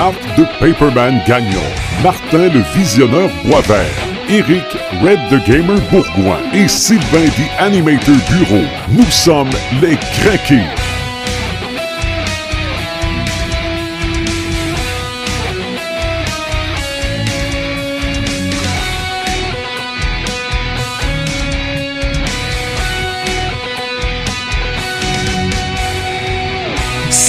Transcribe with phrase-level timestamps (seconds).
[0.00, 1.60] Marc de Paperman Gagnon,
[2.02, 3.84] Martin le Visionneur Boisvert,
[4.30, 4.64] Eric
[5.02, 8.64] Red the Gamer Bourgoin et Sylvain the Animator Bureau.
[8.88, 9.50] Nous sommes
[9.82, 10.89] les Craqués.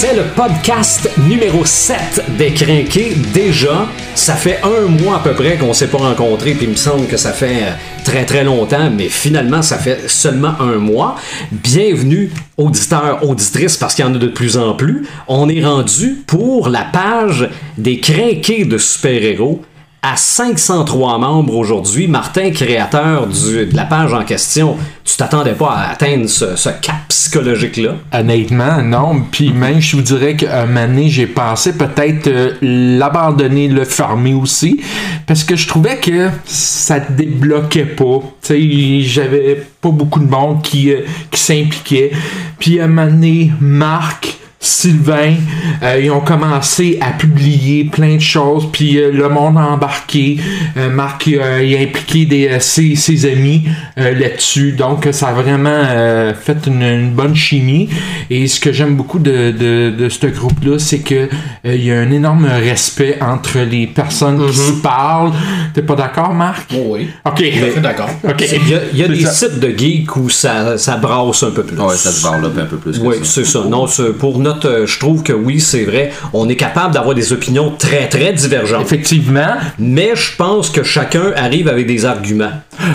[0.04, 3.12] C'est le podcast numéro 7 des Crinqués.
[3.32, 6.76] Déjà, ça fait un mois à peu près qu'on s'est pas rencontrés, puis il me
[6.76, 7.70] semble que ça fait euh,
[8.04, 11.14] très très longtemps, mais finalement, ça fait seulement un mois.
[11.52, 15.06] Bienvenue, auditeurs, auditrices, parce qu'il y en a de plus en plus.
[15.28, 17.48] On est rendu pour la page
[17.78, 19.62] des Crinqués de super-héros
[20.04, 22.08] à 503 membres aujourd'hui.
[22.08, 27.94] Martin, créateur de la page en question, tu t'attendais pas à atteindre ce, cap psychologique-là?
[28.12, 29.22] Honnêtement, non.
[29.30, 34.34] Puis même, je vous dirais qu'à un donné, j'ai pensé peut-être euh, l'abandonner, le fermer
[34.34, 34.80] aussi.
[35.26, 38.22] Parce que je trouvais que ça débloquait pas.
[38.42, 42.10] Tu sais, j'avais pas beaucoup de monde qui, euh, s'impliquait.
[42.58, 44.41] Puis à un moment donné, Marc.
[44.64, 45.34] Sylvain,
[45.82, 50.38] euh, ils ont commencé à publier plein de choses, puis euh, le monde a embarqué.
[50.76, 53.64] Euh, Marc euh, il a impliqué des, euh, ses, ses amis
[53.98, 57.88] euh, là-dessus, donc ça a vraiment euh, fait une, une bonne chimie.
[58.30, 61.28] Et ce que j'aime beaucoup de, de, de ce groupe-là, c'est que euh,
[61.74, 65.32] il y a un énorme respect entre les personnes qui se parlent.
[65.74, 66.70] T'es pas d'accord, Marc?
[66.72, 67.08] oui.
[67.24, 67.42] Ok.
[67.82, 68.10] D'accord.
[68.28, 68.46] Ok.
[68.62, 69.30] Il y a, il y a C'est des ça.
[69.32, 71.76] sites de geeks où ça, ça brasse un peu plus.
[71.76, 73.64] Ouais, ça se développe un peu plus que Oui, c'est ça.
[73.68, 76.12] Non, c'est- pour notre, euh, je trouve que oui, c'est vrai.
[76.32, 78.82] On est capable d'avoir des opinions très, très divergentes.
[78.82, 79.54] Effectivement.
[79.78, 82.52] Mais je pense que chacun arrive avec des arguments.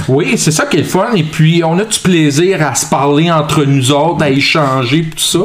[0.07, 1.07] Oui, c'est ça qui est le fun.
[1.15, 5.17] Et puis, on a du plaisir à se parler entre nous autres, à échanger, tout
[5.23, 5.39] ça.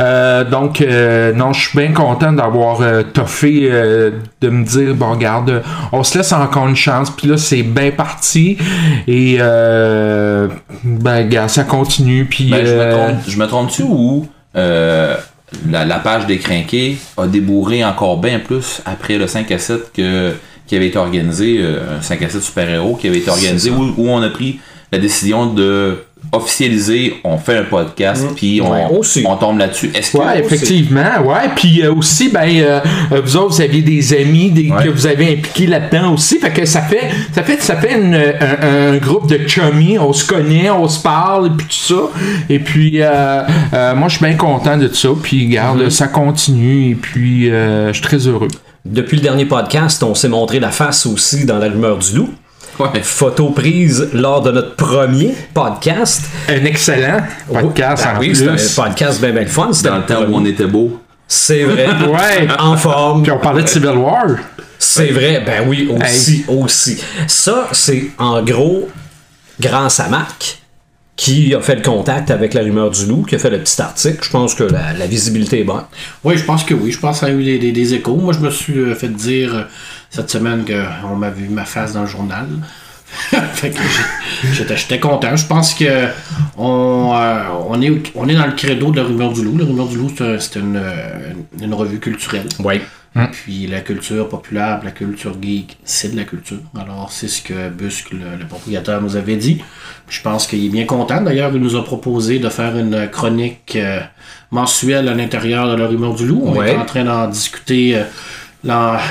[0.00, 4.94] Euh, donc, euh, non, je suis bien content d'avoir euh, toffé, euh, de me dire,
[4.94, 7.10] bon, regarde, on se laisse encore une chance.
[7.10, 8.56] Puis là, c'est bien parti.
[9.08, 10.48] Et, euh,
[10.84, 12.26] ben, gars, ça continue.
[12.26, 14.26] Puis, Ben, je me euh, trompe- je me trompe-tu ou
[14.56, 15.16] euh,
[15.68, 19.92] la, la page des crinqués a débourré encore bien plus après le 5 à 7
[19.92, 20.32] que,
[20.66, 23.94] qui avait été organisé, euh, un 5 à 7 super-héros qui avait été organisé où,
[23.96, 24.60] où on a pris
[24.92, 25.98] la décision de
[26.32, 29.24] officialiser, on fait un podcast, puis on, Ouais, aussi.
[29.26, 29.90] on tombe là-dessus.
[29.94, 31.48] Est-ce que Ouais, effectivement, ouais.
[31.56, 32.80] Puis euh, aussi, ben, euh,
[33.12, 34.84] euh, vous autres, vous aviez des amis des, Ouais.
[34.84, 36.38] que vous avez impliqués là-dedans aussi.
[36.38, 39.98] Fait que ça fait, ça fait, ça fait une- un, un groupe de chummies.
[39.98, 42.02] On se connaît, on se parle, et puis tout ça.
[42.48, 43.42] Et puis, euh,
[43.74, 45.08] euh, moi, je suis bien content de ça.
[45.20, 46.90] Puis, regarde, ça continue.
[46.90, 48.48] Et puis, euh, je suis très heureux.
[48.84, 52.30] Depuis le dernier podcast, on s'est montré la face aussi dans la rumeur du loup.
[52.78, 53.02] Ouais.
[53.02, 56.22] Photo prise lors de notre premier podcast.
[56.48, 57.20] Un excellent
[57.52, 58.36] podcast Ben en oui, plus.
[58.36, 59.68] c'était un podcast bien, bien fun.
[59.72, 60.98] C'était dans le temps où on était beau.
[61.28, 61.86] C'est vrai.
[62.08, 62.48] Ouais.
[62.58, 63.22] En forme.
[63.22, 64.24] Puis on parlait de Civil War.
[64.78, 66.98] C'est vrai, ben oui, aussi, aussi.
[67.26, 68.88] Ça, c'est en gros
[69.60, 70.56] grâce à Marc
[71.16, 73.80] qui a fait le contact avec la rumeur du loup, qui a fait le petit
[73.82, 74.18] article.
[74.22, 75.84] Je pense que la, la visibilité est bonne.
[76.24, 76.90] Oui, je pense que oui.
[76.92, 78.16] Je pense que ça a eu des, des- des échos.
[78.16, 79.62] Moi, je me suis euh, fait dire euh,
[80.10, 82.46] cette semaine qu'on m'a vu ma face dans le journal.
[83.54, 83.80] fait que
[84.52, 85.34] j'étais, j'étais content.
[85.34, 86.06] Je pense que
[86.56, 89.58] on, euh, on, est, on est dans le credo de la rumeur du loup.
[89.58, 92.46] La rumeur du loup, c'est, un- c'est une, euh, une revue culturelle.
[92.60, 92.80] Oui.
[93.32, 96.58] Puis la culture populaire, la culture geek, c'est de la culture.
[96.80, 99.56] Alors, c'est ce que Busque, le, le propriétaire, nous avait dit.
[100.06, 101.20] Puis je pense qu'il est bien content.
[101.20, 103.98] D'ailleurs, il nous a proposé de faire une chronique euh,
[104.52, 106.42] mensuelle à l'intérieur de la rumeur du loup.
[106.46, 106.70] On Ouais.
[106.74, 107.96] est en train d'en discuter.
[107.96, 108.04] euh,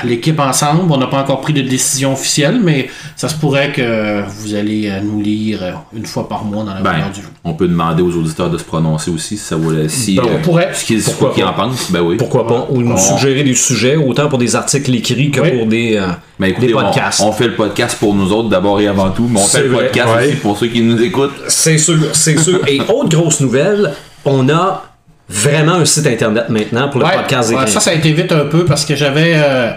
[0.04, 4.22] l'équipe ensemble, on n'a pas encore pris de décision officielle, mais ça se pourrait que
[4.28, 7.28] vous allez euh, nous lire euh, une fois par mois dans la Ben, du loup.
[7.44, 9.88] on peut demander aux auditeurs de se prononcer aussi si ça voulait.
[9.88, 10.70] Si, Ben, on euh, pourrait.
[10.74, 12.16] Ce qu'ils ce en pensent, ben oui.
[12.16, 12.66] Pourquoi pas?
[12.70, 15.50] Ou nous On- suggérer des sujets, autant pour des articles écrits que Oui.
[15.58, 16.06] pour des, euh,
[16.38, 17.20] Mais écoutez, des on- podcasts.
[17.20, 19.68] On, fait le podcast pour nous autres d'abord et avant tout, mais on fait le
[19.70, 20.26] vrai, podcast ouais.
[20.28, 21.32] aussi pour ceux qui nous écoutent.
[21.48, 22.60] C'est sûr, c'est sûr.
[22.68, 23.92] Et autre grosse nouvelle,
[24.24, 24.84] on a
[25.30, 28.32] vraiment un site internet maintenant pour le Ouais, podcast ouais, ça, ça a été vite
[28.32, 29.70] un peu parce que j'avais euh,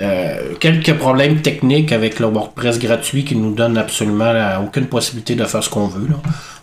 [0.00, 4.32] euh, quelques problèmes techniques avec le WordPress gratuit qui nous donne absolument
[4.64, 6.06] aucune possibilité de faire ce qu'on veut.
[6.08, 6.16] Là.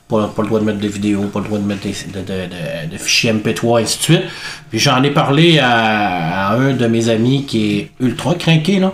[0.07, 2.19] Pas, pas le droit de mettre des vidéos, pas le droit de mettre des, de,
[2.21, 4.21] de- de- de fichiers MP3, et ainsi de suite.
[4.69, 8.93] Puis j'en ai parlé à, à un de mes amis qui est ultra craqué, là.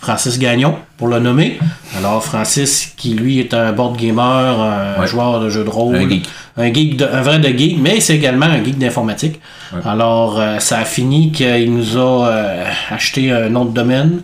[0.00, 1.58] Francis Gagnon, pour le nommer.
[1.98, 5.06] Alors, Francis, qui lui est un board gamer, un Ouais.
[5.06, 6.28] joueur de jeux de rôle, Un geek.
[6.56, 9.40] un geek de- un vrai de geek, mais c'est également un geek d'informatique.
[9.84, 14.22] Alors, euh, ça a fini qu'il nous a euh, acheté un nom de domaine,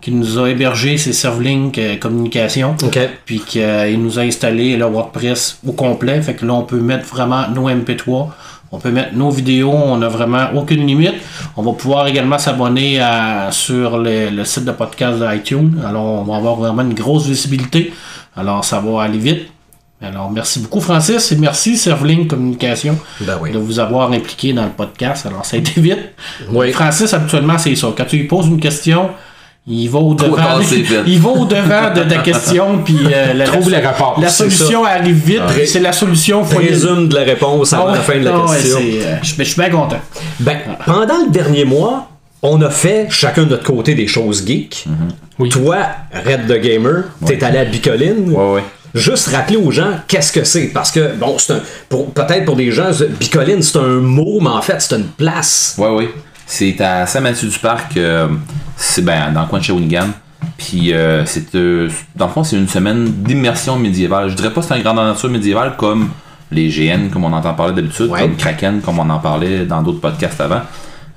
[0.00, 2.98] qu'il nous a hébergé ses Servlink euh, Communication, OK.
[3.26, 6.22] puis qu'il nous a installé le WordPress au complet.
[6.22, 8.28] Fait que là, on peut mettre vraiment nos MP3
[8.70, 11.14] On peut mettre nos vidéos, on n'a vraiment aucune limite.
[11.56, 13.00] On va pouvoir également s'abonner
[13.50, 15.80] sur le, le site de podcast d'iTunes.
[15.86, 17.92] Alors, on va avoir vraiment une grosse visibilité.
[18.36, 19.48] Alors, ça va aller vite.
[20.00, 23.50] Alors, merci beaucoup, Francis, et merci, Servling Communication, Ben oui.
[23.50, 25.26] de vous avoir impliqué dans le podcast.
[25.26, 25.98] Alors, ça a été vite.
[26.52, 26.70] Oui.
[26.70, 27.88] Francis, habituellement, c'est ça.
[27.96, 29.10] Quand tu lui poses une question,
[29.68, 30.36] il va au-devant.
[31.06, 34.84] Il va au-devant de ta question, puis euh, la, Trouve la- les réponses, La solution
[34.84, 35.66] arrive vite, Ouais.
[35.66, 36.44] c'est la solution.
[36.44, 38.78] faut Résume de la réponse avant Ah ouais, la fin de la ah ouais, question.
[38.80, 40.00] euh, je, je suis bien content.
[40.40, 42.08] Ben, pendant le dernier mois,
[42.42, 44.86] on a fait chacun de notre côté des choses geeks.
[45.38, 45.48] Oui.
[45.48, 45.76] Toi,
[46.12, 48.30] Red the Gamer, t'es allé à Bicoline.
[48.30, 48.62] Ouais, ouais.
[48.94, 50.68] Juste rappeler aux gens qu'est-ce que c'est.
[50.68, 51.54] Parce que, bon, c'est
[51.90, 52.90] Peut-être pour des gens,
[53.20, 55.74] Bicoline, c'est un mot, mais en fait, c'est une place.
[55.78, 56.08] Ouais, ouais.
[56.50, 58.26] C'est à Saint-Mathieu-du-Parc, euh,
[58.74, 60.06] c'est ben, dans le coin de Shawinigan.
[60.56, 64.30] Puis, euh, c'est, euh, dans le fond, c'est une semaine d'immersion médiévale.
[64.30, 66.08] Je dirais pas que c'est un grand nature médiévale comme
[66.50, 68.22] les GN, comme on entend parler d'habitude, Ouais.
[68.22, 70.62] comme Kraken, comme on en parlait dans d'autres podcasts avant.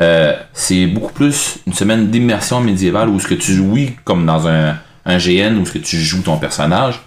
[0.02, 4.26] Euh, c'est beaucoup plus une semaine d'immersion médiévale où ce que tu joues, oui, comme
[4.26, 4.76] dans un,
[5.06, 7.00] un GN, où ce que tu joues ton personnage,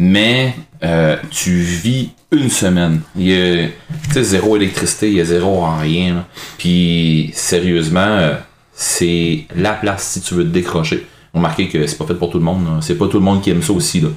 [0.00, 3.02] mais euh, tu vis une semaine.
[3.16, 6.24] Il y a zéro électricité, il y a zéro en rien.
[6.56, 8.34] Puis sérieusement, euh,
[8.72, 11.06] c'est la place si tu veux te décrocher.
[11.34, 12.82] Remarquez que c'est pas fait pour tout le monde.
[12.82, 14.00] C'est pas tout le monde qui aime ça aussi.
[14.00, 14.08] Là.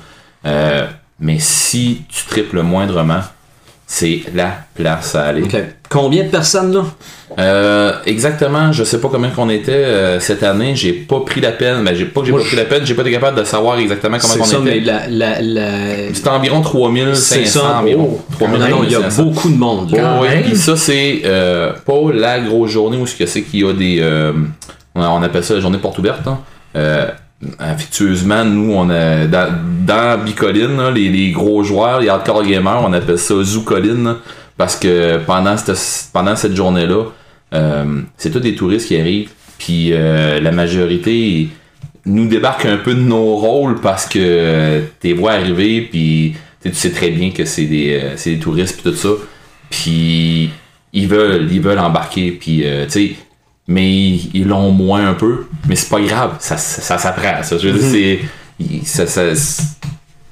[0.45, 0.87] Euh,
[1.19, 3.19] mais si tu triples moindrement,
[3.95, 5.43] c'est la place à aller.
[5.87, 6.83] Combien de personnes, là?
[7.39, 10.75] Euh, exactement, je sais pas combien qu'on était euh, cette année.
[10.75, 11.83] J'ai pas pris la peine.
[11.83, 13.77] Ben, j'ai pas que j'ai pas pris la peine, j'ai pas été capable de savoir
[13.77, 14.85] exactement comment C'est on ça, mais était.
[14.91, 15.07] la.
[15.07, 17.77] la, la- C'était environ 3500 C'est ça.
[17.79, 18.19] environ.
[18.41, 18.47] Oh.
[18.47, 19.23] Non, non, il y a 3500.
[19.25, 19.91] beaucoup de monde.
[19.91, 20.19] Là.
[20.43, 23.73] Puis ça, c'est euh, pas la grosse journée où ce que c'est qu'il y a
[23.73, 23.97] des.
[24.01, 24.33] euh,
[24.95, 26.27] on on appelle ça la journée porte ouverte.
[26.27, 26.39] hein.
[27.59, 29.27] Affectueusement, nous, on a.
[29.27, 29.53] Dans,
[29.85, 30.23] dans
[30.93, 34.15] les, gros joueurs, les hardcore gamers, on appelle ça Zoocoline.
[34.57, 37.05] Parce que pendant cette, pendant cette journée-là,
[37.53, 39.31] euh, c'est tous des touristes qui arrivent.
[39.57, 41.49] Puis euh, la majorité
[42.05, 46.91] nous débarquent un peu de nos rôles parce que t'es vois arriver, puis tu sais,
[46.91, 49.09] très bien que c'est des, euh, des touristes, puis tout ça.
[49.69, 50.49] Puis
[50.91, 53.15] ils veulent, ils veulent embarquer, puis tu sais,
[53.67, 53.89] mais
[54.33, 57.41] ils l'ont moins un peu, mais c'est pas grave, ça, ça, ça s'apprend.
[57.43, 58.19] Ça, je veux dire,
[58.85, 59.63] c'est, ça- ça-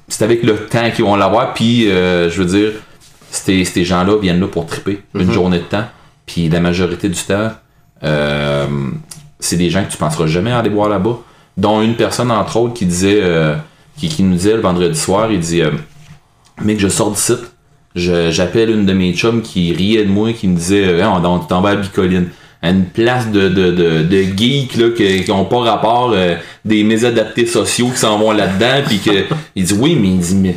[0.08, 2.72] c'est avec le temps qu'ils vont l'avoir, puis euh, je veux dire,
[3.30, 5.86] ces, ces gens-là viennent là pour triper une journée de temps,
[6.26, 7.52] puis la majorité du temps,
[8.04, 8.68] euh,
[9.40, 11.18] c'est des gens que tu penseras jamais aller voir là-bas,
[11.58, 13.56] dont une personne entre autres qui disait, euh,
[13.98, 15.72] qui, qui nous disait le vendredi soir, il dit, euh,
[16.64, 17.52] mec, je sors du site,
[17.96, 21.24] je- j'appelle une de mes chums qui riait de moi, qui me disait, euh, on,
[21.24, 22.30] on t'en va à Bicoline.
[22.62, 26.84] À une place de, de, de, de geeks là, qui n'ont pas rapport, euh, des
[26.84, 29.26] mésadaptés sociaux qui s'en vont là-dedans, puis que
[29.56, 30.56] il dit oui, mais il dit mais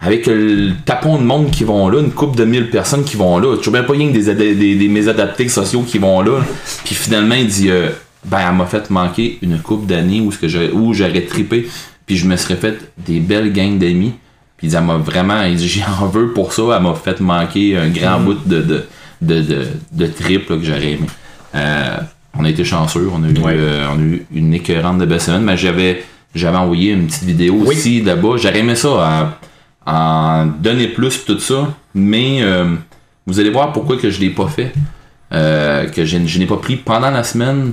[0.00, 3.38] avec le tapon de monde qui vont là, une couple de mille personnes qui vont
[3.38, 6.40] là, tu vois bien pas rien que des, des, des mésadaptés sociaux qui vont là.
[6.84, 7.90] Puis finalement, il dit euh,
[8.24, 11.68] ben elle m'a fait manquer une couple d'années où ce que où j'aurais trippé,
[12.06, 14.14] puis je me serais fait des belles gangs d'amis.
[14.56, 17.20] Puis il dit, elle m'a vraiment, il dit, j'en veux pour ça, elle m'a fait
[17.20, 18.84] manquer un grand bout de, de,
[19.20, 21.06] de, de, de trip là, que j'aurais aimé.
[21.54, 21.96] Euh,
[22.38, 23.54] on a été chanceux, on a eu, Ouais.
[23.56, 26.02] euh, on a eu une écœurante de belle semaine, mais j'avais,
[26.34, 27.74] j'avais envoyé une petite vidéo Oui.
[27.76, 28.36] aussi là-bas.
[28.38, 29.36] J'aurais aimé ça,
[29.86, 32.74] à, en donner plus tout ça, mais euh,
[33.26, 34.72] vous allez voir pourquoi que je l'ai pas fait,
[35.32, 37.72] euh, que je, je n'ai pas pris pendant la semaine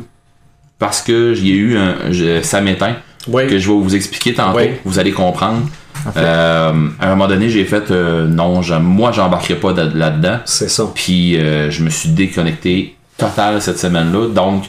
[0.77, 2.95] parce que j'ai eu un, je- ça m'éteint
[3.27, 3.47] Oui.
[3.47, 4.57] que je vais vous expliquer tantôt.
[4.57, 4.71] Oui.
[4.85, 5.67] Vous allez comprendre.
[6.15, 10.39] Euh, à un moment donné, j'ai fait euh, non, je- moi j'embarquerai pas de- là-dedans.
[10.45, 10.85] C'est ça.
[10.93, 14.27] Puis euh, je me suis déconnecté total cette semaine-là.
[14.29, 14.63] Donc,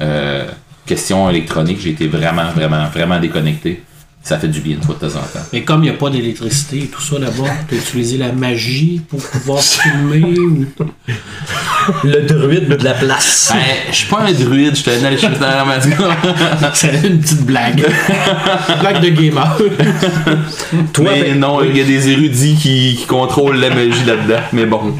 [0.00, 0.44] euh,
[0.86, 3.82] question électronique, j'ai été vraiment, vraiment, vraiment déconnecté.
[4.22, 5.46] Ça fait du bien une fois de temps en temps.
[5.52, 8.32] Mais comme il n'y a pas d'électricité et tout ça là-bas, tu as utilisé la
[8.32, 10.66] magie pour pouvoir filmer ou.
[12.02, 13.52] Le druide de la place.
[13.54, 13.60] Ben,
[13.92, 15.90] je suis pas un druide, je te donne je dans la maison.
[16.74, 17.86] C'est une petite blague.
[18.80, 19.56] blague de gamer.
[20.92, 24.40] Toi, Mais Pa- non, il y a des érudits qui, qui contrôlent la magie là-dedans.
[24.52, 24.96] Mais bon.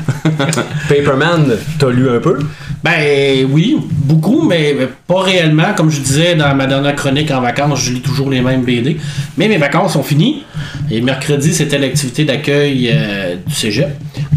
[0.88, 2.38] Paperman, t'as lu un peu?
[2.84, 5.74] Ben oui, beaucoup, mais pas réellement.
[5.76, 8.96] Comme je disais dans ma dernière chronique en vacances, je lis toujours les mêmes BD.
[9.36, 10.42] Mais mes vacances sont finies.
[10.90, 13.88] Et mercredi, c'était l'activité d'accueil euh, du cégep.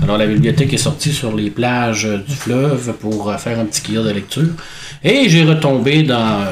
[0.02, 3.66] Alors la bibliothèque est sortie sur les plages euh, du fleuve pour euh, faire un
[3.66, 4.50] petit kiosque de lecture.
[5.04, 6.44] Et j'ai retombé dans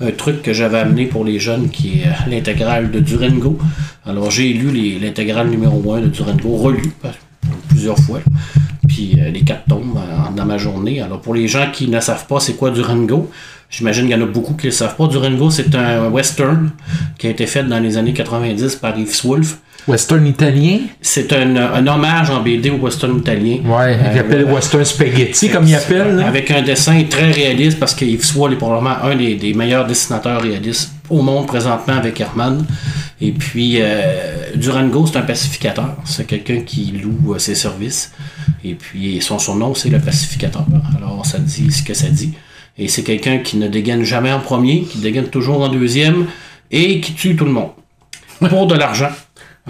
[0.00, 3.58] un truc que j'avais amené pour les jeunes qui est l'intégrale de Durango.
[4.06, 6.92] Alors j'ai lu l'intégrale numéro 1 de Durango, relu
[7.68, 8.20] plusieurs fois.
[8.90, 11.00] Puis euh, les quatre tombes euh, dans ma journée.
[11.00, 13.30] Alors pour les gens qui ne savent pas c'est quoi Durango,
[13.72, 15.06] J'imagine qu'il y en a beaucoup qui ne le savent pas.
[15.06, 16.72] Durango, c'est un western
[17.18, 19.58] qui a été fait dans les années 90 par Yves Wolf.
[19.86, 20.78] Western italien?
[21.00, 23.58] C'est un, un hommage en BD au western italien.
[23.64, 26.16] Ouais, il Euh, appelle Western Spaghetti, comme il appelle.
[26.16, 26.26] là.
[26.26, 29.86] Avec un dessin très réaliste, parce que Yves Swoll est probablement un des, des meilleurs
[29.86, 32.64] dessinateurs réalistes au monde présentement avec Herman.
[33.20, 35.94] Et puis, euh, Durango, c'est un pacificateur.
[36.04, 38.10] C'est quelqu'un qui loue euh, ses services.
[38.64, 40.64] Et puis, son surnom, c'est le pacificateur.
[40.96, 42.32] Alors, ça dit ce que ça dit.
[42.78, 46.26] Et c'est quelqu'un qui ne dégaine jamais en premier, qui dégaine toujours en deuxième
[46.70, 47.70] et qui tue tout le monde.
[48.48, 49.10] Pour de l'argent.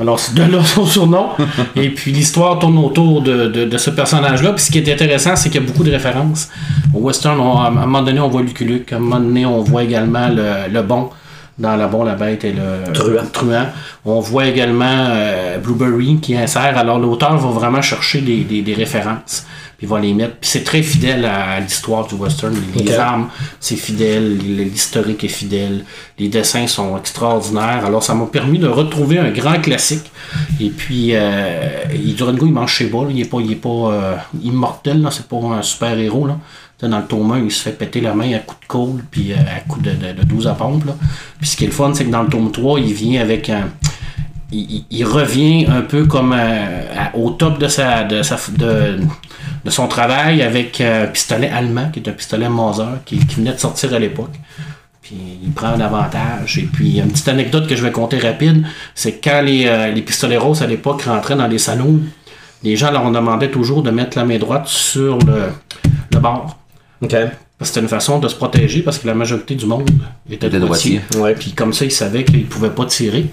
[0.01, 1.31] Alors, c'est de là son surnom.
[1.77, 4.53] Et puis, l'histoire tourne autour de, de- ce personnage-là.
[4.53, 6.49] Puis, ce qui est intéressant, c'est qu'il y a beaucoup de références.
[6.95, 8.65] Au western, à un moment donné, on voit Lucky.
[8.93, 11.11] À un moment donné, on voit également le, le bon
[11.61, 12.93] dans La Bon, la Bête et le
[13.33, 13.67] Truand.
[14.05, 16.77] On voit également euh, Blueberry qui insère.
[16.77, 19.45] Alors, l'auteur va vraiment chercher des, des- des références.
[19.77, 20.37] Puis, il va les mettre.
[20.41, 22.55] C'est très fidèle à, à l'histoire du western.
[22.77, 23.29] Les armes,
[23.61, 24.39] c'est fidèle.
[24.39, 25.85] L'historique est fidèle.
[26.19, 27.83] Les dessins sont extraordinaires.
[27.87, 30.11] Alors, ça m'a permis de retrouver un grand classique.
[30.61, 33.05] Et puis, euh, il- Durango, il mange chez bas.
[33.05, 33.09] là.
[33.11, 35.07] Il est pas, il est pas euh, immortel.
[35.13, 36.27] C'est pas un super-héros.
[36.27, 36.37] là.
[36.83, 39.33] Dans le tome 1, il se fait péter la main à coups de cold puis
[39.33, 40.87] euh, à coups de, de, de 12 à pompe.
[40.87, 40.95] là.
[41.39, 43.51] Puis ce qui est le fun, c'est que dans le tome 3, il vient avec
[43.51, 43.69] un.
[44.53, 46.83] Il, il- revient un peu comme euh,
[47.15, 48.99] au top de sa, de, sa, de,
[49.65, 53.53] de son travail avec euh, un pistolet allemand, qui est un pistolet Mauser, qui, venait
[53.53, 54.33] de sortir à l'époque.
[55.03, 56.59] Puis il prend un avantage.
[56.59, 60.03] Et puis, une petite anecdote que je vais compter rapide, c'est que quand les, les
[60.03, 62.01] pistoleros à l'époque rentraient dans les salons,
[62.63, 65.51] les gens leur demandaient toujours de mettre la main droite sur le,
[66.13, 66.57] le bord.
[67.03, 67.11] OK.
[67.11, 69.89] Parce que c'était une façon de se protéger parce que la majorité du monde
[70.31, 71.01] était Était droitier.
[71.11, 71.21] droitier.
[71.23, 71.35] Ouais.
[71.35, 73.27] Puis comme ça, ils savaient qu'ils ne pouvaient pas tirer.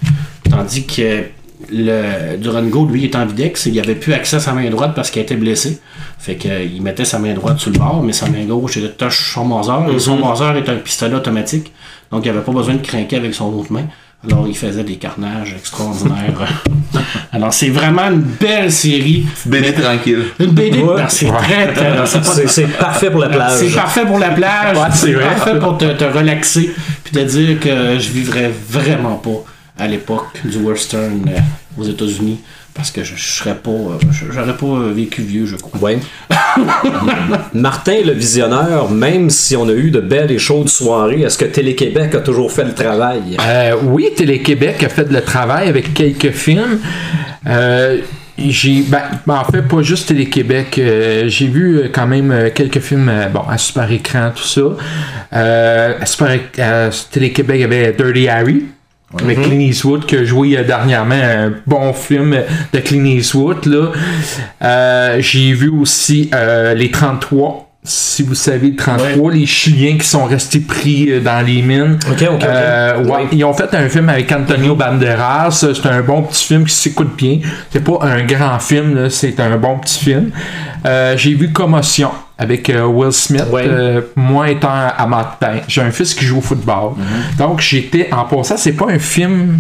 [0.50, 1.24] Tandis que
[1.72, 5.22] le Durango, lui, est ambidex, il avait plus accès à sa main droite parce qu'il
[5.22, 5.80] était blessé.
[6.20, 9.34] Fait qu'il mettait sa main droite sur le bord, mais sa main gauche était touche
[9.34, 9.94] son Mauser.
[9.96, 11.72] Et son Mauser est un pistolet automatique.
[12.12, 13.86] Donc il n'avait pas besoin de craquer avec son autre main.
[14.24, 16.48] Alors il faisait des carnages extraordinaires.
[17.32, 19.26] Alors c'est vraiment une belle série.
[19.46, 20.24] BD tranquille.
[20.40, 21.04] Une BD, Ouais.
[21.10, 21.96] c'est très, très,
[22.80, 23.60] parfait pour la plage.
[23.60, 24.76] c'est parfait pour la plage.
[24.78, 26.72] Ouais, c'est parfait pour te, te relaxer.
[27.04, 29.44] Puis te dire que je vivrais vraiment pas
[29.78, 31.40] à l'époque du western euh,
[31.80, 32.40] aux États-Unis.
[32.78, 33.72] Parce que je, je serais pas.
[33.72, 35.80] euh, je- J'aurais pas euh, vécu vieux, je crois.
[35.82, 35.98] Ouais.
[37.54, 41.46] Martin le visionneur, même si on a eu de belles et chaudes soirées, est-ce que
[41.46, 43.38] Télé-Québec a toujours fait le travail?
[43.46, 46.80] Euh, oui, Télé-Québec a fait le travail avec quelques films.
[47.48, 47.98] Euh,
[48.38, 50.78] j'ai, ben, en fait, pas juste Télé-Québec.
[50.78, 54.62] euh, j'ai vu quand même quelques films euh, bon, à super écran, tout ça.
[55.34, 56.30] Euh, à super,
[57.12, 58.66] Télé-Québec, il y avait Dirty Harry.
[59.22, 62.38] Avec Clint Eastwood qui a joué euh, dernièrement un bon film
[62.74, 63.92] de Clint Eastwood là.
[64.62, 70.06] Euh, j'ai vu aussi euh, les 33 si vous savez le 33 les Chiliens qui
[70.06, 72.44] sont restés pris dans les mines Ok, ok, ok.
[72.44, 73.28] Euh, ouais, Oui.
[73.32, 75.52] ils ont fait un film avec Antonio Banderas.
[75.52, 77.40] C'est un bon petit film qui s'écoute bien.
[77.72, 80.32] C'est pas un grand film, là, c'est un bon petit film.
[81.16, 83.46] J'ai vu Commotion avec euh, Will Smith.
[83.52, 83.68] Ouais.
[83.68, 86.94] euh, moi étant amateur, j'ai un fils qui joue au football.
[87.38, 89.60] Donc j'étais en passant, c'est pas un film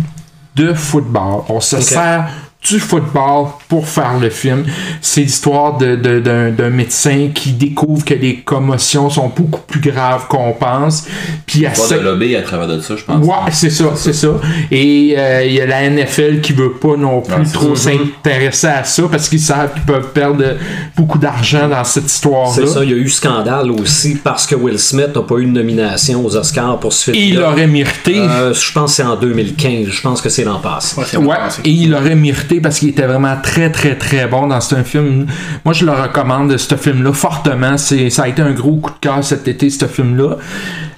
[0.55, 1.43] de football.
[1.49, 2.27] On se sert
[2.69, 4.65] du football pour faire le film.
[5.01, 9.79] C'est l'histoire de- de- d'un d'un médecin qui découvre que les commotions sont beaucoup plus
[9.79, 11.05] graves qu'on pense.
[11.45, 13.25] Puis de lobby à travers de ça, je pense.
[13.25, 14.29] Ouais, c'est ça, c'est ça.
[14.71, 17.91] Et euh, il y a la NFL qui veut pas non plus Ouais, trop ça.
[17.91, 20.43] s'intéresser à ça parce qu'ils savent qu'ils peuvent perdre
[20.95, 22.51] beaucoup d'argent dans cette histoire-là.
[22.53, 25.45] C'est ça, il y a eu scandale aussi parce que Will Smith n'a pas eu
[25.45, 28.19] de nomination aux Oscars pour ce Et il aurait mérité.
[28.19, 30.95] Euh, je pense que c'est en 2015, je pense que c'est l'an passé.
[31.17, 34.75] Ouais, et il aurait mérité parce qu'il était vraiment très très très bon dans ce
[34.83, 35.27] film.
[35.65, 37.77] Moi je le recommande ce film-là fortement.
[37.77, 40.37] C'est, ça a été un gros coup de cœur cet été ce film-là.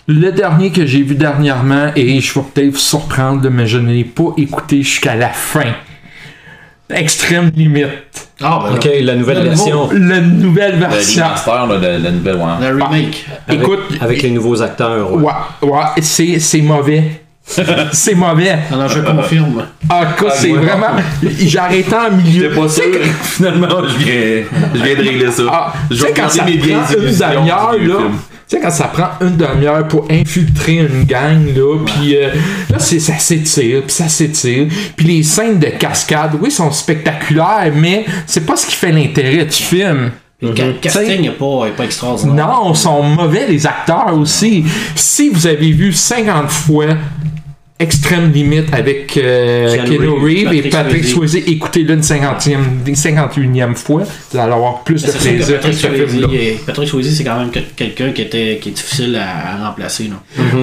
[0.08, 3.92] Le dernier que j'ai vu dernièrement, et je vais peut-être vous surprendre, mais je ne
[3.92, 5.72] l'ai pas écouté jusqu'à la fin.
[6.90, 7.86] Extrême limite.
[8.42, 9.90] Ah, ben, Ok, la nouvelle Le version.
[9.92, 11.24] La nouvelle Le version.
[11.46, 12.72] là, la, la nouvelle, ouais.
[12.72, 13.26] le remake.
[13.48, 15.14] Avec, Écoute, avec les nouveaux acteurs.
[15.14, 15.24] ouais.
[15.62, 17.04] ouais, ouais, c'est, c'est mauvais.
[17.94, 18.58] c'est mauvais.
[18.72, 19.64] Alors, je confirme.
[19.90, 20.60] Ah, écoute, c'est ouais.
[20.60, 21.02] vraiment.
[21.24, 22.52] J'ai arrêté en milieu.
[22.52, 22.84] Pas sûr.
[23.24, 24.44] Finalement, je viens,
[24.76, 25.44] je viens de régler ça.
[25.52, 27.96] Ah, tu je sais, vais quand ça regarder mes prend vieilles une demi-heure, là,
[28.48, 32.30] tu sais, quand ça prend une demi-heure pour infiltrer une gang, là, puis euh,
[32.70, 37.72] là, c'est, ça s'étire, puis ça s'étire, puis les scènes de cascade, oui, sont spectaculaires,
[37.76, 40.12] mais c'est pas ce qui fait l'intérêt du film.
[40.42, 42.48] Le ca- casting n'est pas, est pas extraordinaire.
[42.48, 44.64] Non, ils sont mauvais, les acteurs aussi.
[44.96, 46.86] Si vous avez vu 50 fois
[47.82, 51.36] Extrême Limite avec euh, Keanu Reeves, Reeves et Patrick Swayze.
[51.38, 54.04] Écoutez-le une 50e, 51e fois.
[54.32, 55.62] Vous allez avoir plus de plaisir
[56.66, 56.88] Patrick.
[56.90, 60.10] Swayze, c'est quand même que- quelqu'un qui était qui est difficile à, à remplacer.
[60.10, 60.22] là.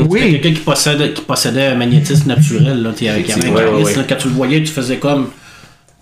[0.09, 0.21] Oui.
[0.21, 2.83] C'était quelqu'un qui possédait, qui possédait un magnétisme naturel.
[2.83, 3.95] Là, Effectivement, charisme, ouais, ouais.
[3.97, 5.29] là, Quand tu le voyais, tu faisais comme.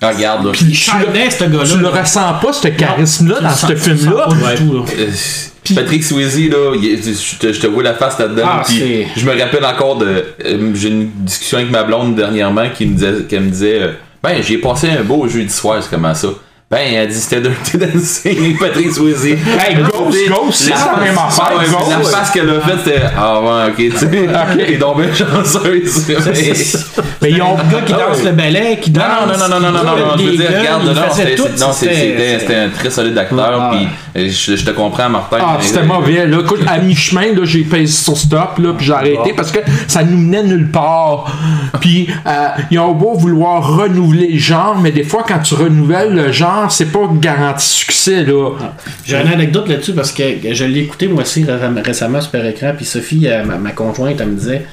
[0.05, 0.53] Ah, regarde, là.
[0.53, 1.65] Puis il shinait, ce gars-là.
[1.65, 4.29] Tu le ressens pas, ce charisme-là, dans ce film-là.
[4.99, 5.07] Euh,
[5.75, 8.43] Patrick Swayze, là, je, te, je te vois la face là-dedans.
[8.47, 10.07] Ah, puis je me rappelle encore de.
[10.45, 13.93] euh, J'ai une discussion avec ma blonde dernièrement qui me disait, qui me disait euh,
[14.23, 16.29] Ben, j'ai passé un beau jeudi soir, c'est comment ça
[16.75, 19.25] Ben, elle dit c'était Dirty Dancing avec Patrick Swayze.
[19.27, 21.89] Hey, Ghost, Ghost, c'est La ça, même affaire, Ah Ghost.
[21.89, 24.73] La face qu'elle a faite, c'était Ah, ouais, ok, tu sais.
[24.73, 26.09] Et donc, bien chanceuse.
[27.23, 27.57] Mais ils ont.
[27.57, 29.05] Le gars qui danse le ballet, qui danse.
[29.05, 30.85] Non, non, non, non, non, non, non, non, je veux dire, regarde,
[31.61, 35.39] non, c'était un très solide acteur, Ah, puis je, je te comprends, Martin.
[35.41, 36.27] Ah, c'était mauvais.
[36.27, 36.39] Là.
[36.41, 40.03] Écoute, à mi-chemin, là, j'ai pesé sur stop, là, puis j'ai arrêté parce que ça
[40.05, 41.37] nous menait nulle part.
[41.81, 46.15] Puis, euh, ils ont beau vouloir renouveler le genre, mais des fois, quand tu renouvelles
[46.15, 48.51] le genre, c'est pas garanti succès, là.
[49.05, 52.73] J'ai une anecdote là-dessus parce que je l'ai écouté moi aussi ré- récemment sur écran.
[52.77, 54.67] Puis Sophie, euh, ma, ma conjointe, elle me disait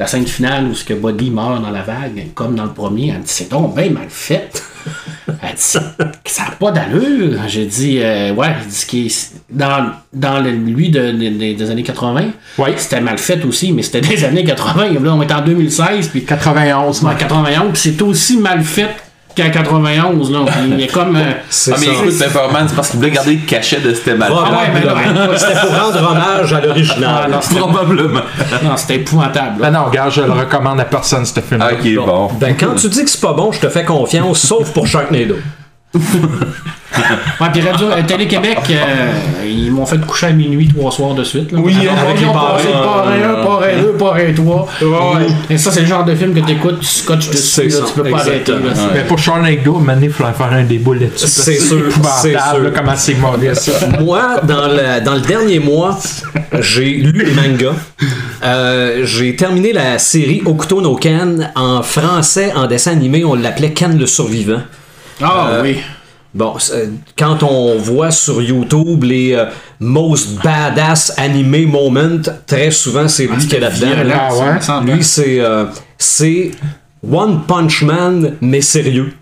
[0.00, 3.10] la scène finale où ce que Buddy meurt dans la vague, comme dans le premier,
[3.14, 4.50] elle dit c'est donc bien mal fait.
[5.42, 7.38] Elle dit ça n'a pas d'allure.
[7.46, 9.14] J'ai dit euh, ouais, dit,
[9.50, 12.74] dans, dans le- lui de- de- de- des années 80, Ouais.
[12.78, 14.94] c'était mal fait aussi, mais c'était des années 80.
[15.00, 18.88] Là, on est en 2016, puis 91, en 91, puis c'est aussi mal fait
[19.36, 20.30] qu'en 91.
[20.32, 20.38] Là.
[20.66, 21.16] Il est comme.
[21.16, 24.28] euh, C'est Ah, mais écoute, Pepperman, c'est parce qu'il voulait garder le cachet de mal.
[24.30, 24.58] Probablement.
[24.60, 27.20] Ah ouais, ben là, C'était pour rendre hommage à l'original.
[27.24, 28.20] Ah, non, c'était- Probablement.
[28.62, 29.60] non, c'était épouvantable.
[29.62, 29.70] là.
[29.70, 31.70] Ben non, regarde, je le recommande à personne, ce film-là.
[31.70, 32.28] Ah, ok, bon.
[32.40, 35.36] Ben, quand tu dis que c'est pas bon, je te fais confiance, sauf pour Sharknado.
[37.40, 39.12] Ouais, puis Radio euh, Télé-Québec, euh,
[39.46, 41.52] ils m'ont fait coucher à minuit trois soirs de suite.
[41.52, 41.58] Là.
[41.62, 42.82] Oui, avec ont les passé parrains.
[42.82, 44.68] parrain 1, parrain 2, parrain 3.
[44.82, 45.26] Ouais.
[45.48, 47.92] Et ça, c'est le genre de film que t'écoutes, tu scotches dessus, là, ça, tu
[48.02, 48.52] peux pas arrêter.
[48.94, 51.26] Mais pour Sharknado, Mané, il fallait faire un débat là-dessus.
[51.26, 51.84] C'est sûr,
[52.20, 52.72] c'est sûr.
[52.74, 53.72] comment c'est mauvais, ça.
[54.00, 55.98] Moi, dans le, dans le dernier mois,
[56.60, 57.74] j'ai lu les mangas.
[58.42, 61.50] Euh, j'ai terminé la série Okuto no Ken.
[61.54, 64.60] En français, en dessin animé, on l'appelait Ken le survivant.
[65.22, 65.78] Ah Euh, oui.
[66.32, 69.46] Bon, c'est- quand on voit sur YouTube les euh,
[69.80, 73.88] most badass anime moment, très souvent c'est lui qui est là-dedans.
[74.68, 74.82] Ah.
[74.86, 75.64] Lui, c'est euh,
[75.98, 76.52] c'est
[77.10, 79.12] One Punch Man, mais sérieux.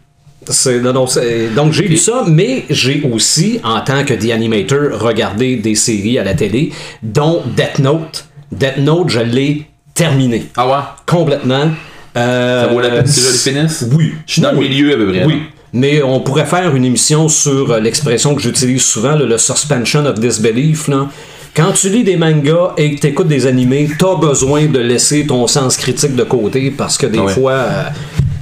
[0.82, 1.06] Non, non,
[1.54, 6.18] donc j'ai lu ça, mais j'ai aussi, en tant que The Animator, regardé des séries
[6.18, 8.24] à la télé, dont Death Note.
[8.50, 10.74] Death Note, je l'ai terminé Ah ouais?
[11.06, 11.70] complètement.
[12.16, 13.84] Euh, Ça vaut la peine que je le finisse?
[13.92, 14.14] Oui.
[14.26, 15.24] Je suis dans le milieu à peu près.
[15.26, 15.42] Oui.
[15.72, 20.18] Mais on pourrait faire une émission sur euh, l'expression que j'utilise souvent, le suspension of
[20.18, 20.88] disbelief.
[20.88, 21.08] Là.
[21.54, 25.26] Quand tu lis des mangas et que tu écoutes des animés, t'as besoin de laisser
[25.26, 27.32] ton sens critique de côté parce que des Ouais.
[27.32, 27.52] fois.
[27.52, 27.82] euh,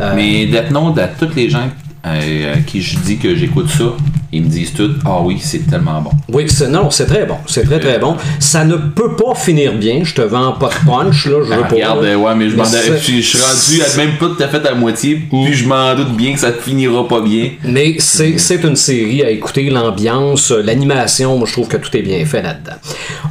[0.02, 1.68] euh, Mais Death Note, à tous les gens
[2.06, 3.92] euh, à qui je dis que j'écoute ça,
[4.32, 6.10] ils me disent tous Ah oui, c'est tellement bon.
[6.32, 7.36] Oui, non, c'est très bon.
[7.46, 8.16] C'est très très bon.
[8.38, 10.00] Ça ne peut pas finir bien.
[10.04, 11.38] Je te vends pas de punch, là.
[11.42, 11.74] Je veux Ah, pas.
[11.74, 12.10] regarde, là.
[12.10, 14.66] euh, ouais, mais je, m'en- c'est- je, suis rendu à même pas tout à fait
[14.66, 17.50] à moitié, puis je m'en doute bien que ça finira pas bien.
[17.64, 22.24] Mais c'est, une série à écouter, l'ambiance, l'animation, moi je trouve que tout est bien
[22.26, 22.76] fait là-dedans.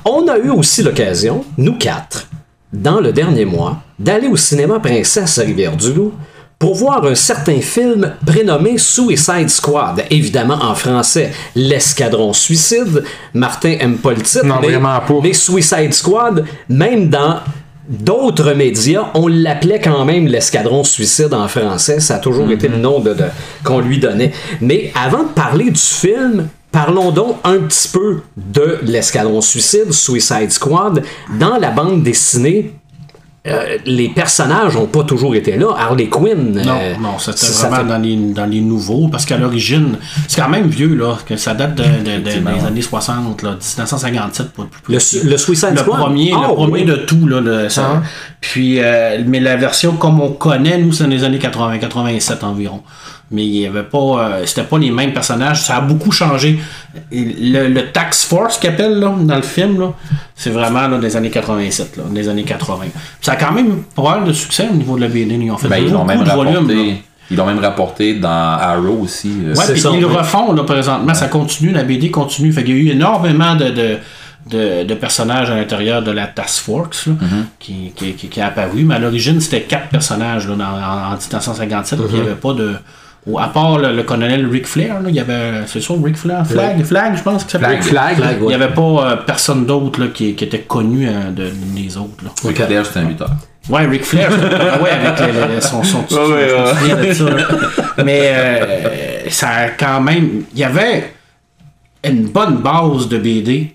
[0.05, 2.27] On a eu aussi l'occasion, nous quatre,
[2.73, 6.13] dans le dernier mois, d'aller au cinéma Princesse à Rivière-du-Loup
[6.65, 13.03] pour voir un certain film prénommé Suicide Squad, évidemment en français, L'escadron suicide.
[13.35, 15.13] Martin aime pas le titre, Non, mais, vraiment pas.
[15.21, 17.41] mais Suicide Squad, même dans
[17.87, 21.99] d'autres médias, on l'appelait quand même l'escadron suicide en français.
[21.99, 23.25] Ça a toujours été le nom de, de-
[23.63, 24.31] qu'on lui donnait.
[24.59, 30.49] Mais avant de parler du film, parlons donc un petit peu de l'escadron suicide, Suicide
[30.51, 31.03] Squad.
[31.39, 32.73] Dans la bande dessinée,
[33.47, 35.67] euh, les personnages n'ont pas toujours été là.
[35.77, 36.61] Harley Quinn.
[36.65, 39.97] Non, euh, non, c'était ça vraiment fait- dans, les, dans les nouveaux, parce qu'à l'origine,
[40.27, 43.51] c'est quand même vieux, là, que ça date de, de- de- des années 60, là,
[43.51, 45.99] 1957 pour plus Le, le Suicide le Squad.
[45.99, 46.85] premier, Ah, le premier oui.
[46.85, 47.91] de tout, là, le- ça.
[47.97, 48.03] Ah.
[48.41, 52.43] Puis, euh, mais la version comme on connaît, nous, c'est dans les années 80, 87
[52.43, 52.81] environ.
[53.31, 55.63] Mais il y avait pas, euh, c'était pas les mêmes personnages.
[55.63, 56.59] Ça a beaucoup changé.
[57.11, 59.93] Le, le Tax Force là, dans le film, là,
[60.35, 62.77] c'est vraiment là, des années 87, là, des années 80.
[62.81, 65.35] Puis ça a quand même pas mal de succès au niveau de la BD.
[65.35, 66.53] Ils ont fait Ben, ils l'ont beaucoup même de volumes.
[66.53, 66.59] là.
[66.75, 67.03] rapporté.
[67.31, 69.31] Ils l'ont même rapporté dans Arrow aussi.
[69.43, 72.51] euh, Ouais, puis ça, ils le refont là, présentement, ça continue, la BD continue.
[72.53, 73.97] Fait qu'il y a eu énormément de, de,
[74.51, 77.13] de, de personnages à l'intérieur de la Task Force là,
[77.59, 78.83] qui, qui, qui, qui a apparu.
[78.83, 82.35] Mais à l'origine, c'était quatre personnages là, dans, en, en 1957, puis il n'y avait
[82.35, 82.75] pas de,
[83.27, 85.65] Ou à part le, le colonel Ric Flair, là, il y avait.
[85.65, 87.81] C'est ça, Ric Flair Flag, Flag, je pense que ça s'appelait.
[87.81, 88.15] Flag.
[88.17, 91.49] Flag, Il n'y avait pas euh, personne d'autre là, qui, qui était connu hein, de,
[91.75, 92.23] des autres.
[92.23, 92.29] Là.
[92.43, 92.61] Ric.
[92.63, 93.31] Flair, c'est un lutteur.
[93.67, 96.01] Ouais, Ric Flair, ah ouais, avec le- le- son son.
[96.11, 96.73] Ouais, ouais, je me ouais.
[96.75, 98.03] souviens de ça, là.
[98.05, 100.43] Mais euh, ça a quand même.
[100.53, 101.11] Il y avait
[102.03, 103.73] une bonne base de BD,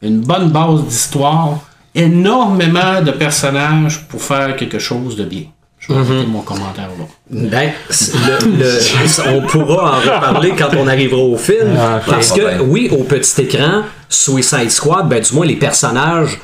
[0.00, 1.58] une bonne base d'histoire,
[1.92, 5.42] énormément de personnages pour faire quelque chose de bien.
[5.88, 7.04] Je vais arrêter mon commentaire là.
[7.30, 11.76] Ben, le- le- on pourra en reparler quand on arrivera au film.
[11.78, 12.00] Ah.
[12.06, 16.38] Parce que, oui, au petit écran, Suicide Squad, ben, du moins, les personnages,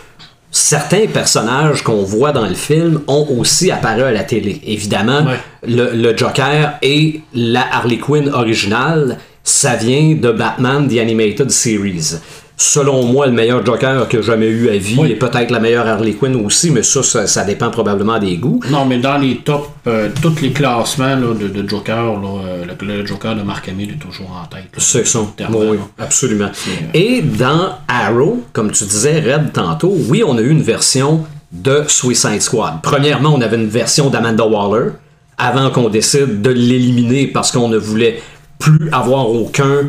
[0.50, 4.60] certains personnages qu'on voit dans le film ont aussi apparu à la télé.
[4.66, 5.38] Évidemment, Ouais.
[5.66, 12.16] le, le Joker et la Harley Quinn originale, ça vient de Batman The Animated Series.
[12.60, 15.86] Selon moi, le meilleur Joker que j'ai jamais eu à vie et peut-être la meilleure
[15.86, 18.60] Harley Quinn aussi, mais ça, ça, ça dépend probablement des goûts.
[18.68, 22.64] Non, mais dans les tops, euh, tous les classements là, de, de Joker, là, euh,
[22.64, 24.70] le, le Joker de Mark Hamill est toujours en tête.
[24.76, 25.20] C'est ça.
[25.50, 25.82] Oui, là.
[25.98, 26.50] absolument.
[26.94, 31.84] Et dans Arrow, comme tu disais, Red, tantôt, oui, on a eu une version de
[31.86, 32.80] Suicide Squad.
[32.82, 34.90] Premièrement, on avait une version d'Amanda Waller
[35.38, 38.20] avant qu'on décide de l'éliminer parce qu'on ne voulait
[38.58, 39.88] plus avoir aucun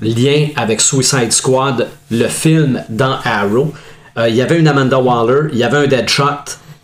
[0.00, 3.72] lien avec Suicide Squad, le film dans Arrow.
[4.18, 6.24] Euh, Il y avait une Amanda Waller, il y avait un Deadshot,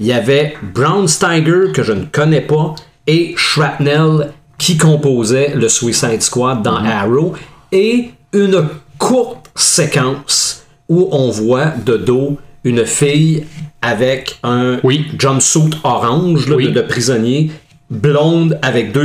[0.01, 2.75] il y avait Brown Steiger, que je ne connais pas,
[3.07, 7.35] et Shrapnel, qui composait le Suicide Squad dans Arrow,
[7.73, 8.65] et une
[8.99, 13.45] courte séquence où on voit de dos une fille
[13.81, 15.07] avec un Oui.
[15.19, 16.67] jumpsuit orange là, Oui.
[16.67, 17.51] de, de prisonnier,
[17.91, 19.03] blonde avec deux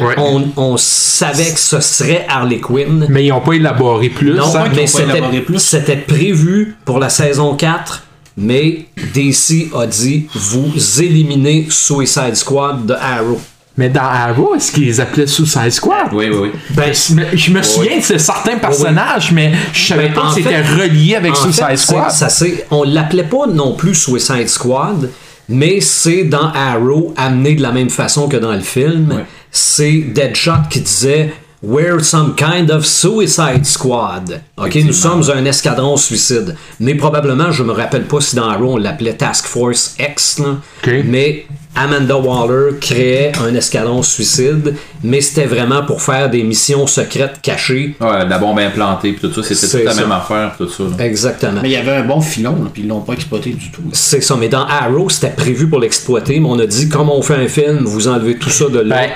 [0.00, 0.14] Ouais.
[0.18, 3.06] On, on savait que ce serait Harley Quinn.
[3.08, 4.34] Mais ils n'ont pas élaboré plus.
[4.34, 4.64] Non, hein?
[4.74, 5.58] mais ont pas élaboré c'était plus.
[5.62, 8.04] c'était prévu pour la saison 4,
[8.36, 13.40] mais DC a dit vous éliminez Suicide Squad de Arrow.
[13.76, 16.08] Mais dans Arrow, est-ce qu'ils appelaient Suicide Squad?
[16.12, 16.50] Oui, oui, oui.
[16.70, 20.34] Ben, Je me- Je me souviens de certains personnages, mais je savais Ben, pas que
[20.34, 22.10] c'était fait- relié avec en Suicide fait, Squad.
[22.10, 25.10] Ça, c'est- on l'appelait pas non plus Suicide Squad,
[25.48, 29.12] mais c'est dans Arrow amené de la même façon que dans le film.
[29.12, 29.24] Ouais.
[29.50, 34.42] C'est Deadshot qui disait We're some kind of suicide squad.
[34.56, 36.54] Ok, nous sommes un escadron suicide.
[36.78, 40.58] Mais probablement, je me rappelle pas si dans Arrow on l'appelait Task Force X, là.
[41.04, 41.46] Mais
[41.78, 47.94] Amanda Waller créait un escadron suicide, mais c'était vraiment pour faire des missions secrètes cachées.
[48.00, 50.82] Ouais, la bombe implantée, puis tout ça, c'était toute la même affaire, tout ça.
[50.84, 51.04] là.
[51.04, 51.60] Exactement.
[51.62, 53.82] Mais il y avait un bon filon, puis ils l'ont pas exploité du tout.
[53.92, 57.22] C'est ça, mais dans Arrow, c'était prévu pour l'exploiter, mais on a dit, comme on
[57.22, 58.96] fait un film, vous enlevez tout ça de là.
[58.96, 59.10] Ben,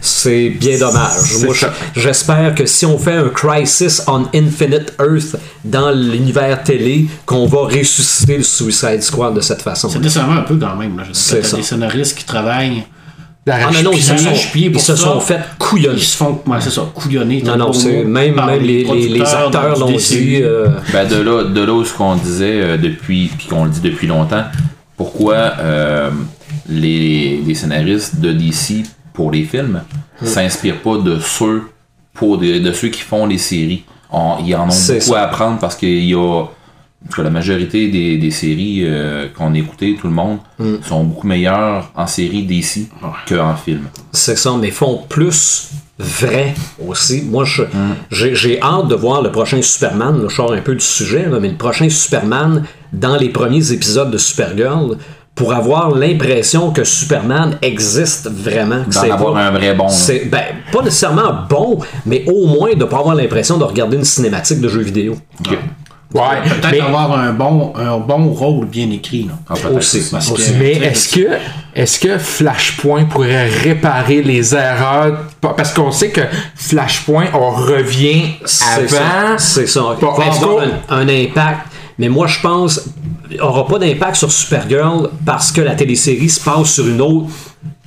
[0.00, 1.34] c'est bien dommage.
[1.94, 7.60] j'espère que si on fait un Crisis on Infinite Earth dans l'univers télé, qu'on va
[7.64, 9.88] ressusciter le Suicide Squad de cette façon.
[9.88, 10.96] C'est décevant un peu quand même.
[10.98, 11.04] Là.
[11.12, 12.84] C'est des scénaristes qui travaillent.
[13.52, 15.96] Ah, mais non, ils se sont, ils se sont fait couillonner.
[15.98, 17.42] Ils se font, ouais, ça, couillonner.
[17.42, 20.40] Non, non, c'est même, même les, les- les acteurs l'ont dit.
[20.42, 23.70] euh, Ben de là, de là où ce qu'on disait euh, depuis, puis qu'on le
[23.70, 24.44] dit depuis longtemps,
[24.96, 26.10] pourquoi euh,
[26.68, 29.82] les, les scénaristes de DC pour les films
[30.22, 30.26] Hmm.
[30.26, 31.62] s'inspirent pas de ceux
[32.14, 33.84] pour des- de ceux qui font les séries.
[34.12, 35.20] On- ils en ont beaucoup ça.
[35.20, 39.28] à apprendre parce qu'il y a en tout cas, la majorité des, des séries euh,
[39.34, 40.76] qu'on a écoutées, tout le monde, Hmm.
[40.86, 42.88] sont beaucoup meilleures en série DC
[43.26, 43.84] qu'en film.
[44.12, 46.52] C'est ça, mais font plus vrai
[46.86, 47.22] aussi.
[47.22, 47.62] Moi, je-
[48.10, 50.20] j'ai hâte de voir le prochain Superman.
[50.20, 53.72] Là, je sors un peu du sujet, là, mais le prochain Superman dans les premiers
[53.72, 54.98] épisodes de Supergirl
[55.34, 58.84] pour avoir l'impression que Superman existe vraiment.
[58.84, 59.88] que D'en c'est avoir pas- un vrai bon.
[59.88, 64.04] C'est ben, pas nécessairement bon, mais au moins de pas avoir l'impression de regarder une
[64.04, 65.16] cinématique de jeu vidéo.
[65.40, 65.52] Ok.
[66.14, 69.22] ouais, Peut-être mais, avoir un bon, un bon rôle bien écrit.
[69.28, 69.34] Là.
[69.48, 69.98] Ah, Aussi.
[70.00, 70.10] aussi.
[70.10, 70.52] Parce Aussi.
[70.52, 71.28] que- mais est-ce que,
[71.74, 75.20] est-ce que Flashpoint pourrait réparer les erreurs?
[75.40, 76.22] Parce qu'on sait que
[76.54, 78.96] Flashpoint, on revient C'est ça.
[78.98, 79.38] avant.
[79.38, 79.80] C'est ça.
[80.00, 81.60] Bon, est-ce avoir qu'on- un, un impact.
[81.98, 82.80] Mais moi, je pense
[83.30, 87.28] il aura pas d'impact sur Supergirl parce que la télésérie se passe sur une autre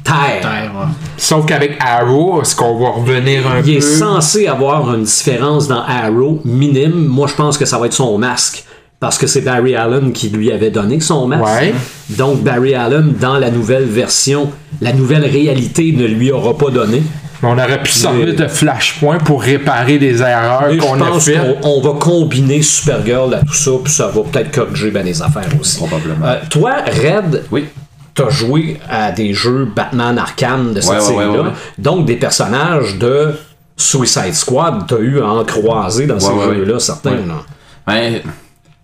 [0.03, 0.41] terre.
[0.41, 0.87] Terre, ouais.
[1.17, 3.81] Sauf qu'avec Arrow, est-ce qu'on va revenir un Il est peu?
[3.81, 7.05] censé avoir une différence dans Arrow minime.
[7.07, 8.63] Moi, je pense que ça va être son masque.
[8.99, 11.43] Parce que c'est Barry Allen qui lui avait donné son masque.
[11.43, 11.73] Ouais.
[12.11, 17.03] Donc, Barry Allen, dans la nouvelle version, la nouvelle réalité ne lui aura pas donné.
[17.43, 21.61] Mais on aurait pu servir de Flashpoint pour réparer les erreurs qu'on a faites.
[21.61, 25.21] qu'on on va combiner Supergirl à tout ça, puis ça va peut-être corriger ben les
[25.21, 25.77] affaires aussi.
[25.77, 26.25] Probablement.
[26.25, 27.65] Euh, toi, Red, Oui.
[28.15, 31.29] t'as joué à des jeux Batman Arkham de cette Ouais, ouais, série-là.
[31.31, 31.53] ouais, ouais.
[31.77, 33.33] Donc, des personnages de
[33.75, 37.17] Suicide Squad, t'as eu à en croiser dans ces jeux-là, certains.
[37.85, 38.21] Ben,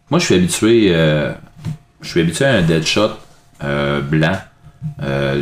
[0.10, 0.88] moi, je suis habitué.
[0.91, 1.32] euh,
[2.02, 3.10] je suis habitué à un Deadshot
[3.63, 4.38] euh, blanc.
[5.04, 5.41] Euh,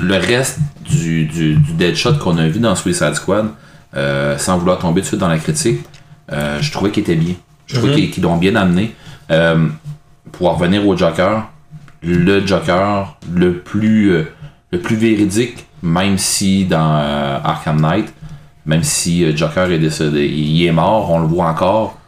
[0.00, 3.48] le reste du, du, du Deadshot qu'on a vu dans Suicide Squad,
[3.94, 5.80] euh, sans vouloir tomber tout de suite dans la critique,
[6.32, 7.34] euh, je trouvais qu'il était bien.
[7.66, 8.94] Je trouvais qu'ils qu'ils l'ont bien amené.
[9.30, 9.68] Euh,
[10.32, 11.48] pour en revenir au Joker,
[12.02, 14.24] le Joker le plus,
[14.70, 16.96] le plus véridique, même si dans
[17.44, 18.12] Arkham Knight,
[18.66, 21.98] même si Joker est décédé, il est mort, on le voit encore.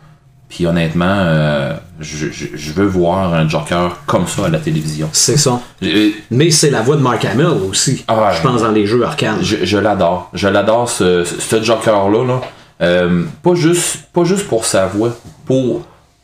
[0.49, 5.09] Puis honnêtement, euh, je, je- je veux voir un Joker comme ça à la télévision.
[5.13, 5.61] C'est ça.
[5.83, 8.05] Euh, Mais c'est la voix de Mark Hamill aussi.
[8.09, 8.33] Ah.
[8.37, 9.37] Je pense dans les jeux arcade.
[9.43, 10.31] Je, l'adore.
[10.35, 12.25] Je l'adore, ce, ce Joker-là.
[12.27, 12.41] Là.
[12.83, 15.83] Euh, pas, juste, pas juste pour sa voix, pour,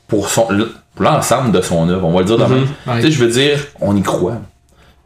[0.08, 0.48] pour, son,
[0.98, 2.06] l'ensemble de son œuvre.
[2.06, 2.66] On va le dire de même.
[2.86, 2.96] Ouais.
[2.96, 4.38] Tu sais, je veux dire, on y croit.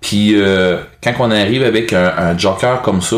[0.01, 3.17] Puis euh, quand on arrive avec un, un Joker comme ça,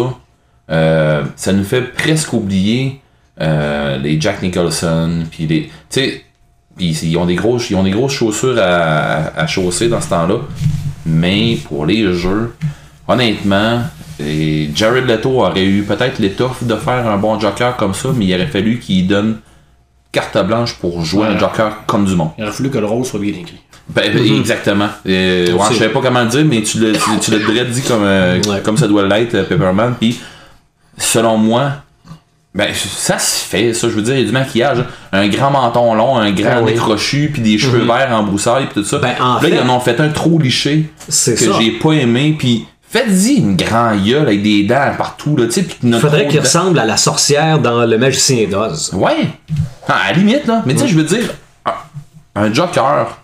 [0.71, 3.01] euh, ça nous fait presque oublier
[3.41, 5.63] les Jack Nicholson, puis les.
[5.65, 6.25] Tu sais,
[6.77, 10.09] puis ils ont des grosses, ils ont des grosses chaussures à, à chausser dans ce
[10.11, 10.37] temps-là.
[11.07, 12.55] Mais pour les jeux,
[13.09, 13.83] honnêtement,
[14.19, 18.25] et Jared Leto aurait eu peut-être l'étoffe de faire un bon Joker comme ça, mais
[18.27, 19.39] il aurait fallu qu'il donne
[20.13, 21.39] carte blanche pour jouer un.
[21.39, 22.31] Joker comme du monde.
[22.39, 23.61] Il aurait fallu que le rôle soit bien écrit.
[23.89, 24.89] Ben, Exactement.
[25.07, 28.03] Euh, ouais, je savais pas comment le dire, mais tu l'as tu, tu dit comme,
[28.03, 28.61] euh, Ouais.
[28.65, 29.95] comme ça doit l'être, euh, Pepperman.
[30.01, 30.19] Puis,
[30.99, 31.71] selon moi,
[32.57, 33.89] ben, ça se fait, ça.
[33.89, 34.79] Je veux dire, il y a du maquillage.
[35.13, 36.73] Un grand menton long, un grand oui.
[36.73, 38.99] nez crochu, puis des cheveux verts en broussailles, puis tout ça.
[38.99, 41.93] Ben, en Là, fait- ils en ont fait un trop liché C'est que j'ai pas
[41.93, 42.35] aimé.
[42.39, 45.67] Puis, faites-y une grande gueule avec des dents partout, là, tu sais.
[45.83, 48.93] Il faudrait qu'il ressemble à la sorcière dans Le Magicien d'Oz.
[48.95, 49.29] Ouais.
[49.89, 50.63] Ah, à la limite, là.
[50.67, 51.35] Mais tu sais, je veux dire,
[51.67, 53.19] un- un Joker,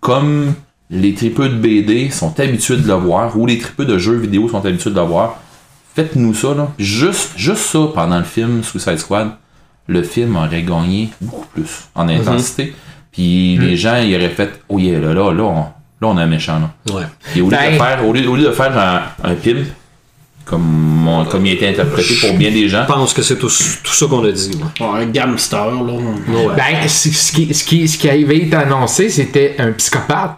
[0.00, 0.54] comme
[0.90, 4.48] les tripeux de BD sont habitués de le voir, ou les tripeux de jeux vidéo
[4.48, 5.36] sont habitués de le voir,
[5.98, 6.68] faites-nous ça, là.
[6.78, 9.30] Juste, juste ça pendant le film Suicide Squad,
[9.88, 12.74] le film aurait gagné beaucoup plus en intensité.
[13.10, 16.22] Puis les gens, ils auraient fait, oh yeah, là, là, là, on, là, on a
[16.22, 16.94] un méchant, là.
[16.94, 17.02] Ouais.
[17.34, 19.66] Et au lieu, Ben- de, faire, au, lieu, au lieu de faire un, un pimp,
[20.44, 23.36] comme, on- comme il a été interprété pour bien des gens, Je pense que c'est
[23.38, 24.52] tout, tout ça qu'on a dit.
[24.78, 25.92] Bon, un gamster, là.
[25.92, 26.54] Ouais.
[26.56, 30.36] Ben, ce qui, ce, qui, ce qui avait été annoncé, c'était un psychopathe.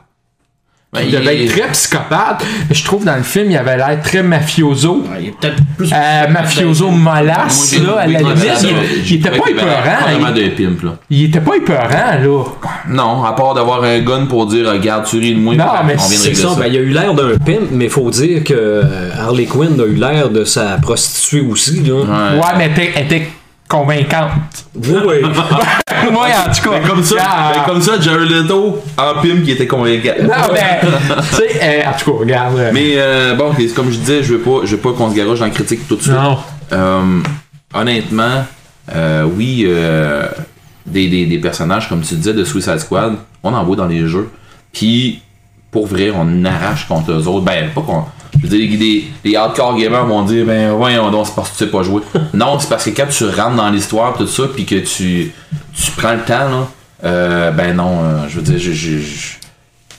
[0.92, 2.44] Ben, Il devait être très psychopathe.
[2.68, 5.04] Mais je trouve dans le film, il avait l'air très mafioso.
[5.08, 5.90] Ouais, il est peut-être plus.
[5.92, 8.66] Euh, mafioso molasse, là, à la limite.
[9.06, 10.98] Il, était pas épeurant.
[11.08, 12.44] Il, était pas épeurant, là.
[12.88, 15.94] Non, à part d'avoir un gun pour dire regarde, tu ris de moi, Non, mais
[15.94, 16.60] on vient de C'est ça, ça.
[16.60, 19.84] ben, il a eu l'air d'un pimp, mais faut dire que euh, Harley Quinn a
[19.84, 21.82] eu l'air de sa prostituée aussi.
[21.82, 21.94] Là.
[21.94, 22.38] Ouais.
[22.38, 23.28] Ouais, mais elle était
[23.70, 24.66] convaincante.
[24.74, 25.22] Oui.
[26.10, 26.80] Moi, en tout cas.
[26.86, 30.10] Comme ça, Ah, ben, comme ça, Jared Leto en pimp qui était convaincant.
[30.22, 32.58] Non, mais, tu sais, euh, en tout cas, regarde.
[32.58, 35.14] euh, Mais euh, bon, comme je disais, je veux pas, je veux pas qu'on se
[35.16, 36.14] garoche dans la critique tout de suite.
[36.14, 36.36] non.
[36.72, 37.20] Euh,
[37.72, 38.44] honnêtement,
[39.36, 40.26] oui, euh,
[40.86, 44.06] des, des, des personnages, comme tu disais, de Suicide Squad, on en voit dans les
[44.06, 44.30] jeux.
[44.72, 45.22] Puis,
[45.70, 47.44] pour vrai, on arrache contre eux autres.
[47.44, 48.04] Ben, pas qu'on.
[48.42, 51.64] Je veux dire, les, hardcore gamers vont dire, ben, ouais, on c'est parce que tu
[51.64, 52.02] sais pas jouer.
[52.34, 55.32] non, c'est parce que quand tu rentres dans l'histoire, tout ça, puis que tu,
[55.74, 56.68] tu prends le temps, là,
[57.04, 59.34] euh, ben non, euh, je veux dire, je, je- je-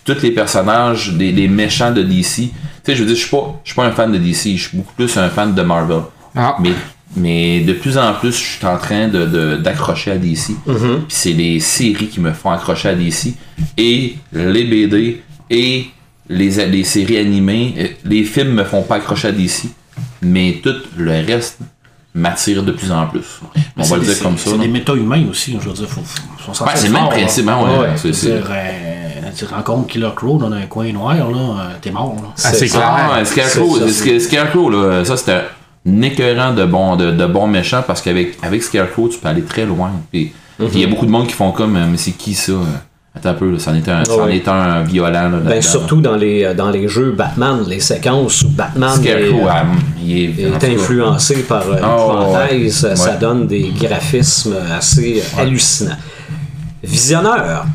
[0.03, 2.49] tous les personnages, les, les méchants de DC, tu
[2.83, 4.67] sais, je veux dire, je suis pas, je suis pas un fan de DC, je
[4.69, 6.01] suis beaucoup plus un fan de Marvel.
[6.35, 6.55] Ah.
[6.59, 6.71] Mais,
[7.15, 10.53] mais de plus en plus, je suis en train de, de- d'accrocher à DC.
[10.65, 10.75] Puis
[11.09, 13.33] c'est les séries qui me font accrocher à DC.
[13.77, 15.87] Et les BD et
[16.31, 17.75] les, les séries animées.
[17.77, 19.65] euh, Les films me font pas accrocher à DC.
[20.21, 21.59] Mais tout le reste
[22.13, 23.39] m'attire de plus en plus.
[23.77, 24.51] On va le dire comme ça.
[24.51, 25.87] C'est des méta-humains aussi, je veux dire.
[25.87, 26.01] Faut,
[26.37, 28.43] faut s'en Ouais, c'est le même principe, hein, ouais, c'est- C'est, c'est-
[29.37, 32.29] tu rencontres Killer Crow dans un coin noir, là, euh, t'es mort, là.
[32.43, 32.81] Ah, c'est clair.
[33.13, 35.41] Ah, Scarecrow, C'est Scarecrow, là, ça c'était
[35.87, 39.43] un écœurant de bons de, de bons méchants parce qu'avec avec Scarecrow, tu peux aller
[39.43, 39.91] très loin.
[40.11, 42.51] Puis il y a beaucoup de monde qui font comme, euh, mais c'est qui ça?
[43.13, 44.37] Attends un peu, c'en est un, c'en Ouais.
[44.37, 45.29] est un violent.
[45.29, 49.09] Là, Ben, surtout dans les, euh, dans les jeux Batman, les séquences où Batman est,
[49.09, 49.63] euh, ah,
[50.01, 52.69] il est, influencé par euh, Oh, ouais.
[52.69, 53.17] ça Ouais.
[53.19, 55.97] donne des graphismes assez hallucinants.
[56.81, 57.65] Visionneur,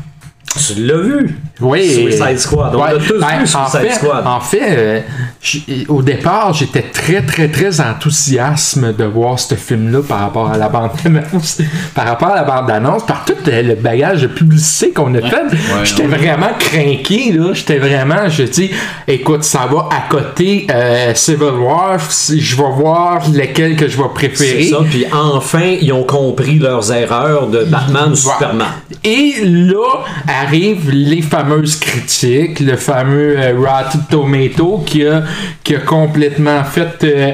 [0.55, 1.39] tu l'as vu?
[1.59, 1.91] Oui.
[1.91, 2.75] Suicide Squad.
[2.75, 2.93] On Ouais.
[2.93, 4.27] l'a tous Ben, vu, Suicide en fait, Squad.
[4.27, 4.99] En fait, euh,
[5.41, 10.57] j- au départ, j'étais très, très, très enthousiasme de voir ce film-là par rapport à
[10.57, 11.59] la bande-annonce.
[11.95, 15.43] par rapport à la bande-annonce, par tout euh, le bagage de publicité qu'on a fait.
[15.83, 17.53] J'étais vraiment craqué, là.
[17.53, 18.71] J'étais vraiment, je dis,
[19.07, 21.97] écoute, ça va à côté euh, Civil War.
[21.99, 24.63] Je vais voir lequel que je vais préférer.
[24.65, 28.67] C'est ça, puis enfin, ils ont compris leurs erreurs de Batman ou Superman.
[29.03, 30.03] Et là
[30.41, 35.23] arrivent les fameuses critiques, le fameux euh, Rotten Tomato qui a,
[35.63, 37.33] qui a complètement fait euh,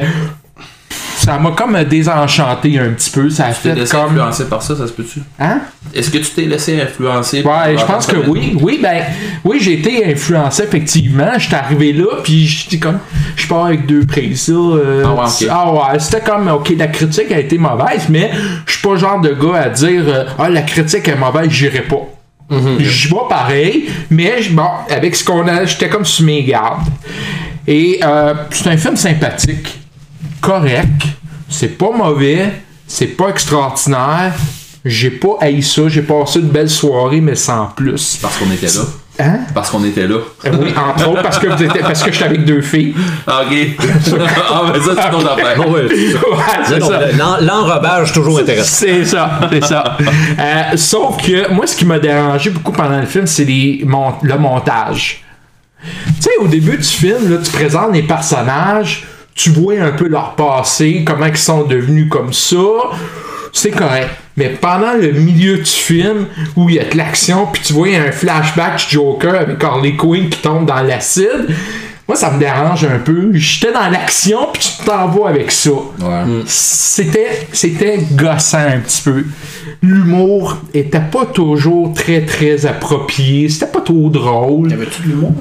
[1.24, 3.30] ça m'a comme désenchanté un petit peu.
[3.30, 4.06] Ça a Tu t'es fait laissé comme.
[4.08, 5.22] influencer par ça, ça se peut-tu?
[5.39, 5.62] Hein?
[5.94, 8.58] Est-ce que tu t'es laissé influencer Ouais, je pense que oui.
[8.60, 9.04] Oui, ben,
[9.46, 11.32] oui, j'ai été influencé effectivement.
[11.38, 13.00] J'étais arrivé là, puis j'étais comme,
[13.36, 14.50] je pars avec deux prises.
[14.50, 18.32] là, euh, Ah ouais, ah ouais, c'était comme, ok, la critique a été mauvaise, mais
[18.66, 21.50] je suis pas le genre de gars à dire, euh, ah, la critique est mauvaise,
[21.50, 22.12] j'irai pas.
[22.79, 26.88] J'y vais pareil, mais je- bon, avec ce qu'on a, j'étais comme sur mes gardes.
[27.65, 29.79] Et euh, c'est un film sympathique,
[30.41, 31.03] correct,
[31.49, 32.51] c'est pas mauvais,
[32.88, 34.34] c'est pas extraordinaire.
[34.86, 38.17] J'ai pas haï ça, j'ai passé une belle soirée, mais sans plus.
[38.21, 38.84] Parce qu'on était là.
[39.19, 39.41] Hein?
[39.54, 40.15] Parce qu'on était là.
[40.45, 42.95] Euh, Oui, entre autres, parce que, vous étiez- parce que j'étais avec deux filles.
[43.28, 43.58] Ah, ok.
[44.49, 45.56] ah, ben ça, c'est ton affaire.
[47.17, 48.67] L'en- L'enrobage, toujours intéressant.
[48.71, 49.97] C'est ça, c'est ça.
[50.39, 53.45] Euh, sauf que moi, ce qui m'a dérangé beaucoup pendant le film, c'est
[53.86, 55.23] mon- le montage.
[55.84, 60.08] Tu sais, au début du film, là, tu présentes les personnages, tu vois un peu
[60.08, 62.56] leur passé, comment ils sont devenus comme ça.
[63.52, 64.10] C'est correct.
[64.36, 67.88] Mais pendant le milieu du film, où il y a de l'action, puis tu vois
[67.89, 71.48] un flashback du Joker avec Harley Quinn qui tombe dans l'acide,
[72.08, 73.30] moi, ça me dérange un peu.
[73.34, 76.24] J'étais dans l'action, puis tu t'en vas avec ça Ouais.
[76.46, 79.24] c'était c'était gossant un petit peu.
[79.82, 84.72] L'humour était pas toujours très très approprié, c'était pas trop drôle.
[84.72, 85.32] Y'avais-tu de l'humour?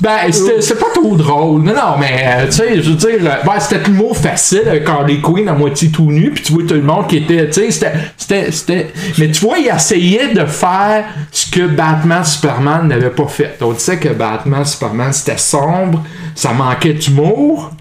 [0.00, 1.62] Ben, c'était c'était pas trop drôle.
[1.62, 4.88] Non, non, mais, euh, tu sais, je veux dire, euh, ben, c'était l'humour facile avec
[4.88, 7.54] Harley Quinn à moitié tout nu, puis tu vois tout le monde qui était, tu
[7.54, 8.86] sais, c'était- c'était, c'était...
[9.18, 13.56] Mais tu vois, il essayait de faire ce que Batman Superman n'avait pas fait.
[13.60, 17.72] On disait que Batman Superman, c'était sombre, ça manquait d'humour.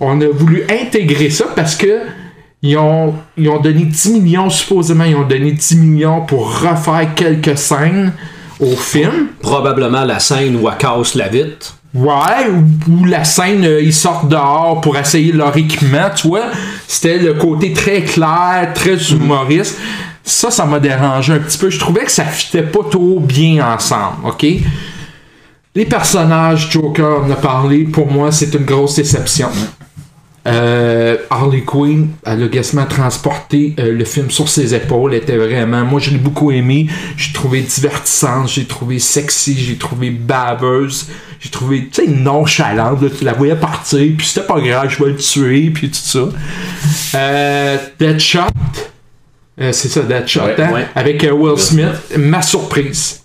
[0.00, 2.00] On a voulu intégrer ça parce que
[2.64, 7.14] ils ont, ils ont donné 10 millions, supposément, ils ont donné 10 millions pour refaire
[7.16, 8.12] quelques scènes
[8.62, 9.28] au film.
[9.40, 11.76] Probablement la scène où elle casse la vitre.
[11.94, 12.48] Ouais,
[12.88, 16.46] ou, la scène, euh, ils sortent dehors pour essayer leur équipement, tu vois.
[16.88, 19.78] C'était le côté très clair, très humoriste.
[20.24, 21.68] Ça, ça m'a dérangé un petit peu.
[21.68, 24.46] Je trouvais que ça fitait pas trop bien ensemble, ok?
[25.74, 29.48] Les personnages, Joker, on a parlé, pour moi, c'est une grosse déception.
[30.44, 35.14] Euh, Harley Quinn, elle a quasiment transporté euh, le film sur ses épaules.
[35.14, 36.88] Elle était vraiment, moi je l'ai beaucoup aimé.
[37.16, 41.06] J'ai trouvé divertissante, j'ai trouvé sexy, j'ai trouvé baveuse,
[41.38, 43.02] j'ai trouvé, tu sais, nonchalante.
[43.02, 43.08] là.
[43.16, 46.28] tu la voyais partir, puis c'était pas grave, je vais le tuer, puis tout ça.
[47.14, 48.40] Euh, Deadshot,
[49.60, 50.86] euh, c'est ça, Deadshot, Ouais, hein, ouais.
[50.96, 53.20] avec Will Smith, ma surprise.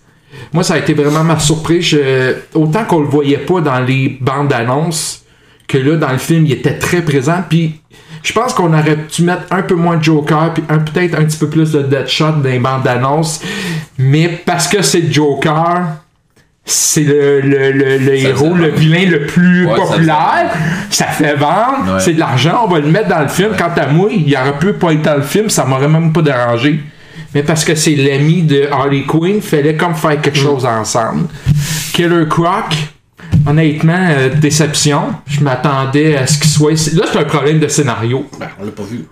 [0.54, 1.84] Moi, ça a été vraiment ma surprise.
[1.84, 5.24] Je- Autant qu'on le voyait pas dans les bandes annonces,
[5.68, 7.44] que là, dans le film, il était très présent.
[7.50, 7.82] Puis,
[8.24, 11.26] je pense qu'on aurait dû mettre un peu moins de Joker, puis un- peut-être un
[11.26, 13.42] petit peu plus de Deadshot dans les bandes annonces.
[13.98, 15.82] Mais parce que c'est Joker,
[16.66, 20.52] c'est le, le, le, le héros, le vilain le plus Ouais, ça populaire.
[20.90, 22.00] Ça fait vendre, Ouais.
[22.00, 23.52] c'est de l'argent, on va le mettre dans le film.
[23.58, 26.22] Quant à moi, il aurait pu pas être dans le film, ça m'aurait même pas
[26.22, 26.82] dérangé.
[27.34, 31.28] Mais parce que c'est l'ami de Harley Quinn, fallait comme faire quelque chose ensemble.
[31.94, 32.76] Killer Croc,
[33.48, 35.02] honnêtement, euh, déception.
[35.28, 36.72] Je m'attendais à ce qu'il soit.
[36.96, 38.26] Là, c'est un problème de scénario.
[38.40, 39.06] Ben, on l'a pas vu.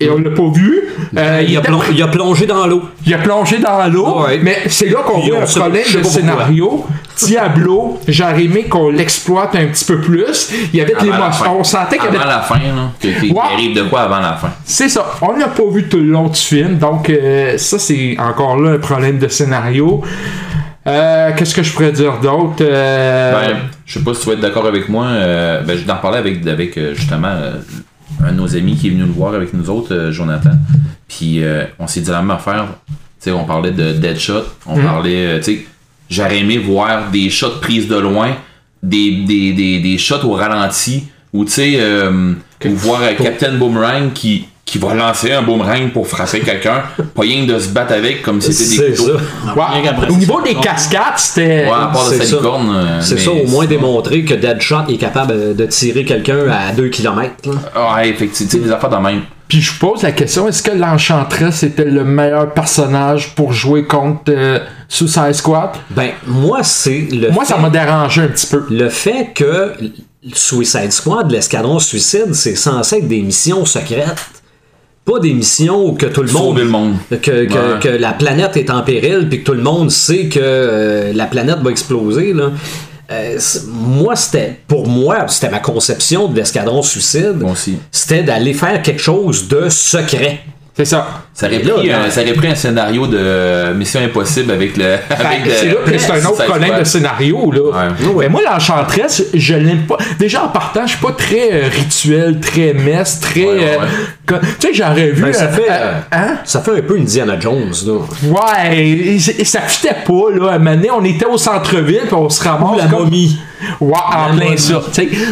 [0.00, 0.80] Et on l'a pas vu.
[1.18, 2.84] Euh, il, Il a, il a plongé dans l'eau.
[3.04, 4.40] il a plongé dans l'eau, Ouais.
[4.42, 6.86] mais c'est là qu'on voit un problème de scénario.
[7.18, 10.50] Diablo, j'aurais aimé qu'on l'exploite un petit peu plus.
[10.72, 11.58] Il y avait de Avant la l'émotion.
[11.60, 12.90] On sentait qu'il y Avant avait la fin, là.
[13.04, 13.40] Ouais.
[13.52, 14.48] arrive de quoi avant la fin?
[14.64, 15.14] C'est ça.
[15.20, 18.70] On n'a pas vu tout le long du film, donc euh, ça c'est encore là
[18.72, 20.00] un problème de scénario.
[20.86, 24.32] Euh, Qu'est-ce que je pourrais dire d'autre Euh, Ben, je sais pas si tu vas
[24.34, 25.06] être d'accord avec moi.
[25.06, 27.34] euh, ben, je t'en parlais avec, avec euh, justement
[28.22, 30.50] un de nos amis qui est venu nous voir avec nous autres, Jonathan.
[31.08, 32.66] Puis euh, on s'est dit la même affaire.
[32.88, 34.44] Tu sais, on parlait de Deadshot.
[34.66, 35.66] On parlait, tu sais,
[36.10, 38.32] j'aurais aimé voir des shots prises de loin,
[38.82, 42.34] des, des, des, des shots au ralenti, ou tu sais, euh,
[42.66, 46.82] ou voir Captain Boomerang qui qui va lancer un boomerang pour frapper quelqu'un,
[47.14, 49.18] pas rien de se battre avec comme si c'était des C'est couteaux.
[49.18, 49.54] ça.
[49.54, 49.62] ouais.
[49.74, 51.66] Rien qu'après, Au niveau des cascades, c'était.
[51.66, 52.36] Ouais, à part de C'est sa ça.
[52.36, 52.74] licorne.
[52.74, 56.88] euh, C'est ça, au moins démontrer que Deadshot est capable de tirer quelqu'un à 2
[56.88, 57.32] km.
[57.46, 59.22] Ouais, effectivement, tu sais, des affaires de même.
[59.46, 63.84] Puis je vous pose la question est-ce que l'Enchantress était le meilleur personnage pour jouer
[63.84, 65.70] contre euh, Suicide Squad?
[65.90, 68.64] Ben, moi, c'est le Moi, fait, ça m'a dérangé un petit peu.
[68.70, 69.72] le fait que
[70.32, 74.16] Suicide Squad, l'escadron suicide, c'est censé être des missions secrètes.
[75.04, 76.58] Pas des missions où que tout le monde.
[76.58, 76.94] Le monde.
[77.10, 77.80] Que, que- Ouais.
[77.80, 81.26] que la planète est en péril puis que tout le monde sait que euh, la
[81.26, 82.32] planète va exploser.
[82.32, 82.50] Là.
[83.10, 83.38] Euh,
[83.68, 84.58] moi, c'était.
[84.66, 87.36] Pour moi, c'était ma conception de l'escadron suicide.
[87.90, 90.40] C'était d'aller faire quelque chose de secret.
[90.76, 91.06] C'est ça.
[91.40, 91.74] Aurait, là,
[92.06, 94.96] un, ça aurait pris un scénario de Mission Impossible avec le.
[95.08, 97.60] Ben, avec c'est là que c'est un autre problème de scénario, là.
[98.10, 98.24] Ouais.
[98.24, 99.98] Mais moi, l'Enchantress, je l'aime pas.
[100.18, 103.44] Déjà, en partant, je suis pas très euh, rituel, très messe, très.
[103.44, 103.78] Ouais, ouais,
[104.32, 105.22] euh, tu sais, j'aurais vu.
[105.22, 106.38] Ben, ça euh, fait, euh, euh, hein?
[106.44, 107.92] Ça fait un peu Indiana Jones, là.
[108.24, 110.50] Ouais, et, et ça fitait pas, là.
[110.50, 112.78] À un moment donné, on était au centre-ville, puis on se ramasse.
[112.78, 113.38] la comme- momie.
[113.80, 114.80] Ouais, en plein ça.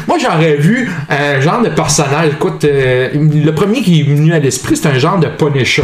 [0.06, 2.32] Moi, j'aurais vu un genre de personnage.
[2.32, 5.82] Écoute, euh, le premier qui est venu à l'esprit, c'est un genre de Punisher.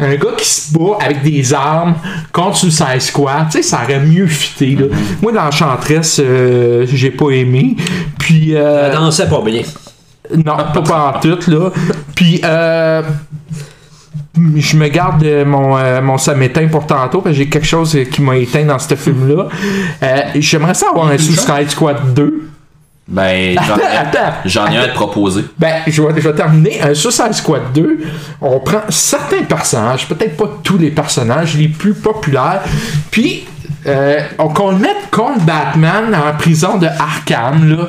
[0.00, 1.96] Un gars qui se bat avec des armes
[2.32, 3.46] contre Suicide Squad.
[3.50, 4.86] Tu sais, ça aurait mieux fité, là.
[5.20, 7.74] Moi, dans Enchantress, euh, j'ai pas aimé.
[8.18, 8.54] Puis.
[8.54, 9.62] euh, Elle dansait pas bien.
[10.36, 11.70] non, pas, pas en tout, là.
[12.14, 13.02] Puis, euh,
[14.56, 17.66] je me garde euh, mon, euh, mon ça m'éteint pour tantôt, parce que j'ai quelque
[17.66, 19.48] chose qui m'a éteint dans ce film-là.
[20.02, 22.48] Euh, J'aimerais ça avoir un Suicide Squad 2.
[23.08, 24.34] Ben, j'en ai- attends.
[24.44, 25.44] j'en ai un à te proposer.
[25.58, 26.80] Ben, je vais, je vais terminer.
[26.82, 27.98] Un Suicide Squad 2,
[28.42, 32.60] on prend certains personnages, peut-être pas tous les personnages, les plus populaires,
[33.10, 33.46] puis
[33.86, 37.88] euh, on, qu'on le mette contre Batman en prison de Arkham, là.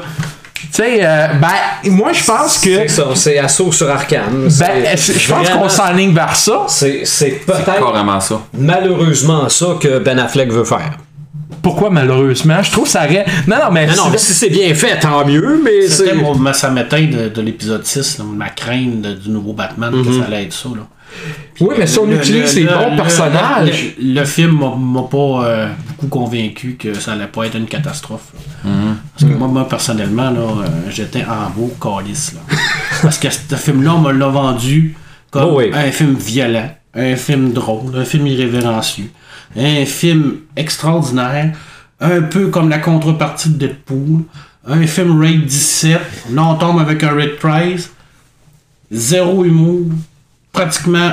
[0.72, 2.76] Tu sais, euh, ben, moi, je pense que.
[2.76, 4.48] C'est ça, c'est assaut sur Arkham.
[4.60, 6.66] Ben, je pense qu'on s'enligne vers ça.
[6.68, 8.42] C'est c'est C'est peut-être carrément ça.
[8.54, 10.92] malheureusement ça que Ben Affleck veut faire.
[11.62, 12.62] Pourquoi malheureusement?
[12.64, 13.26] Je trouve que ça aurait.
[13.48, 13.88] Non, non, mais.
[13.88, 16.16] Non, non, mais si c'est bien fait, tant mieux, mais C'était c'est.
[16.16, 19.92] mon, ma- ça m'éteint de, de l'épisode 6, là, ma crainte de- du nouveau Batman,
[19.92, 20.70] que ça allait être ça.
[20.70, 20.84] Là.
[21.62, 23.94] Oui, mais si on Le- utilise le- les le- bons le- personnages.
[24.02, 28.32] Le, film m'a- m'a pas euh, beaucoup convaincu que ça allait pas être une catastrophe.
[28.64, 28.72] là.
[29.14, 32.34] Parce que moi, moi, personnellement, euh, j'étais en beau calice.
[32.34, 32.42] Là.
[33.02, 34.96] Parce que ce film-là, on me l'a vendu
[35.32, 35.72] comme Oh oui.
[35.74, 39.10] un film violent, un film drôle, un film irrévérencieux,
[39.58, 41.54] un film extraordinaire,
[42.00, 44.24] un peu comme la contrepartie de Deadpool,
[44.68, 46.00] un film Raid 17,
[46.32, 47.92] là on tombe avec un Red Price,
[48.92, 49.82] zéro humour,
[50.52, 51.12] pratiquement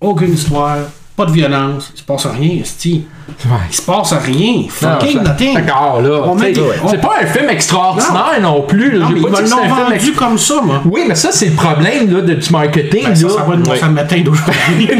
[0.00, 0.76] aucune histoire,
[1.16, 3.04] pas de violence, il se passe rien, esti.
[3.44, 3.56] Ouais.
[3.68, 5.54] Il se passe rien, fucking nothing.
[5.54, 6.22] D'accord, là.
[6.24, 8.92] On met T'sais, des- on- C'est pas un film extraordinaire non, plus.
[8.92, 9.00] là.
[9.00, 10.80] Non, J'ai mais pas ils me l'ont vendu ex- comme ça, moi.
[10.84, 13.02] Oui, mais ça, c'est le problème là, de, du marketing.
[13.04, 13.32] Ben, ça, là.
[13.34, 13.78] ça va de mon Oui.
[13.78, 14.90] ça matin d'aujourd'hui.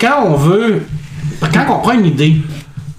[0.00, 0.82] Quand, on veut,
[1.52, 2.36] quand on prend une idée,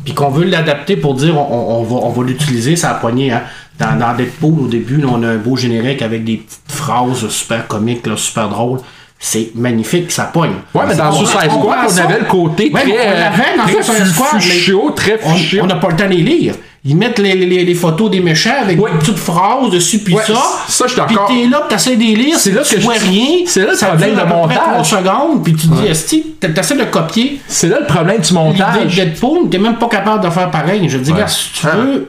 [0.03, 2.93] puis qu'on veut l'adapter pour dire on, on- on va, on va l'utiliser, ça a
[2.95, 3.31] poigné.
[3.31, 3.43] Hein.
[3.79, 7.27] Dans, dans Deadpool, au début, là, on a un beau générique avec des petites phrases
[7.29, 8.79] super comiques, là, super drôles.
[9.19, 10.51] C'est magnifique, ça pogne.
[10.75, 13.57] Ouais, mais dans Suicide on Squad, on avait le côté Ouais, très, mais on l'avait
[13.57, 15.19] dans très Squad, fuchsia, très
[15.61, 16.53] on- n'a pas le temps de les lire.
[16.85, 18.91] Ils mettent les, les- les photos des méchants avec Ouais.
[18.91, 20.35] des petites phrases dessus, puis Ouais, ça.
[20.67, 21.25] ça, je suis d'accord.
[21.25, 23.39] Puis t'es là, puis t'essaies de les lire, C'est là tu que je- vois rien.
[23.47, 24.85] c'est là le ça problème de montage.
[24.89, 28.29] secondes, puis tu te dis, esti, t'essaies de copier C'est là le problème du l'idée
[28.29, 28.95] de montage.
[28.95, 30.87] Deadpool, t'es même pas capable de faire pareil.
[30.87, 31.75] Je veux dire, si tu Ah.
[31.75, 32.07] veux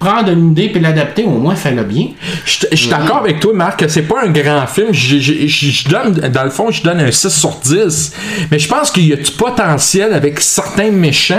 [0.00, 2.06] prendre une idée puis l'adapter, au moins fais-le bien.
[2.46, 4.88] Je suis d'accord avec toi, Marc, que c'est pas un grand film.
[4.92, 8.12] Je, je- je- je donne, dans le fond, je donne un 6 sur 10.
[8.50, 11.36] Mais je pense qu'il y a du potentiel avec certains méchants.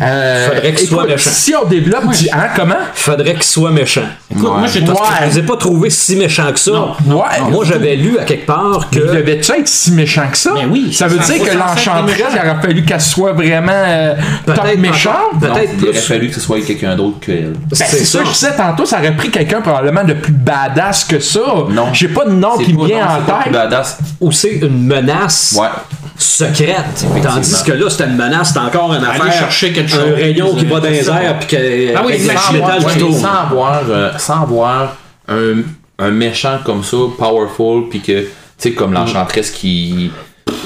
[0.00, 1.30] Euh, Faudrait qu'ils soient écoute, méchants.
[1.32, 2.28] Si on développe du.
[2.30, 2.74] Hein, comment?
[2.94, 4.02] Faudrait qu'il soit méchant.
[4.30, 4.96] Écoute, moi, j'ai Ouais.
[5.22, 6.72] Je les ai pas trouvés si méchants que ça.
[7.06, 7.50] Ouais.
[7.50, 9.04] Moi, j'avais lu à quelque part Il que.
[9.06, 10.52] devait-tu être si méchant que ça?
[10.54, 12.04] Mais oui, Ça veut ça dire que méchants.
[12.06, 14.14] il aurait fallu qu'elle soit vraiment euh,
[14.46, 15.14] top méchante?
[15.40, 17.54] Peut-être il aurait fallu que ce soit quelqu'un d'autre qu'elle.
[17.78, 18.24] Ben, c'est ça, ça.
[18.24, 21.40] je disais tantôt, ça aurait pris quelqu'un probablement de plus badass que ça.
[21.70, 21.92] Non.
[21.92, 23.52] J'ai pas de nom qui me vient non, en c'est pas plus tête.
[23.52, 23.98] badass.
[24.20, 25.68] Ou c'est une menace Ouais.
[26.16, 27.06] secrète.
[27.22, 29.32] Tandis que là, c'était une menace, c'est encore une affaire.
[29.32, 30.00] chercher quelque chose.
[30.12, 31.96] Un rayon qui va dans les airs, puis que.
[31.96, 33.20] Ah oui, sans métal avoir, qui ouais, tourne.
[33.20, 34.96] sans avoir, euh, sans avoir
[35.28, 35.62] un,
[35.98, 40.10] un méchant comme ça, powerful, puis que, tu sais, comme l'enchantresse qui.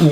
[0.02, 0.08] Ou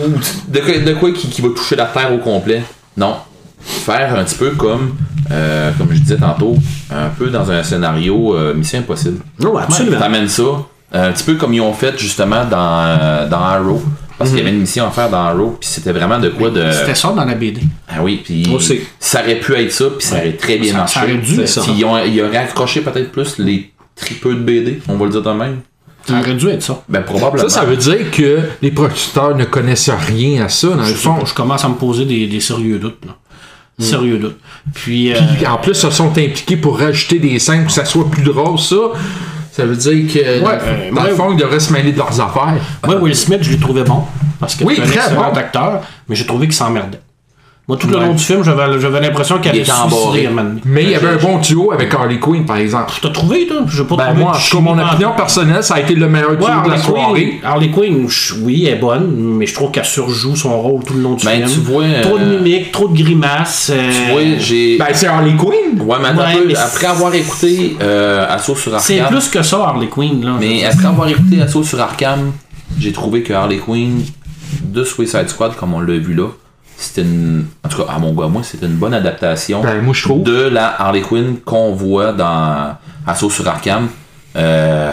[0.49, 2.63] de, quoi- de quoi qui, qui va toucher la terre au complet.
[2.97, 3.17] Non.
[3.65, 4.95] Faire un petit peu comme,
[5.31, 6.57] euh, comme je disais tantôt,
[6.91, 9.19] un peu dans un scénario euh, Mission Impossible.
[9.41, 9.99] Non, absolument.
[9.99, 13.83] T'amènes ça, euh, un petit peu comme ils ont fait justement dans, euh, dans Arrow.
[14.19, 16.51] Parce qu'il y avait une mission à faire dans Arrow, puis c'était vraiment de quoi
[16.51, 16.71] de.
[16.71, 17.61] C'était ça dans la BD.
[17.89, 18.81] Ah oui, puis Aussi.
[19.01, 20.95] ça aurait pu être ça, puis ça aurait très bien Ça- marché.
[21.01, 21.61] ça aurait dû ça.
[21.63, 25.11] Puis ils, ont, ils auraient accroché peut-être plus les tripeux de BD, on va le
[25.11, 25.61] dire de même.
[26.07, 26.83] Ça aurait dû être ça.
[26.89, 27.49] Ben probablement.
[27.49, 30.89] Ça, ça veut dire que les producteurs ne connaissent rien à ça, dans le Je,
[30.91, 31.15] sais fond.
[31.15, 33.05] pas, je commence à me poser des, des sérieux doutes.
[33.07, 33.17] là.
[33.79, 34.39] Sérieux doutes.
[34.75, 37.85] Puis, euh, Puis en plus, ils sont impliqués pour rajouter des scènes pour que ça
[37.85, 38.77] soit plus drôle, ça.
[39.51, 41.15] Ça veut dire que, dans, euh, dans le ouais.
[41.17, 42.55] fond, ils devraient se mêler de leurs affaires.
[42.87, 44.05] moi, Will Smith, je l'ai trouvé bon.
[44.41, 45.37] Parce que Oui, c'est un très excellent bon.
[45.39, 47.01] acteur, mais j'ai trouvé qu'il s'emmerdait.
[47.69, 48.07] Moi, tout le Ouais.
[48.07, 50.29] long du film, j'avais j'avais l'impression allait était suicider.
[50.65, 52.93] Mais il y avait un bon duo avec Harley Quinn, par exemple.
[53.01, 53.59] T'as trouvé, toi?
[53.69, 56.39] Je pas Ben trouvé moi, en mon opinion personnelle, ça a été le meilleur duo
[56.45, 57.13] Ouais, de la Harley soirée.
[57.41, 58.09] Quinn, Harley Quinn,
[58.43, 61.25] oui, elle est bonne, mais je trouve qu'elle surjoue son rôle tout le long du
[61.25, 61.51] Ben, film.
[61.65, 63.71] tu vois, Trop de euh, mimiques, trop de grimaces.
[63.73, 64.77] euh, Tu vois, j'ai.
[64.79, 65.81] Ben, c'est Harley Quinn.
[65.81, 69.17] ouais, mais attends Ouais, un peu, mais après avoir écouté euh, Assaut sur c'est Arkham.
[69.17, 70.25] plus que ça, Harley Quinn.
[70.25, 70.33] Là.
[70.41, 72.33] Mais après avoir écouté Assaut sur Arkham,
[72.77, 74.03] j'ai trouvé que Harley Quinn
[74.65, 76.27] de Suicide Squad, comme on l'a vu là,
[76.83, 77.47] c'était une.
[77.65, 80.03] En tout cas, à mon goût, à moi, c'était une bonne adaptation Ben, moi, je
[80.03, 80.23] trouve.
[80.23, 82.77] de la Harley Quinn qu'on voit dans
[83.07, 83.89] Assaut sur Arkham.
[84.37, 84.93] Euh,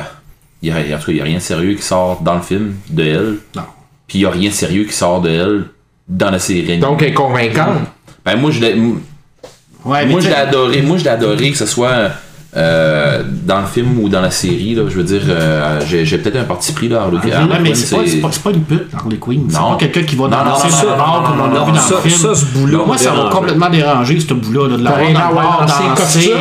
[0.61, 2.41] y a, en tout cas, il n'y a rien de sérieux qui sort dans le
[2.41, 3.35] film de elle.
[3.55, 3.63] Non.
[4.07, 5.65] Puis il n'y a rien de sérieux qui sort de elle
[6.07, 6.77] dans la série.
[6.79, 7.83] Donc, elle est convaincante.
[8.25, 8.75] Ben, moi, je l'ai.
[9.85, 10.81] Ouais, Moi, je l'ai adoré.
[10.81, 12.11] Moi, je l'ai adoré que ce soit
[12.57, 14.73] euh, dans le film ou dans la série.
[14.75, 17.01] Là, je veux dire, euh, j'ai, j'ai peut-être un parti pris là.
[17.01, 19.45] Harley, Harley mais Quinn, c'est pas, c'est pas, c'est pas une pute, Harley Quinn.
[19.49, 19.71] C'est Non.
[19.71, 21.59] pas quelqu'un qui va Non, non, danser non, sur non, le bord comme on l'a
[21.59, 22.19] non, vu dans ça- le film.
[22.21, 25.95] ça, ce bout-là Moi, ça m'a complètement dérangé, ce bout-là, là, de l'avoir dans dans
[26.05, 26.31] ses.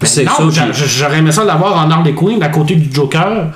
[0.00, 2.74] Ben C'est non, ça, j'a- puis- j'aurais aimé ça l'avoir en Harley Quinn à côté
[2.76, 3.46] du Joker.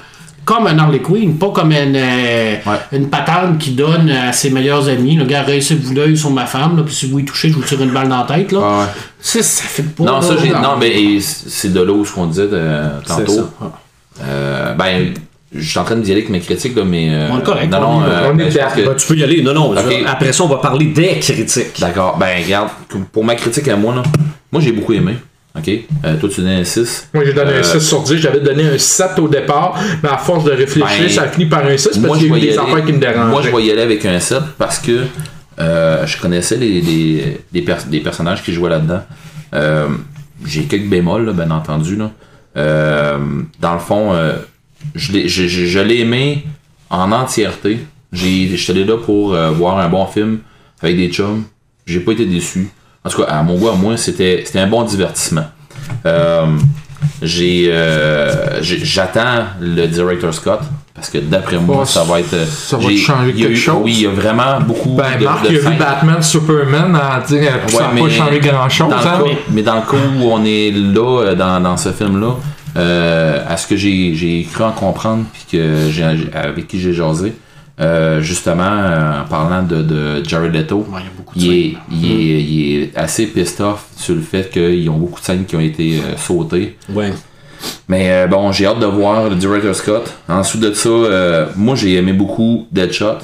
[0.44, 2.78] Comme un Harley Quinn, pas comme une, euh, Ouais.
[2.92, 5.14] une patente qui donne à ses meilleurs amis.
[5.14, 7.62] Le gars, réussissez-vous l'œil sur ma femme, là, puis si vous y touchez, je vous
[7.62, 8.50] tire une balle dans la tête.
[8.50, 8.58] Là.
[8.62, 8.86] Ah ouais.
[9.20, 10.02] Ça, ça fait pas.
[10.04, 10.50] Non, ça, j'ai.
[10.50, 12.60] Non, mais c'est de là où ce qu'on disait de-
[13.06, 13.32] C'est tantôt.
[13.32, 13.72] ça.
[14.24, 15.14] Euh, ben,
[15.54, 17.08] je suis en train de dire avec mes critiques, là, mais.
[17.10, 19.16] euh, On est correct, Non, on non, euh, On est ben, que- Ben, tu peux
[19.16, 19.42] y aller.
[19.42, 19.74] Non, non.
[20.06, 21.78] Après ça, on va parler des critiques.
[21.78, 22.16] D'accord.
[22.18, 22.68] Ben, regarde,
[23.12, 24.02] pour ma critique à moi, là,
[24.50, 25.14] moi, j'ai beaucoup aimé.
[25.58, 25.68] OK?
[26.04, 27.08] Euh, toi, tu donnais un 6.
[27.12, 28.16] Moi, j'ai donné Euh, un 6 sur 10.
[28.16, 31.46] J'avais donné un 7 au départ, mais à force de réfléchir, Ben, ça a fini
[31.46, 33.30] par un 6 Moi, parce qu'il y a eu des aller- affaires qui me dérangeaient.
[33.30, 35.02] Moi, je vais y aller avec un 7 parce que
[35.60, 39.02] euh, je connaissais les, les, les pers- les personnages qui jouaient là-dedans.
[39.54, 39.88] Euh,
[40.46, 41.94] J'ai quelques bémols, là, bien entendu.
[41.96, 42.10] Là.
[42.56, 43.18] Euh,
[43.60, 44.32] dans le fond, euh,
[44.94, 46.44] je l'ai je- je- je l'ai aimé
[46.90, 47.78] en entièreté.
[48.12, 50.38] J'étais allé là pour euh, voir un bon film
[50.82, 51.44] avec des chums.
[51.86, 52.70] J'ai pas été déçu.
[53.04, 55.44] En tout cas, à mon goût, à moi, c'était c'était un bon divertissement.
[56.06, 56.46] Euh,
[57.20, 60.60] j'ai euh, j'ai- j'attends le director Scott
[60.94, 63.80] parce que d'après moi Oh, ça va être euh, ça va changer quelque eu- chose.
[63.82, 65.76] oui il y a vraiment beaucoup Ben, de, Marc, de il a vu.
[65.78, 68.88] Batman, Superman, en dire, puis ça n'a pas changé grand-chose.
[68.88, 69.18] dans le hein.
[69.24, 72.34] cas- mais dans le cas où on est là euh, dans, dans ce film là
[73.48, 77.34] à ce que j'ai j'ai cru en comprendre puis que avec qui j'ai jasé
[77.80, 81.40] euh, justement euh, en parlant de, de Jared Leto Ouais, il y a beaucoup de
[81.44, 81.78] il est, scènes.
[81.90, 85.44] il, est, il est assez pissed off sur le fait qu'ils ont beaucoup de scènes
[85.46, 87.12] qui ont été euh, sautées Ouais.
[87.88, 90.12] mais euh, bon, j'ai hâte de voir le director Scott.
[90.28, 93.18] Ensuite de ça, euh, moi j'ai aimé beaucoup Deadshot.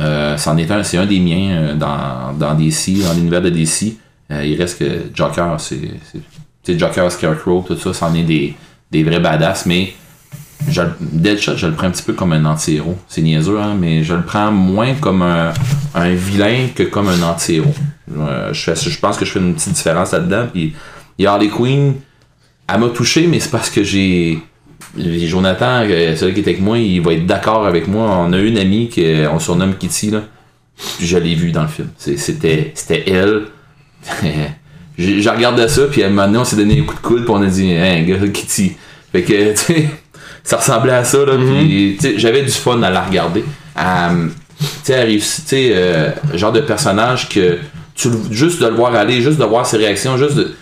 [0.00, 3.50] Euh, c'en est un, c'est un des miens euh, dans, dans DC, dans l'univers de
[3.50, 3.94] DC.
[4.30, 4.84] Euh, il reste que
[5.14, 8.54] Joker, c'est Joker, Scarecrow, tout ça, c'en est des,
[8.90, 9.92] des vrais badass, mais
[10.68, 12.96] je, Deadshot, je le prends un petit peu comme un anti-héros.
[13.08, 15.52] C'est niaiseux, hein, mais je le prends moins comme un,
[16.14, 17.74] vilain que comme un anti-héros.
[18.16, 20.46] Euh, je, je pense que je fais une petite différence là-dedans.
[20.52, 20.74] Puis,
[21.24, 21.94] a Harley Quinn,
[22.68, 24.38] elle m'a touché, mais c'est parce que j'ai.
[24.96, 28.24] Jonathan, euh, celui qui est avec moi, il va être d'accord avec moi.
[28.26, 30.22] On a une amie qu'on surnomme Kitty, là.
[30.98, 31.88] Puis je l'ai vue dans le film.
[31.96, 32.74] C'était
[33.06, 33.44] elle.
[34.98, 37.24] J'ai regardé ça, puis à un moment donné, on s'est donné un coup de coude,
[37.24, 38.72] puis on a dit, hein, Kitty.
[39.10, 39.88] Fait que, tu sais,
[40.44, 41.34] ça ressemblait à ça, là.
[42.00, 43.44] Sais, j'avais du fun à la regarder.
[43.78, 44.28] Euh,
[44.58, 47.58] tu sais, elle réussit, tu sais, euh, genre de personnage que,
[47.94, 50.54] tu, juste de le voir aller, juste de voir ses réactions, juste de,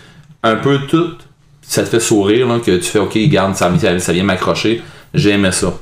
[0.43, 1.13] un peu tout,
[1.61, 4.81] ça te fait sourire, là, que tu fais, ok, garde, ça, ça, ça vient m'accrocher.
[5.13, 5.73] J'ai aimé ça.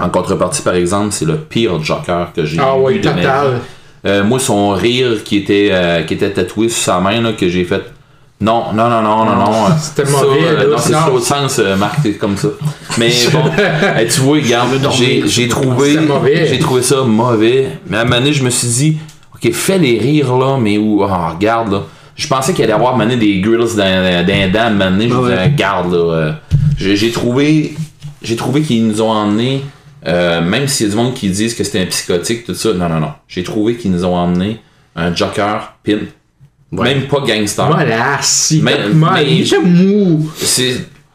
[0.00, 3.10] En contrepartie, par exemple, c'est le pire Joker que j'ai Ah vu oui, de.
[4.06, 7.48] Euh, moi, son rire qui était, euh, qui était tatoué sur sa main, là, que
[7.48, 7.82] j'ai fait.
[8.42, 9.66] Non, non, non, non, non, non.
[9.78, 12.48] C'était ça, mauvais, euh, non, c'est l'autre sens, euh, Marc, c'est comme ça.
[12.96, 13.42] Mais bon,
[14.10, 14.70] tu vois, regarde,
[15.26, 15.98] j'ai, trouvé,
[16.46, 17.68] j'ai trouvé ça mauvais.
[17.86, 18.98] Mais à un moment donné, je me suis dit,
[19.34, 21.82] ok, fais les rires là, mais où, oh, regarde là.
[22.16, 25.08] Je pensais qu'il allait avoir mané des grills dans, dans dents, à un moment donné,
[25.08, 25.98] je me disais, regarde là.
[25.98, 26.32] euh,
[26.78, 27.74] j'ai, trouvé,
[28.22, 29.64] j'ai trouvé qu'ils nous ont emmenés,
[30.06, 32.72] euh, même s'il y a du monde qui disent que c'était un psychotique, tout ça,
[32.72, 33.12] non, non, non.
[33.28, 34.60] J'ai trouvé qu'ils nous ont emmené
[34.96, 35.74] un Joker
[36.72, 37.66] Même pas gangster.
[37.66, 38.60] Voilà, si.
[38.62, 38.76] Mais-
[39.26, 40.30] il était mou.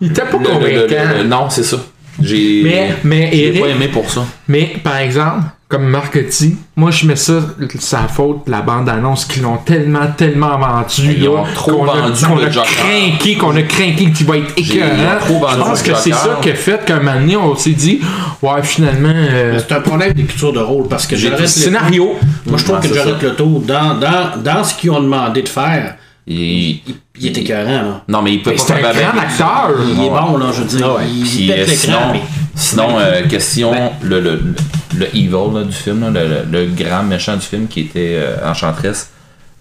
[0.01, 1.23] Il était pas convaincant.
[1.25, 1.77] non, c'est ça.
[2.21, 2.61] J'ai.
[2.63, 4.25] Mais- mais pas aimé pour ça.
[4.47, 5.97] Mais par exemple, comme
[6.39, 7.39] dit, moi je mets ça,
[7.79, 11.15] sa faute, la bande-annonce qu'ils l'ont tellement, tellement vendu.
[11.17, 14.37] Ils ont trop qu'on a- vendu qu'on le a craqué, qu'on a craqué, qui va
[14.37, 14.89] être écœurant.
[14.95, 17.19] ils ont trop vendu Je pense le que c'est ça qui a fait qu'un moment
[17.19, 17.99] donné, on s'est dit,
[18.43, 22.13] ouais, finalement, euh, C'est un problème d'écriture de rôle parce que Leto- scénario.
[22.45, 23.27] Moi, je trouve que c'est Jared ça.
[23.27, 25.95] Leto, dans, dans, dans ce qu'ils ont demandé de faire,
[26.27, 26.79] Il-
[27.19, 27.65] il est écœurant.
[27.83, 28.03] Là.
[28.07, 29.69] Non, mais il peut pas C'est un grand acteur.
[29.87, 30.87] Il est bon, là, je veux dire.
[30.89, 31.03] Ah ouais.
[31.07, 32.21] Il Puis, pète euh, l'écran, sinon, mais-
[32.55, 34.55] sinon euh, question, le, le, le,
[34.99, 36.21] le evil là, du film, là,
[36.51, 39.11] le, grand méchant du film qui était euh, Enchantress,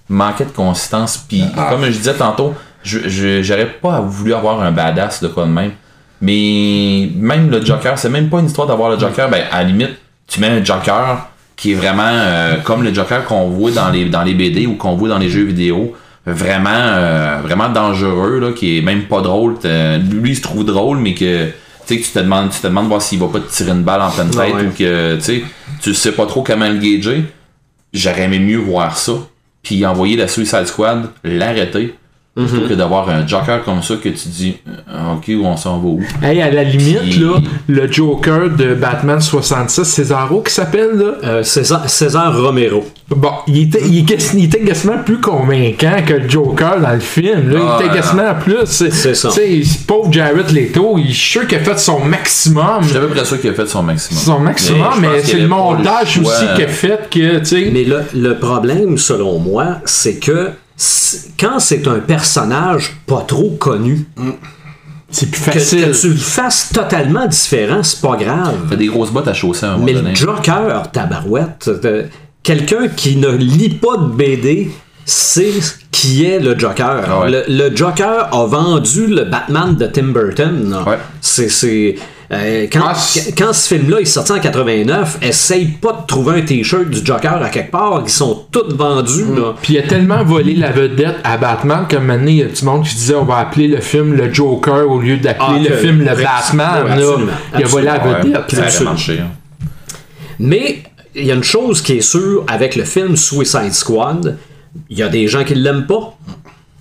[0.08, 1.16] manquait de consistance.
[1.28, 1.68] Puis, Ah.
[1.70, 5.50] comme je disais tantôt, je je- j'aurais pas voulu avoir un badass de quoi de
[5.50, 5.72] même.
[6.20, 9.28] Mais même le Joker, c'est même pas une histoire d'avoir le Joker.
[9.28, 13.24] Ben, à la limite, tu mets un Joker qui est vraiment euh, comme le Joker
[13.26, 15.94] qu'on voit dans les, dans les BD ou qu'on voit dans les jeux vidéo.
[16.26, 19.56] Vraiment, euh, vraiment dangereux, là, qui est même pas drôle.
[19.66, 21.50] Euh, Lui, il se trouve drôle, mais que
[21.86, 23.70] tu sais, que tu te demandes, tu te demandes voir s'il va pas te tirer
[23.72, 24.66] une balle en pleine tête Ouais.
[24.66, 25.44] ou que, tu sais,
[25.82, 27.24] tu sais pas trop comment le gager.
[27.92, 29.12] J'aurais aimé mieux voir ça,
[29.62, 31.94] puis envoyer la Suicide Squad, l'arrêter,
[32.36, 35.86] Plutôt que d'avoir un Joker comme ça que tu dis, euh, ok, on s'en va
[35.86, 36.00] où?
[36.20, 37.34] Hey, à la limite, Puis- là,
[37.68, 41.12] le Joker de Batman 66, Cesaro qui s'appelle, là?
[41.22, 42.84] Euh, César, César Romero.
[43.08, 46.98] Bon, il était, il, était- il était quasiment plus convaincant que le Joker dans le
[47.00, 47.50] film.
[47.52, 47.60] Là.
[47.62, 48.00] Ah, il était ouais.
[48.00, 48.64] quasiment plus.
[48.64, 49.28] C'est ça.
[49.86, 52.78] Pauvre Jared Leto, il est sûr qu'il a fait son maximum.
[52.82, 54.20] Je suis à peu près sûr qu'il a fait son maximum.
[54.20, 57.70] Son maximum, mais qu'il c'est le montage aussi qui a fait que, tu sais.
[57.72, 60.50] Mais le, le problème, selon moi, c'est que
[61.38, 64.06] quand c'est un personnage pas trop connu,
[65.10, 65.90] C'est plus que, facile.
[65.92, 68.54] que tu le fasses totalement différent, c'est pas grave.
[68.68, 70.10] Fait des grosses bottes à chausser un moment Mais donné.
[70.10, 72.04] le Joker, tabarouette, euh,
[72.42, 74.70] quelqu'un qui ne lit pas de BD
[75.06, 75.52] sait
[75.92, 77.04] qui est le Joker.
[77.08, 77.30] Ah ouais.
[77.30, 80.76] le, le Joker a vendu le Batman de Tim Burton.
[80.86, 80.98] Ouais.
[81.20, 81.94] C'est, c'est,
[82.34, 86.40] euh, quand, Ah, c'est- quand ce film-là est sorti en 89, essaye pas de trouver
[86.40, 89.24] un t-shirt du Joker à quelque part, ils sont tous vendus.
[89.24, 89.36] Mm.
[89.36, 89.54] là.
[89.62, 92.64] Puis il a tellement volé la vedette à Batman que maintenant il y a du
[92.64, 95.76] monde qui disait on va appeler le film le Joker au lieu d'appeler Ah, le
[95.76, 96.86] film le Batman.
[96.86, 96.92] là.
[96.94, 98.06] absolument, Il a volé la.
[98.06, 98.70] Ouais, vedette.
[98.70, 99.18] ça marché.
[99.20, 99.30] hein.
[100.38, 100.82] Mais
[101.14, 104.36] il y a une chose qui est sûre avec le film Suicide Squad,
[104.90, 106.16] il y a des gens qui l'aiment pas.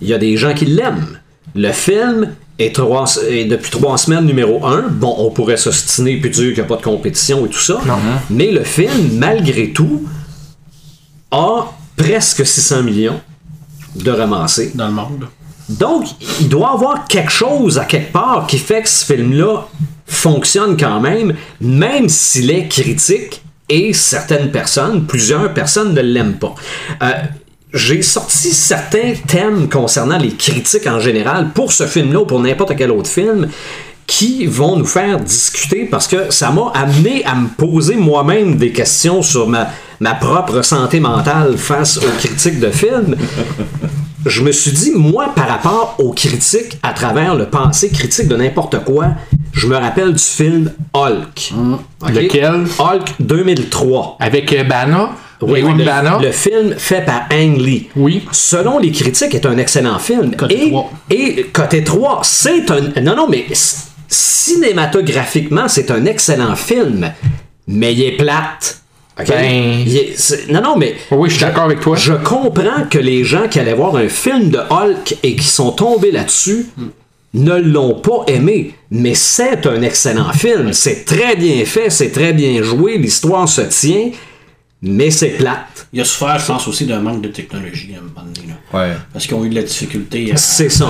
[0.00, 1.18] Il y a des gens qui l'aiment.
[1.54, 4.82] Le film est, trois- est depuis trois semaines numéro un.
[4.88, 7.80] Bon, on pourrait s'ostiner puis dire qu'il n'y a pas de compétition et tout ça.
[8.30, 10.04] Mais le film, malgré tout,
[11.30, 13.20] a presque 600 millions
[13.96, 14.72] de ramassés.
[14.74, 15.26] dans le monde.
[15.68, 16.06] Donc,
[16.40, 19.66] il doit y avoir quelque chose à quelque part qui fait que ce film-là
[20.06, 26.54] fonctionne quand même, même s'il est critique et certaines personnes, plusieurs personnes ne l'aiment pas.
[27.02, 27.12] Euh,
[27.74, 32.76] j'ai sorti certains thèmes concernant les critiques en général pour ce film-là ou pour n'importe
[32.76, 33.48] quel autre film
[34.06, 38.70] qui vont nous faire discuter parce que ça m'a amené à me poser moi-même des
[38.70, 43.16] questions sur ma, ma propre santé mentale face aux critiques de films
[44.26, 48.36] je me suis dit, moi, par rapport aux critiques, à travers le pensée critique de
[48.36, 49.08] n'importe quoi,
[49.52, 51.52] je me rappelle du film Hulk.
[52.00, 52.10] Ok?
[52.10, 52.64] Lequel?
[52.78, 54.16] Hulk 2003.
[54.20, 55.10] Avec euh, Bana?
[55.52, 57.88] Oui, Ewan le, le film fait par Ang Lee.
[57.96, 58.22] Oui.
[58.32, 60.34] Selon les critiques, est un excellent film.
[60.36, 60.72] Côté
[61.10, 63.00] et, côté 3, c'est un.
[63.02, 63.44] Non, non, mais
[64.08, 67.12] cinématographiquement, c'est un excellent film.
[67.66, 68.80] Mais il est plate.
[69.18, 69.28] Ok?
[69.28, 70.94] Ben- est- non, non, mais.
[71.10, 71.96] Oui, je suis d'accord avec toi.
[71.96, 75.70] Je comprends que les gens qui allaient voir un film de Hulk et qui sont
[75.72, 76.66] tombés là-dessus
[77.34, 78.74] ne l'ont pas aimé.
[78.90, 80.72] Mais c'est un excellent film.
[80.72, 84.10] C'est très bien fait, c'est très bien joué, l'histoire se tient,
[84.84, 85.86] mais c'est plate.
[85.92, 88.48] Il a souffert, je pense, aussi d'un manque de technologie à un moment donné.
[88.48, 88.78] là.
[88.78, 88.92] Ouais.
[89.12, 90.88] Parce qu'ils ont eu de la difficulté à C'est ça.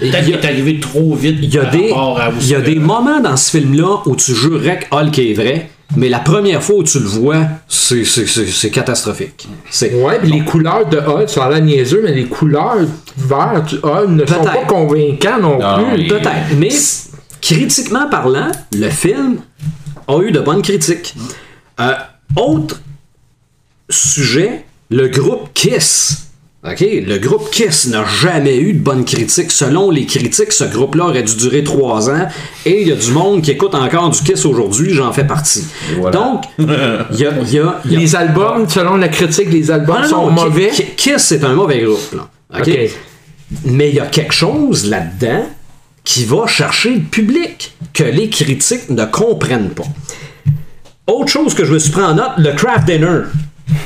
[0.00, 1.92] Peut-être a- qu'il est arrivé trop vite Il y a des,
[2.40, 5.70] il y a des moments dans ce film-là où tu jurerais que Hulk est vrai,
[5.96, 9.46] mais la première fois où tu le vois, c'est, c'est, c'est- c'est catastrophique.
[9.70, 12.76] C'est, Ouais, puis les couleurs de Hulk, ça a l'air niaiseux, mais les couleurs
[13.18, 16.08] vertes du Hulk ne sont pas convaincants non, Non, plus.
[16.08, 16.56] Peut-être.
[16.58, 16.70] Mais
[17.40, 19.36] critiquement parlant, le film
[20.08, 21.14] a eu de bonnes critiques.
[21.80, 21.92] Euh,
[22.36, 22.80] autre
[23.92, 26.28] sujet, le groupe Kiss.
[26.64, 26.78] OK?
[26.80, 29.50] Le groupe Kiss n'a jamais eu de bonnes critiques.
[29.50, 32.28] Selon les critiques, ce groupe-là aurait dû durer trois ans.
[32.64, 35.64] Et il y a du monde qui écoute encore du Kiss aujourd'hui, j'en fais partie.
[35.98, 36.16] voilà.
[36.16, 40.08] Donc, il y a, y y Les albums, selon la critique, les albums Ah, non,
[40.08, 40.68] sont non, mauvais.
[40.70, 41.98] Ki- Kiss, c'est un mauvais groupe.
[42.14, 42.28] Là.
[43.64, 45.44] Mais il y a quelque chose là-dedans
[46.04, 49.84] qui va chercher le public que les critiques ne comprennent pas.
[51.08, 53.22] Autre chose que je me suis pris en note, le craft dinner.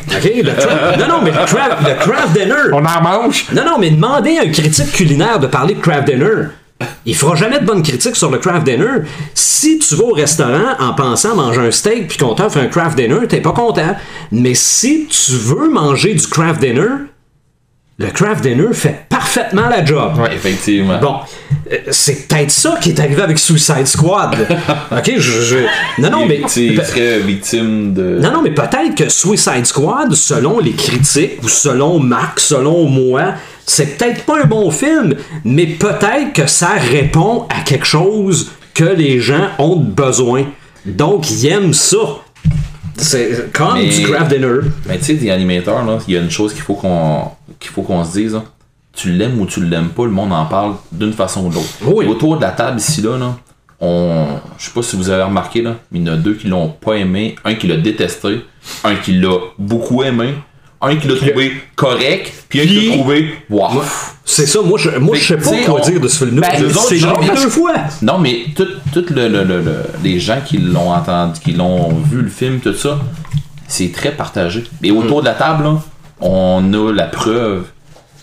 [0.09, 0.25] OK?
[0.43, 2.71] Le cra- non, non, mais le craft, le craft dinner.
[2.73, 3.47] On en mange?
[3.53, 6.49] Non, non, mais demandez à un critique culinaire de parler de craft dinner.
[7.07, 9.03] Il fera jamais de bonnes critiques sur le craft dinner.
[9.35, 12.97] Si tu vas au restaurant en pensant manger un steak puis qu'on t'offre un craft
[12.99, 13.97] dinner, t'es pas content.
[14.31, 16.89] Mais si tu veux manger du craft dinner,
[17.99, 20.19] le craft dinner fait parfaitement la job.
[20.19, 20.99] Ouais, effectivement.
[21.01, 21.15] Bon,
[21.73, 24.37] euh, c'est peut-être ça qui est arrivé avec Suicide Squad.
[24.93, 28.19] ok, je, je- non, non, mais il serait victime de.
[28.21, 33.33] non, non, mais peut-être que Suicide Squad, selon les critiques, ou selon Marc, selon moi,
[33.65, 38.85] c'est peut-être pas un bon film, mais peut-être que ça répond à quelque chose que
[38.85, 40.45] les gens ont besoin.
[40.85, 41.97] Donc, ils aiment ça.
[42.99, 44.61] C'est comme Mais- du craft dinner.
[44.87, 47.31] Mais tu sais, des animateurs, il y a une chose qu'il faut qu'on
[47.67, 48.35] qu'il faut qu'on se dise.
[48.35, 48.45] là.
[48.93, 51.69] Tu l'aimes ou tu l'aimes pas, le monde en parle d'une façon ou de l'autre.
[51.85, 52.07] Oui.
[52.07, 53.37] Autour de la table ici, là, là,
[53.81, 54.25] on.
[54.59, 56.47] Je sais pas si vous avez remarqué, là, mais il y en a deux qui
[56.49, 58.41] l'ont pas aimé, un qui l'a détesté,
[58.85, 60.35] un qui l'a beaucoup aimé.
[60.81, 63.83] un qui l'a trouvé correct, puis un qui l'a trouvé wow.
[64.25, 66.49] C'est ça, moi je, moi, je sais pas quoi on- dire de ce film-là.
[66.53, 67.73] Ben, c'est genre, deux fois.
[68.03, 71.91] Non, mais tout, tout le, le- le- le- les gens qui l'ont entendu, qui l'ont
[72.11, 72.99] vu le film, tout ça,
[73.69, 74.65] c'est très partagé.
[74.83, 75.81] Et autour de la table, là,
[76.21, 77.65] on a la preuve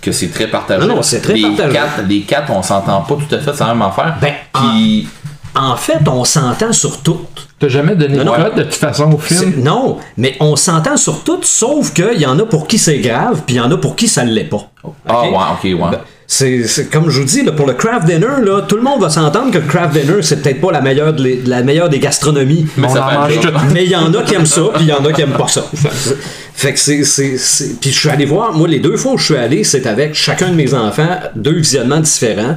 [0.01, 0.85] que c'est très partagé.
[0.87, 1.73] Non, non, c'est très les partagé.
[1.73, 4.15] Quatre, les quatre, on s'entend pas tout à fait, c'est la même affaire.
[4.21, 5.07] Ben, Puis,
[5.55, 7.21] En fait, on s'entend sur tout.
[7.59, 9.61] T'as jamais donné de Non, code de toute façon au film?
[9.63, 13.43] Non, mais on s'entend sur tout, sauf qu'il y en a pour qui c'est grave,
[13.45, 14.67] puis il y en a pour qui ça ne l'est pas.
[15.07, 15.31] ah Ok?
[15.31, 15.91] ouais, ok, ouais.
[15.91, 19.01] Ben, C'est comme je vous dis, là, pour le craft dinner, là, tout le monde
[19.01, 21.89] va s'entendre que le craft dinner, c'est peut-être pas la meilleure, de les- la meilleure
[21.89, 22.65] des gastronomies.
[23.73, 25.33] Mais il y en a qui aiment ça, puis il y en a qui aiment
[25.37, 25.63] pas ça.
[26.55, 29.35] Fait que c'est- Puis je suis allé voir, moi, les deux fois où je suis
[29.35, 32.55] allé, c'est avec chacun de mes enfants, deux visionnements différents.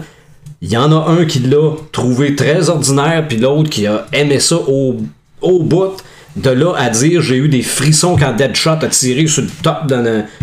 [0.62, 4.38] Il y en a un qui l'a trouvé très ordinaire, puis l'autre qui a aimé
[4.40, 4.96] ça au,
[5.42, 5.92] au bout.
[6.37, 9.87] De là à dire, j'ai eu des frissons quand Deadshot a tiré sur le top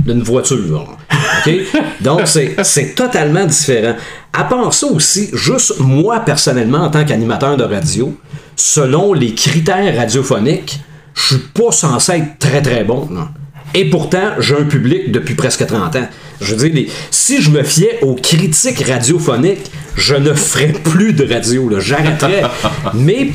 [0.05, 0.97] d'une voiture.
[2.01, 3.95] Donc, c'est totalement différent.
[4.33, 8.17] À part ça aussi, juste moi, personnellement, en tant qu'animateur de radio,
[8.55, 10.79] selon les critères radiophoniques,
[11.13, 13.07] je suis pas censé être très très bon.
[13.11, 13.27] non.
[13.75, 16.07] Et pourtant, j'ai un public depuis presque 30 ans.
[16.41, 21.31] Je veux dire, si je me fiais aux critiques radiophoniques, je ne ferais plus de
[21.31, 21.69] radio.
[21.79, 22.43] J'arrêterais.
[22.93, 23.29] Mais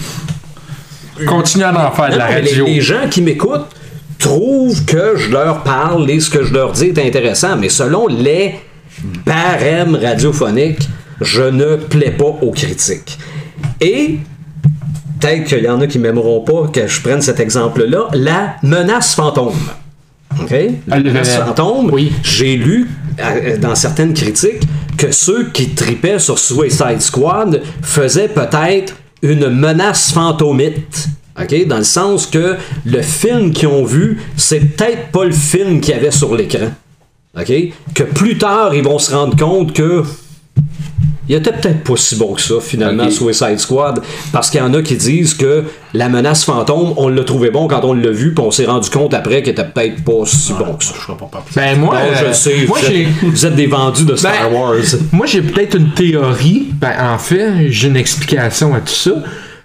[1.26, 2.66] Continue à en faire de la les- radio.
[2.66, 3.68] Les, gens qui m'écoutent
[4.18, 8.06] trouvent que je leur parle et ce que je leur dis est intéressant, mais selon
[8.08, 8.56] les
[9.24, 10.88] barèmes radiophoniques,
[11.20, 13.18] je ne plais pas aux critiques.
[13.80, 14.18] Et
[15.20, 19.14] peut-être qu'il y en a qui m'aimeront pas que je prenne cet exemple-là, la menace
[19.14, 19.54] fantôme.
[20.40, 20.54] OK?
[20.86, 22.12] La menace fantôme, oui.
[22.22, 22.88] j'ai lu
[23.20, 24.62] euh, dans certaines critiques
[24.96, 31.08] que ceux qui tripaient sur Suicide Squad faisaient peut-être une menace fantomite.
[31.40, 31.66] OK?
[31.66, 35.94] Dans le sens que le film qu'ils ont vu, c'est peut-être pas le film qu'il
[35.94, 36.72] y avait sur l'écran.
[37.38, 37.52] OK?
[37.94, 40.02] Que plus tard, ils vont se rendre compte que
[41.28, 43.12] il était peut-être pas si bon que ça, finalement, Ok.
[43.12, 44.00] Suicide Squad.
[44.32, 45.64] Parce qu'il y en a qui disent que
[45.94, 48.88] la menace fantôme, on l'a trouvé bon quand on l'a vu, puis on s'est rendu
[48.90, 50.94] compte après qu'il était peut-être pas si bon que ça.
[50.96, 51.30] Je serais pas.
[51.54, 54.16] Ben moi, Bon, je euh, le sais, moi vous, êtes, vous êtes des vendus de
[54.16, 54.74] Star Ben, Wars.
[55.12, 56.68] Moi, j'ai peut-être une théorie.
[56.72, 59.12] Ben, en fait, j'ai une explication à tout ça.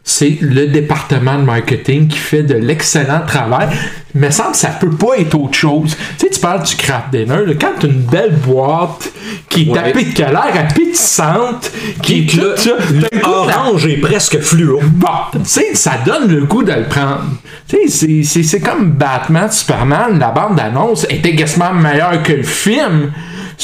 [0.03, 3.69] C'est le département de marketing qui fait de l'excellent travail.
[4.15, 5.95] Il me semble que ça peut pas être autre chose.
[6.19, 7.45] Tu sais, tu parles du craft dinner.
[7.47, 9.11] là, quand tu une belle boîte
[9.49, 9.73] qui est Ouais.
[9.91, 13.47] tapée, a l'air appétissante, qui est Puis tout le, ça, le t'as le goût de
[13.49, 14.79] la- orange est presque fluo.
[14.83, 17.23] Bon, tu sais, ça donne le goût de le prendre.
[17.67, 22.33] Tu sais, c'est- c'est- c'est comme Batman, Superman, la bande d'annonce était quasiment meilleure que
[22.33, 23.11] le film.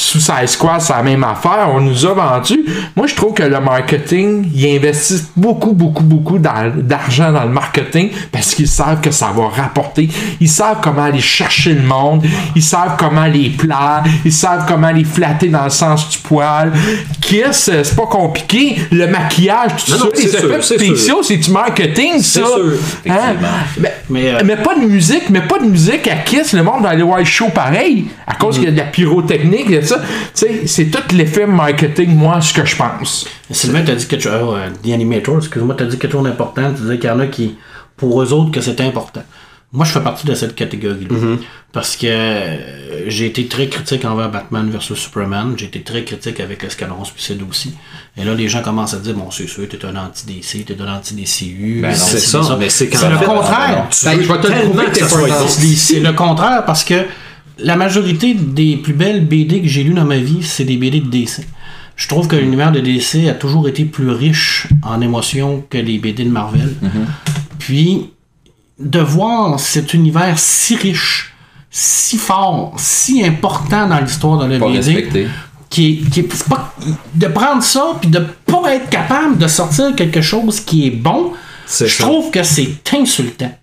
[0.00, 2.64] Suicide Squad, c'est la même affaire, on nous a vendu.
[2.96, 8.10] Moi, je trouve que le marketing, ils investissent beaucoup, beaucoup, beaucoup d'argent dans le marketing
[8.32, 10.08] parce qu'ils savent que ça va rapporter.
[10.40, 12.24] Ils savent comment aller chercher le monde,
[12.56, 16.72] ils savent comment les plaire, ils savent comment les flatter dans le sens du poil.
[17.20, 18.76] Kiss, c'est pas compliqué.
[18.90, 22.20] Le maquillage, tout Non, ça, non, les c'est sûr, effets c'est spéciaux, c'est du marketing,
[22.20, 22.40] ça.
[22.40, 22.72] Sûr,
[23.08, 23.34] Hein?
[23.78, 26.82] Mais, Mais, euh, mais pas de musique, mais pas de musique à Kiss, le monde
[26.82, 30.00] va aller voir le show pareil, à cause qu'il y a de la pyrotechnique, ça.
[30.00, 33.26] Tu sais, c'est tout l'effet marketing, moi, ce que je pense.
[33.50, 34.32] Sylvain, t'as dit quelque chose.
[34.58, 36.72] euh, The Animator, excuse-moi, t'as dit quelque chose d'important.
[36.74, 37.56] Tu disais qu'il y en a qui,
[37.96, 39.22] pour eux autres, que c'était important.
[39.72, 41.14] Moi, je fais partie de cette catégorie-là.
[41.72, 45.54] Parce que euh, j'ai été très critique envers Batman vs Superman.
[45.56, 47.74] J'ai été très critique avec Escadron Suicide aussi.
[48.16, 50.96] Et là, les gens commencent à dire Bon, c'est sûr, t'es un anti-DC, t'es un
[50.96, 51.78] anti-DCU.
[51.82, 53.86] Ben C'est ça, mais c'est quand C'est le contraire.
[53.90, 56.94] Tu Ben, je vais te le prouver que t'es dans- C'est le contraire parce que
[57.62, 61.00] la majorité des plus belles BD que j'ai lues dans ma vie, c'est des BD
[61.00, 61.40] de DC.
[61.96, 65.98] Je trouve que l'univers de DC a toujours été plus riche en émotions que les
[65.98, 66.74] BD de Marvel.
[67.58, 68.10] Puis,
[68.78, 71.34] de voir cet univers si riche,
[71.70, 75.26] si fort, si important dans l'histoire de la Pas BD, respecté.
[75.68, 76.74] qui est, qui est- pas-
[77.14, 81.32] de prendre ça puis de pas être capable de sortir quelque chose qui est bon,
[81.68, 82.02] je ça.
[82.04, 83.54] trouve que c'est insultant.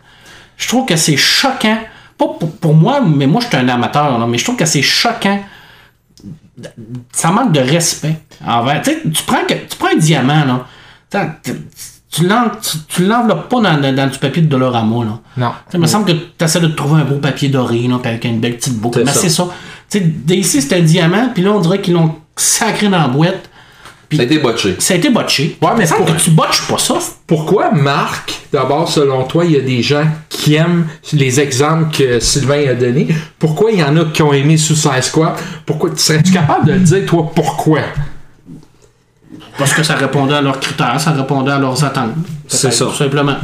[0.58, 1.80] Je trouve que c'est choquant.
[2.18, 4.66] Pas pour, pour moi, mais moi je suis un amateur, là, mais je trouve que
[4.66, 5.40] c'est choquant.
[7.12, 8.82] Ça manque de respect envers.
[8.82, 10.66] Tu sais, tu prends, que, tu prends un diamant, là.
[11.44, 11.52] Tu,
[12.10, 12.50] tu l'en-
[12.90, 15.20] tu- l'enveloppes pas dans, dans- dans du papier de Dolorama, là.
[15.38, 15.52] Non.
[15.72, 18.26] Ça me semble que tu essaies de trouver un beau papier doré, là, puis avec
[18.26, 19.00] une belle petite boucle.
[19.00, 19.20] C'est Mais ça.
[19.20, 19.48] c'est ça.
[19.90, 23.08] Tu sais, d'ici, c'était un diamant, puis là, on dirait qu'ils l'ont sacré dans la
[23.08, 23.50] boîte.
[24.16, 24.76] Ça a été botché.
[24.80, 25.58] Ça a été botché.
[25.62, 26.96] Ouais, mais pour- que tu botches pas ça.
[27.26, 32.20] Pourquoi, Marc, d'abord, selon toi, il y a des gens qui aiment les exemples que
[32.22, 33.08] Sylvain a donnés?
[33.38, 35.34] Pourquoi il y en a qui ont aimé Suicide Squad?
[35.66, 35.90] Pourquoi?
[35.96, 37.80] Serais-tu capable de le dire, toi, pourquoi?
[39.58, 42.12] Parce que ça répondait à leurs critères, ça répondait à leurs attentes.
[42.48, 42.86] C'est ça.
[42.86, 43.36] Tout simplement.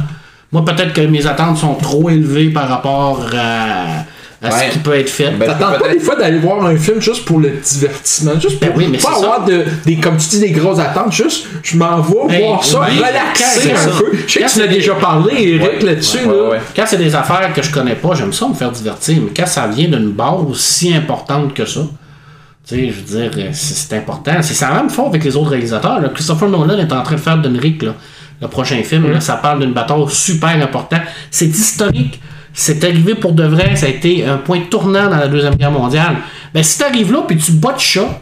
[0.52, 4.04] Moi, peut-être que mes attentes sont trop élevées par rapport à,
[4.44, 4.68] à Ouais.
[4.68, 5.30] ce qui peut être fait.
[5.32, 8.76] Ben, T'attends des fois d'aller voir un film juste pour le divertissement, juste Ben pour
[8.78, 12.00] oui, mais pas avoir de, des, comme tu dis, des grosses attentes, juste je m'en
[12.00, 13.90] vais Ben, voir ça, ben, relaxer un ça.
[13.98, 14.16] peu.
[14.26, 15.86] Je sais Quand que tu l'as déjà parlé, Eric, Ouais.
[15.86, 16.18] là-dessus.
[16.26, 16.48] Ouais, là.
[16.50, 16.60] ouais.
[16.76, 19.46] Quand c'est des affaires que je connais pas, j'aime ça me faire divertir, mais quand
[19.46, 21.80] ça vient d'une base si importante que ça,
[22.66, 24.32] tu sais, je veux dire, euh, c'est important.
[24.40, 26.00] C'est ça même fort avec les autres réalisateurs.
[26.00, 26.08] là.
[26.08, 27.92] Christopher Nolan est en train de faire Dunrick, là,
[28.40, 29.10] le prochain film.
[29.12, 31.02] là, ça parle d'une bataille super importante.
[31.30, 32.20] C'est historique.
[32.56, 33.74] C'est arrivé pour de vrai.
[33.76, 36.16] Ça a été un point tournant dans la Deuxième Guerre mondiale.
[36.54, 38.20] Ben, si t'arrives là, puis tu botches ça,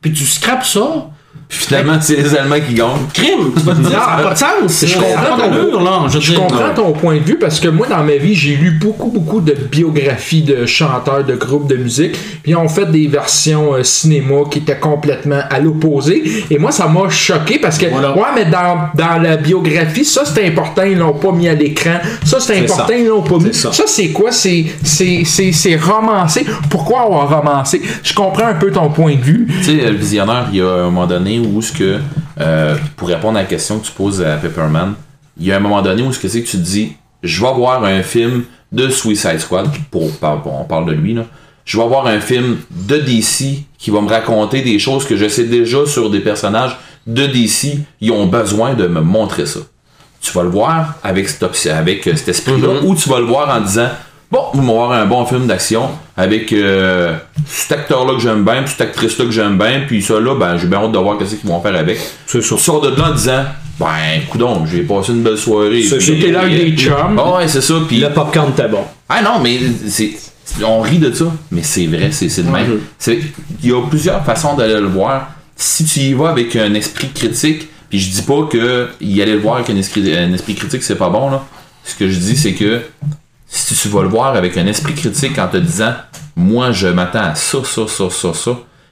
[0.00, 1.10] puis tu scrapes ça,
[1.54, 3.06] Finalement, c'est les Allemands qui gagnent.
[3.12, 4.84] crime, tu vas te dire, ça n'a pas de sens.
[4.86, 6.06] Je comprends ton- là.
[6.08, 8.70] Je Je comprends ton point de vue parce que moi, dans ma vie, j'ai lu
[8.80, 12.12] beaucoup, beaucoup de biographies de chanteurs, de groupes de musique.
[12.42, 16.22] Puis ils ont fait des versions euh, cinéma qui étaient complètement à l'opposé.
[16.50, 18.16] Et moi, ça m'a choqué parce que, Voilà.
[18.16, 21.98] ouais, mais dans, dans la biographie, ça c'est important, ils l'ont pas mis à l'écran.
[22.24, 22.96] Ça c'est important, ça.
[22.96, 23.52] ils l'ont pas mis.
[23.52, 23.72] ça.
[23.72, 24.32] Ça, c'est quoi?
[24.32, 26.46] C'est c'est- c'est- c'est romancé.
[26.70, 27.82] Pourquoi avoir romancé?
[28.02, 29.46] Je comprends un peu ton point de vue.
[29.58, 31.98] Tu sais, le visionnaire, il y a un moment donné où ce que,
[32.40, 34.94] euh, pour répondre à la question que tu poses à Pepperman,
[35.38, 37.40] il y a un moment donné où ce que c'est que tu te dis, je
[37.44, 40.10] vais voir un film de Suicide Squad, pour,
[40.46, 41.24] on parle de lui, là.
[41.64, 45.28] Je vais voir un film de DC qui va me raconter des choses que je
[45.28, 46.76] sais déjà sur des personnages
[47.06, 47.78] de DC.
[48.00, 49.60] Ils ont besoin de me montrer ça.
[50.20, 53.60] Tu vas le voir avec, option- avec cet esprit-là, ou tu vas le voir en
[53.60, 53.88] disant
[54.32, 57.14] Bon, vous m'aurez voir un bon film d'action avec euh,
[57.46, 60.56] cet acteur-là que j'aime bien, puis cette actrice-là que j'aime bien, puis ça là, ben
[60.56, 61.98] j'ai bien hâte de voir qu'est-ce qu'ils vont faire avec.
[62.26, 62.40] C'est.
[62.40, 63.44] Tu sors de là en disant
[63.78, 65.82] Ben, coudon, j'ai passé une belle soirée.
[65.82, 67.20] C'était là avec des chums.
[67.22, 67.98] Ah ouais, c'est ça, puis.
[68.00, 68.84] Le popcorn était bon.
[69.06, 70.12] Ah non, mais c'est.
[70.64, 72.80] On rit de ça, mais c'est vrai, c'est c'est le même.
[72.98, 73.20] C'est-
[73.62, 75.28] Il y a plusieurs façons d'aller le voir.
[75.56, 79.32] Si tu y vas avec un esprit critique, puis je dis pas que y aller
[79.34, 81.44] le voir avec un esprit, un esprit critique, c'est pas bon, là.
[81.84, 82.80] Ce que je dis, c'est que
[83.54, 85.92] si tu vas le voir avec un esprit critique en te disant
[86.36, 88.50] Moi, je m'attends à ça, ça, ça, ça, ça.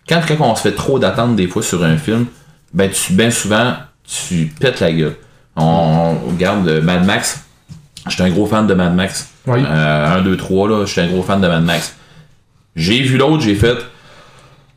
[0.09, 2.27] Quand, quand on se fait trop d'attentes des fois sur un film,
[2.75, 5.17] ben, tu, ben souvent, tu pètes la gueule.
[5.57, 5.63] On,
[6.27, 7.45] on regarde Mad Max.
[8.09, 9.31] J'étais un gros fan de Mad Max.
[9.47, 9.61] Oui.
[9.67, 11.97] Euh, 1, 2, 3, là, j'étais un gros fan de Mad Max.
[12.77, 13.77] J'ai vu l'autre, j'ai fait.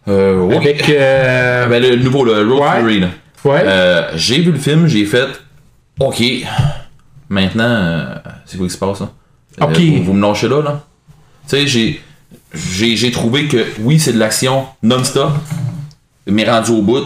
[0.08, 0.50] Euh.
[0.56, 0.90] Avec.
[0.90, 2.80] euh, Ben, le, nouveau, le Road Ouais.
[2.80, 3.08] Fury, là.
[3.46, 3.64] ouais.
[3.66, 5.28] Euh, j'ai vu le film, j'ai fait.
[6.00, 6.22] Ok.
[7.30, 8.16] Maintenant, euh,
[8.46, 9.10] c'est quoi qui se passe, là?
[9.62, 9.78] Euh, Ok.
[9.80, 10.84] vous, vous me lâchez là, là?
[11.48, 12.02] Tu sais, j'ai.
[12.54, 15.32] J'ai j'ai trouvé que oui, c'est de l'action non-stop,
[16.28, 17.04] mais rendu au bout,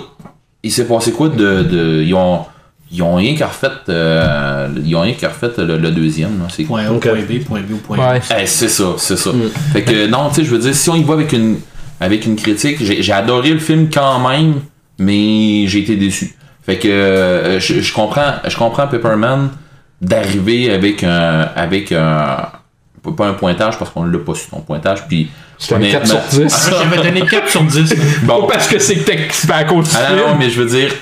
[0.62, 1.64] il s'est passé quoi de.
[1.64, 2.46] de ils ont.
[2.90, 3.68] Ils ont rien qu'à refait.
[3.90, 6.48] euh, ils ont rien qu'à refait le, le deuxième, là.
[6.50, 8.22] C'est Point A, point B, point B ou point Ouais.
[8.30, 8.42] A.
[8.44, 9.32] eh, c'est ça, c'est ça.
[9.74, 11.58] Fait que non, tu sais, je veux dire, si on y va avec une,
[12.00, 14.62] avec une critique, j'ai j'ai adoré le film quand même,
[15.00, 16.34] mais j'ai été déçu.
[16.66, 19.50] Fait que euh, je, je comprends, je comprends Pepperman
[20.02, 22.50] d'arriver avec un, avec un,
[23.16, 26.22] pas un pointage parce qu'on l'a pas su ton pointage, puis C'est un 4 honnêtement-
[26.30, 26.70] sur 10.
[26.84, 27.96] J'avais donné 4 sur 10.
[28.28, 30.28] Pas parce que c'est que à cause du Ah non, film.
[30.30, 30.94] non, mais je veux dire,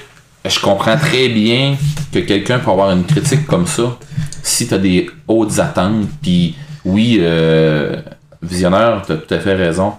[0.48, 1.76] je comprends très bien
[2.14, 3.98] que quelqu'un peut avoir une critique comme ça
[4.44, 6.06] si t'as des hautes attentes.
[6.22, 7.98] Puis oui, euh,
[8.44, 9.94] visionnaire, t'as tout à fait raison.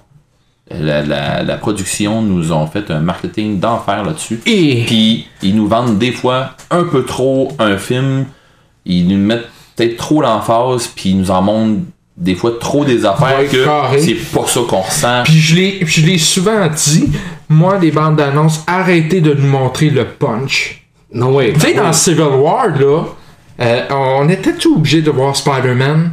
[0.71, 4.41] La, la, la production nous ont fait un marketing d'enfer là-dessus.
[4.47, 4.85] Et.
[4.87, 8.27] Puis ils nous vendent des fois un peu trop un film.
[8.87, 11.81] Ils nous mettent peut-être trop l'emphase, puis ils nous en montrent
[12.17, 14.01] des fois trop des affaires Ouais, que carré.
[14.01, 15.23] c'est pas ça qu'on ressent.
[15.25, 17.11] Puis je l'ai, puis je l'ai souvent dit,
[17.49, 20.83] moi, les bandes d'annonces, arrêtez de nous montrer le punch.
[21.13, 21.53] Non, oui.
[21.53, 23.03] Tu sais, dans Civil War, là,
[23.61, 26.13] euh, on était tout obligé de voir Spider-Man.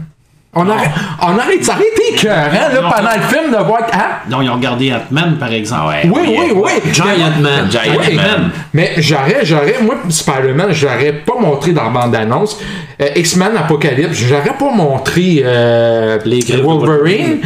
[0.55, 0.91] On aurait,
[1.21, 2.89] on aurait, ça aurait été écœurant, là, Non.
[2.89, 3.81] pendant le film, de voir.
[3.91, 4.19] Hein?
[4.29, 5.95] Non, ils ont regardé Ant-Man, par exemple.
[6.05, 6.71] Oui, oui, oui.
[6.91, 7.07] Giant
[7.39, 7.71] Man.
[7.71, 8.51] Giant Oui, Man.
[8.71, 12.59] Mais j'aurais, j'aurais, moi, Spider-Man, j'aurais pas montré dans la bande-annonce.
[13.01, 17.39] Euh, X-Men Apocalypse, j'aurais pas montré euh, Les Wolverine.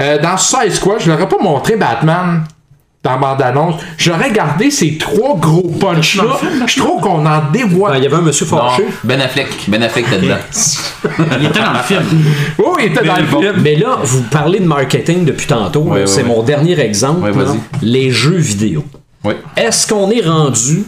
[0.00, 2.44] Euh, dans Suicide Squad, je l'aurais pas montré Batman
[3.02, 3.80] dans la bande-annonce.
[3.98, 6.38] J'aurais gardé ces trois gros punch-là.
[6.66, 7.98] Je trouve qu'on en Ben, dévoile.
[7.98, 8.84] Il y avait un monsieur Non, fâché.
[9.02, 10.36] Ben Affleck, Ben Affleck était dedans.
[11.40, 12.02] Il était dans le film.
[12.58, 13.40] Oh, il était dans le bon.
[13.40, 13.54] film.
[13.60, 15.90] Mais là, vous parlez de marketing depuis tantôt.
[16.06, 17.32] C'est mon dernier exemple.
[17.82, 18.84] Les jeux vidéo.
[19.24, 19.34] Oui.
[19.56, 20.84] Est-ce qu'on est rendu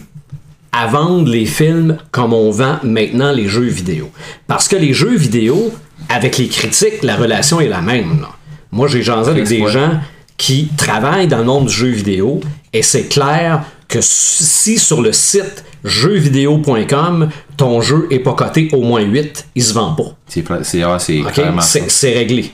[0.71, 4.09] à vendre les films comme on vend maintenant les jeux vidéo?
[4.47, 5.73] Parce que les jeux vidéo,
[6.09, 8.21] avec les critiques, la relation est la même.
[8.21, 8.29] là.
[8.71, 9.71] Moi, j'ai jasé avec des Ouais.
[9.71, 9.91] gens
[10.37, 12.41] qui travaillent dans le monde du jeu vidéo
[12.73, 18.81] et c'est clair que si sur le site jeuxvideo.com, ton jeu est pas coté au
[18.81, 20.15] moins 8, il se vend pas.
[20.27, 20.43] C'est
[20.83, 21.89] ah, c'est.
[21.89, 22.51] C'est réglé.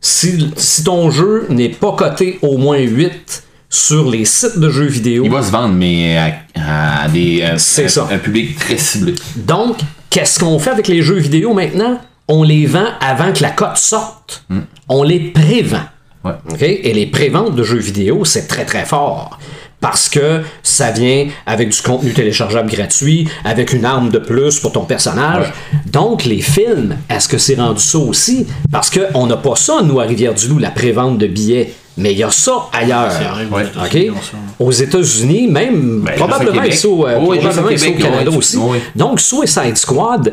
[0.00, 4.84] Si, si ton jeu n'est pas coté au moins 8 sur les sites de jeux
[4.86, 6.16] vidéo, Il va se vendre, mais
[6.54, 8.06] à, à des, à- ça.
[8.10, 9.14] un public très ciblé.
[9.36, 9.78] donc,
[10.10, 11.98] qu'est-ce qu'on fait avec les jeux vidéo maintenant?
[12.28, 14.44] On les vend avant que la cote sorte.
[14.88, 15.82] On les prévend.
[16.24, 16.80] Ouais.
[16.82, 19.38] Et les préventes de jeux vidéo, c'est très très fort.
[19.80, 24.72] Parce que ça vient avec du contenu téléchargeable gratuit, avec une arme de plus pour
[24.72, 25.52] ton personnage.
[25.84, 28.46] Donc, les films, est-ce que c'est rendu ça aussi?
[28.72, 31.74] Parce qu'on n'a pas ça, nous, à Rivière-du-Loup, la prévente de billets.
[31.98, 33.10] Mais il y a ça ailleurs.
[33.10, 34.82] Vrai, aux Ouais.
[34.82, 35.46] États-Unis.
[35.48, 38.56] Aux même Ben, probablement au au, euh, au probablement ici au Québec, Canada aussi.
[38.56, 38.78] oui.
[38.96, 40.32] Donc, Suicide Squad,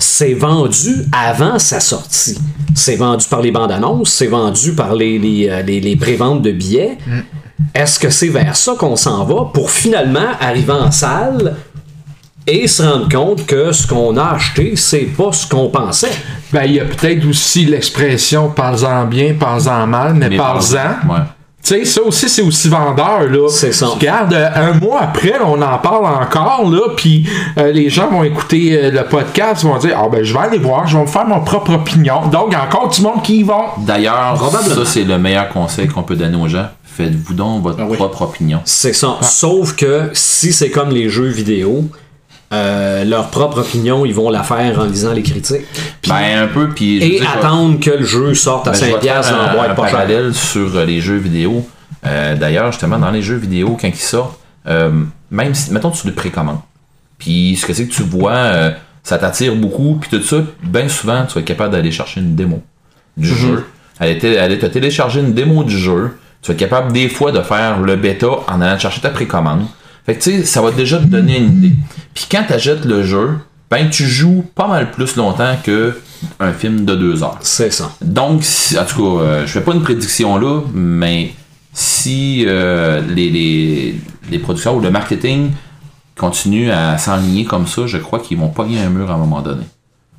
[0.00, 2.38] c'est vendu avant sa sortie.
[2.74, 6.42] C'est vendu par les bandes annonces, c'est vendu par les, les, euh, les- les préventes
[6.42, 6.98] de billets.
[7.74, 11.56] Est-ce que c'est vers ça qu'on s'en va pour finalement arriver en salle
[12.46, 16.10] et se rendre compte que ce qu'on a acheté, c'est pas ce qu'on pensait?
[16.52, 21.08] Ben, il y a peut-être aussi l'expression parle-en bien, parle-en mal, mais, Mais parle-en.
[21.12, 21.20] Ouais.
[21.62, 23.48] Tu sais, ça aussi, c'est aussi vendeur, là.
[23.50, 23.86] C'est ça.
[23.88, 28.08] Regarde, euh, un mois après, là, on en parle encore, là, puis euh, les gens
[28.08, 31.02] vont écouter euh, le podcast, vont dire, ah ben, je vais aller voir, je vais
[31.02, 32.26] me faire mon propre opinion.
[32.28, 33.64] Donc, il y a encore du monde qui y vont.
[33.78, 34.74] D'ailleurs, Probablement.
[34.74, 36.66] ça, c'est le meilleur conseil qu'on peut donner aux gens.
[36.82, 37.96] Faites-vous donc votre Ah oui.
[37.96, 38.60] propre opinion.
[38.64, 39.18] C'est ça.
[39.20, 41.84] Sauf que si c'est comme les jeux vidéo,
[42.52, 45.66] euh, leur propre opinion, ils vont la faire en lisant les critiques.
[46.08, 47.00] Ben, un peu, puis...
[47.00, 49.30] je veux Et attendre que le jeu sorte à Ben, je vais 5$ te faire
[49.36, 51.66] dans la boîte pas parallèle sur euh, les jeux vidéo.
[52.06, 54.90] Euh, D'ailleurs, justement, dans les jeux vidéo, quand ils sortent, euh,
[55.30, 56.60] même si, mettons, tu le précommandes,
[57.18, 58.72] puis ce que c'est que tu vois,
[59.02, 62.34] ça t'attire beaucoup, puis tout ça, bien souvent, tu vas être capable d'aller chercher une
[62.34, 62.62] démo
[63.16, 63.66] du jeu.
[64.00, 66.16] Aller, té- aller te télécharger une démo du jeu.
[66.42, 69.66] Tu vas être capable des fois de faire le bêta en allant chercher ta précommande.
[70.06, 71.72] Fait que tu sais, ça va déjà te donner une idée.
[72.14, 73.38] Puis quand tu achètes le jeu,
[73.70, 75.96] ben tu joues pas mal plus longtemps que
[76.38, 77.38] un film de deux heures.
[77.40, 77.92] C'est ça.
[78.02, 81.32] Donc, si- en tout cas, euh, je fais pas une prédiction là, mais
[81.72, 83.94] si euh, les, les,
[84.30, 85.50] les producteurs ou le marketing
[86.16, 89.40] continuent à s'enligner comme ça, je crois qu'ils vont pogner un mur à un moment
[89.40, 89.62] donné.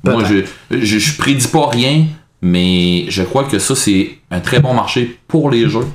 [0.04, 0.24] Moi,
[0.70, 2.06] je, je, je prédis pas rien,
[2.40, 5.86] mais je crois que ça, c'est un très bon marché pour les jeux.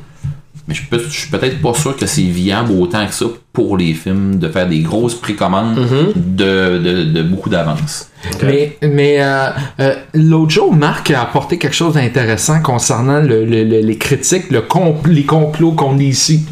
[0.67, 3.77] Mais je, peux- je suis peut-être pas sûr que c'est viable autant que ça pour
[3.77, 5.75] les films de faire des grosses précommandes
[6.15, 8.09] de, de, de beaucoup d'avance.
[8.43, 9.47] Mais, mais euh,
[9.79, 14.51] euh, l'autre jour, Marc a apporté quelque chose d'intéressant concernant le- le- le- les critiques,
[14.51, 16.45] le compl- les complots qu'on dit ici.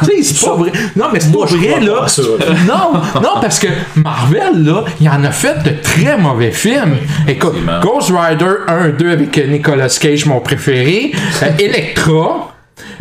[0.00, 0.72] tu sais, c'est pas vrai.
[0.96, 2.06] Non, mais c'est pas vrai, là.
[2.06, 2.06] pas.
[2.66, 6.96] Non, non, parce que Marvel, là, il en a fait de très mauvais films.
[7.28, 7.54] Écoute.
[7.82, 11.12] Ghost Rider 1, 2 avec Nicolas Cage, mon préféré.
[11.42, 12.49] euh, Electra.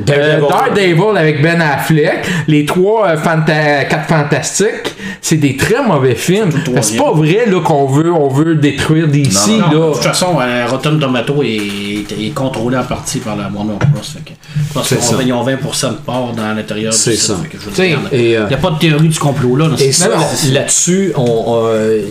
[0.09, 1.17] Euh, Daredevil.
[1.17, 6.49] Avec Ben Affleck, les trois euh, fanta- quatre fantastiques, c'est des très mauvais films.
[6.81, 9.87] C'est pas vrai là qu'on veut on veut détruire DC Non, Non, là.
[9.89, 14.01] de toute façon, euh, Rotten Tomato est, est contrôlé en partie par la Warner Bros.
[14.03, 14.23] C'est
[14.99, 17.21] qu'ils ont, ils ont 20% de part dans l'intérieur du C'est site.
[17.21, 17.35] ça.
[18.13, 19.67] Il n'y a pas de théorie du complot là.
[19.79, 20.07] Et ça,
[20.51, 21.13] là-dessus,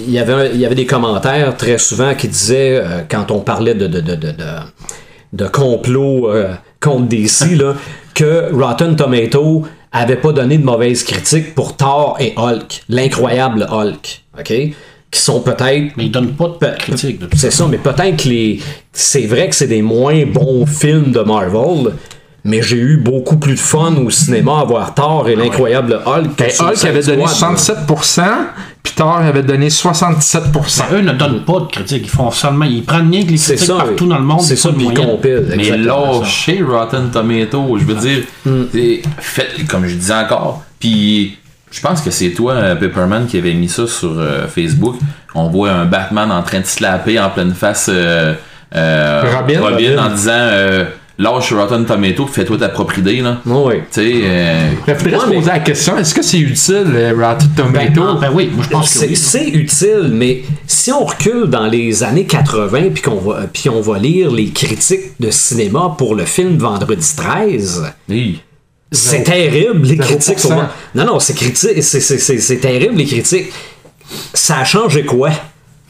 [0.07, 3.41] il y avait, il y avait des commentaires très souvent qui disaient, euh, quand on
[3.41, 4.45] parlait de, de, de, de, de,
[5.33, 7.75] de complot euh, contre DC, là,
[8.15, 14.25] que Rotten Tomato avait pas donné de mauvaises critiques pour Thor et Hulk, l'incroyable Hulk,
[14.39, 14.53] ok,
[15.11, 17.19] qui sont peut-être Mais ils donnent pas de critique.
[17.19, 18.61] de tout c'est ça, mais peut-être que les.
[18.93, 21.95] C'est vrai que c'est des moins bons films de Marvel,
[22.45, 26.37] mais j'ai eu beaucoup plus de fun au cinéma à voir Thor et l'incroyable Hulk.
[26.37, 27.57] que Ben, Hulk avait donné Squad, là.
[27.57, 28.23] 67%,
[28.83, 30.83] puis Thor avait donné 67%.
[30.91, 32.05] Ben, eux ne donnent pas de critiques.
[32.05, 32.65] Ils font seulement.
[32.65, 33.85] Ils prennent rien que les C'est critiques ça.
[33.85, 34.41] partout dans le monde.
[34.41, 35.53] C'est ça, puis ils compilent.
[35.57, 38.19] Mais là, chez Rotten Tomato, je veux dire,
[38.71, 41.37] t'sais, faites, comme je disais encore, puis
[41.71, 44.97] je pense que c'est toi, euh, Pepperman, qui avait mis ça sur euh, Facebook.
[45.35, 48.33] On voit un Batman en train de slapper en pleine face euh,
[48.75, 49.23] euh,
[49.61, 49.99] Robin?
[49.99, 50.85] en disant euh,
[51.19, 53.21] lâche Rotten Tomato, fais-toi ta propre idée.
[53.21, 53.41] Là.
[53.45, 53.75] Oui.
[53.93, 56.85] Tu sais, euh, Il faudrait Ouais, se mais- poser la question, est-ce que c'est utile,
[56.95, 58.03] euh, Rotten Tomato?
[58.07, 59.17] Ah, ben oui, moi je pense que C'est oui.
[59.17, 63.81] c'est utile, mais si on recule dans les années 80 puis qu'on va, puis on
[63.81, 68.41] va lire les critiques de cinéma pour le film Vendredi 13, hey,
[68.93, 70.05] C'est terrible, les 0%.
[70.07, 70.51] critiques.
[70.95, 73.53] Non, non, c'est criti- c'est- c'est- c'est- c'est terrible, les critiques.
[74.33, 75.31] Ça a changé quoi?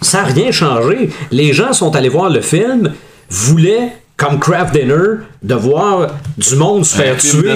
[0.01, 1.11] Ça n'a rien changé.
[1.31, 2.93] Les gens sont allés voir le film,
[3.31, 7.55] voulaient, comme Craft Dinner, de voir du monde se faire tuer.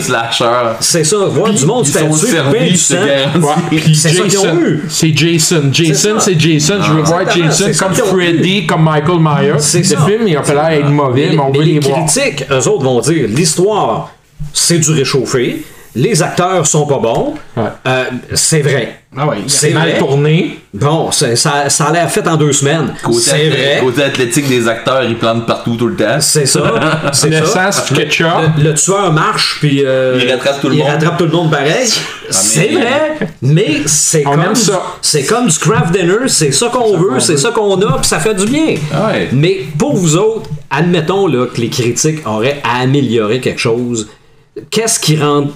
[0.80, 4.82] C'est ça, voir du monde se faire tuer, ben C'est ça qu'ils ont Jason, eu.
[4.88, 5.62] c'est Jason.
[5.72, 6.78] Jason, c'est Jason.
[6.80, 9.58] Je veux voir Exactement, Jason comme Freddy, comme Michael Myers.
[9.58, 10.06] C'est Le ça.
[10.06, 12.06] film, il a pas l'air être mauvais, mais, on veut les les voir.
[12.06, 14.12] critiques, eux autres vont dire l'histoire,
[14.52, 15.64] c'est du réchauffé,
[15.96, 17.34] les acteurs sont pas bons.
[17.56, 17.64] Ouais.
[17.88, 18.04] Euh,
[18.34, 19.01] c'est vrai.
[19.14, 20.58] Ah ouais, c'est Mal tourné.
[20.72, 22.94] Bon, c'est- ça, ça a l'air fait en deux semaines.
[23.20, 23.78] C'est vrai.
[23.82, 26.18] côté athlétique des acteurs, ils plantent partout tout le temps.
[26.20, 27.10] C'est ça.
[27.12, 27.70] C'est Le ça.
[27.90, 29.82] Le, le tueur marche, puis.
[29.84, 30.88] euh, Il rattrape tout le il monde.
[30.88, 31.86] rattrape tout le monde pareil.
[32.30, 34.42] C'est mais- vrai, mais c'est comme.
[35.02, 38.18] C'est comme du craft dinner, c'est ça qu'on veut, c'est ça qu'on a, puis ça
[38.18, 38.76] fait du bien.
[38.94, 39.28] Ouais.
[39.32, 44.08] Mais pour vous autres, admettons là, que les critiques auraient à améliorer quelque chose.
[44.70, 45.48] Qu'est-ce qui rend,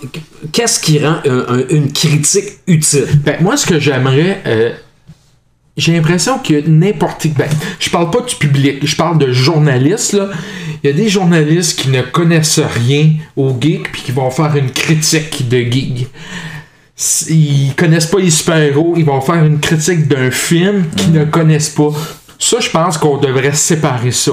[0.53, 3.07] qu'est-ce qui rend un- un- une critique utile?
[3.24, 4.40] Ben, moi, ce que j'aimerais.
[4.47, 4.72] euh,
[5.76, 7.28] j'ai l'impression que n'importe qui.
[7.28, 10.14] Ben, je parle pas du public, je parle de journalistes.
[10.14, 10.30] Là.
[10.82, 14.57] Il y a des journalistes qui ne connaissent rien au geek puis qui vont faire
[14.57, 16.07] une critique de geek.
[17.28, 21.68] Ils connaissent pas les super-héros, ils vont faire une critique d'un film qu'ils ne connaissent
[21.68, 21.90] pas.
[22.38, 24.32] Ça, je pense qu'on devrait séparer ça.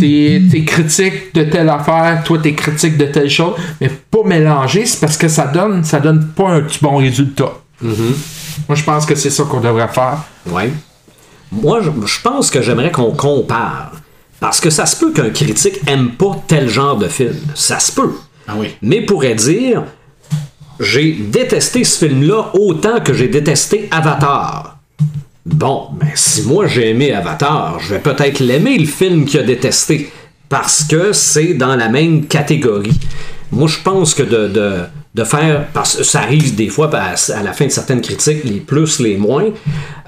[0.00, 5.00] T'es critique de telle affaire, toi t'es critique de telle chose, mais pas mélanger, c'est
[5.00, 7.52] parce que ça donne, ça donne pas un petit bon résultat.
[7.80, 10.18] Moi, je pense que c'est ça qu'on devrait faire.
[10.46, 10.70] Ouais.
[11.50, 13.92] Moi, je, je pense que j'aimerais qu'on compare.
[14.40, 17.34] Parce que ça se peut qu'un critique aime pas tel genre de film.
[17.54, 18.12] Ça se peut.
[18.46, 18.68] Ah oui.
[18.82, 19.84] Mais pourrait dire
[20.80, 24.77] j'ai détesté ce film-là autant que j'ai détesté Avatar.
[25.54, 29.42] Bon, ben si moi j'ai aimé Avatar, je vais peut-être l'aimer le film qu'il a
[29.42, 30.10] détesté.
[30.48, 32.98] Parce que c'est dans la même catégorie.
[33.50, 34.80] Moi, je pense que de, de,
[35.14, 35.66] de faire.
[35.72, 39.16] Parce que ça arrive des fois à, la fin de certaines critiques, les plus, les
[39.16, 39.46] moins.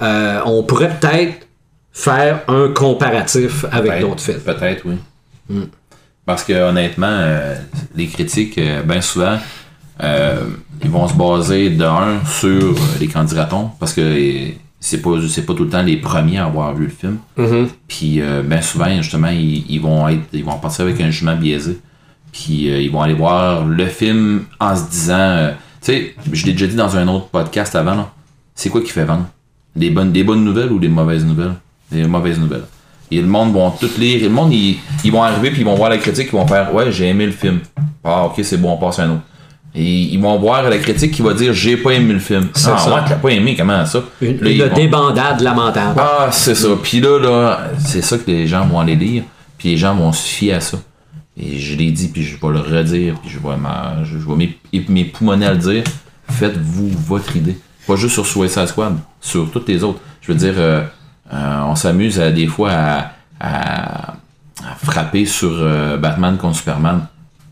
[0.01, 1.47] euh, on pourrait peut-être
[1.91, 4.39] faire un comparatif avec d'autres films.
[4.39, 5.59] Peut-être, oui.
[6.25, 7.55] Parce que honnêtement, euh,
[7.95, 9.37] les critiques, bien souvent,
[10.03, 10.39] euh,
[10.83, 14.49] ils vont se baser d'un sur euh, les candidatons, parce que euh,
[14.81, 17.17] c'est pas c'est pas tout le temps les premiers à avoir vu le film.
[17.87, 21.79] Puis bien souvent, justement, ils, ils vont être ils vont partir avec un jugement biaisé.
[22.31, 25.51] Puis euh, ils vont aller voir le film en se disant, euh,
[25.81, 28.09] tu sais, je l'ai déjà dit dans un autre podcast avant,
[28.55, 29.27] c'est quoi qui fait vendre?
[29.75, 31.55] Des bonnes des bonnes nouvelles ou des mauvaises nouvelles?
[31.91, 32.63] Des mauvaises nouvelles.
[33.09, 34.21] Et le monde vont toutes lire.
[34.21, 36.47] Et le monde, ils, ils vont arriver puis ils vont voir la critique, ils vont
[36.47, 37.59] faire Ouais, j'ai aimé le film.
[38.03, 39.21] Ah, ok, c'est bon, on passe à un autre.
[39.73, 42.49] Et ils vont voir la critique qui va dire J'ai pas aimé le film.
[42.53, 42.93] C'est ah, ça.
[42.93, 44.03] ouais, t'as pas aimé, comment ça?
[44.21, 45.99] Une, Là, ils une vont- débandade lamentable.
[46.01, 46.67] Ah, c'est ça.
[46.83, 49.23] Puis là, là, c'est ça que les gens vont aller lire.
[49.57, 50.77] Puis les gens vont se fier à ça.
[51.41, 54.35] Et je l'ai dit, puis je vais le redire, puis je vais, ma- je vais
[54.35, 55.83] m'ép- m'époumoner à le dire.
[56.29, 57.57] Faites-vous votre idée.
[57.87, 59.99] Pas juste sur Suicide Squad, sur toutes les autres.
[60.21, 60.83] Je veux dire, euh,
[61.33, 64.13] euh, on s'amuse à, des fois à, à-
[64.69, 67.07] à frapper sur euh, Batman contre Superman.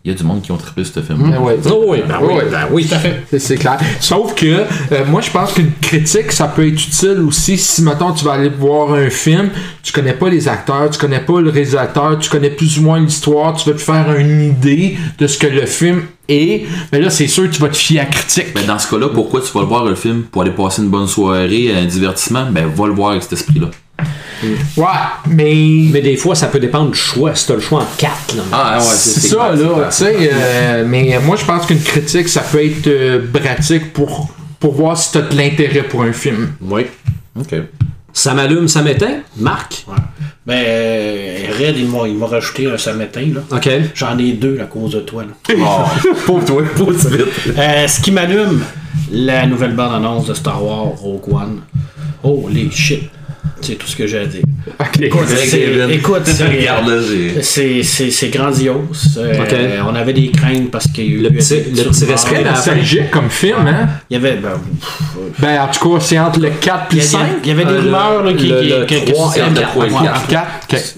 [0.06, 1.34] Il y a du monde qui ont trippé ce film.
[1.36, 1.58] Ah ouais.
[1.70, 2.90] Oh oui, ben oui, ben oui.
[3.30, 3.78] C'est- C'est clair.
[4.00, 8.14] Sauf que euh, moi, je pense qu'une critique, ça peut être utile aussi si, mettons,
[8.14, 9.50] tu vas aller voir un film,
[9.84, 13.00] tu connais pas les acteurs, tu connais pas le réalisateur, tu connais plus ou moins
[13.02, 16.66] l'histoire, tu veux te faire une idée de ce que le film est.
[16.94, 18.54] Mais là, c'est sûr que tu vas te fier à la critique.
[18.56, 20.90] Ben, dans ce cas-là, pourquoi tu vas le voir le film pour aller passer une
[20.90, 22.46] bonne soirée, un divertissement?
[22.50, 23.68] Ben, va le voir avec cet esprit-là.
[24.78, 24.86] Ouais,
[25.28, 25.56] mais.
[25.92, 27.36] Mais des fois, ça peut dépendre du choix.
[27.36, 28.44] Si t'as le choix en quatre, là.
[28.52, 30.30] Ah, ouais, C'est ça, là, tu sais.
[30.34, 34.30] euh, mais moi, je pense qu'une critique, ça peut être euh, pratique pour,
[34.60, 36.54] pour voir si t'as de l'intérêt pour un film.
[36.62, 36.84] Oui.
[37.40, 37.56] Ok.
[38.12, 39.20] Ça m'allume, ça m'éteint.
[39.38, 39.86] Marc?
[39.88, 39.94] Ouais.
[40.46, 43.42] Ben, euh, Red, il m'a il m'a rajouté un samétain, là.
[43.56, 43.70] OK.
[43.94, 45.54] J'en ai deux à cause de toi, là.
[45.60, 47.28] Oh, pauvre toi, pauvre vite.
[47.58, 48.64] Euh, ce qui m'allume,
[49.12, 51.62] la nouvelle bande-annonce de Star Wars Rogue One.
[52.24, 53.10] Holy shit.
[53.62, 54.42] C'est tout ce que j'ai à dire.
[55.02, 56.22] Écoute, c'est- écoute,
[58.30, 59.18] grandiose.
[59.18, 59.82] Euh.
[59.88, 63.10] On avait des craintes parce qu'il y a eu Le petit- le petit respect nostalgique
[63.12, 63.88] comme film, hein?
[64.10, 64.52] Il y avait, ben,
[65.40, 67.20] Ben, en tout cas, c'est entre le 4 et le y, a- 5.
[67.44, 69.86] il y avait des Euh, rumeurs là, qui, le- qui- et le ouais, quatre, ouais,
[69.88, 69.92] ouais.
[69.94, 70.10] ouais.
[70.28, 70.48] 4,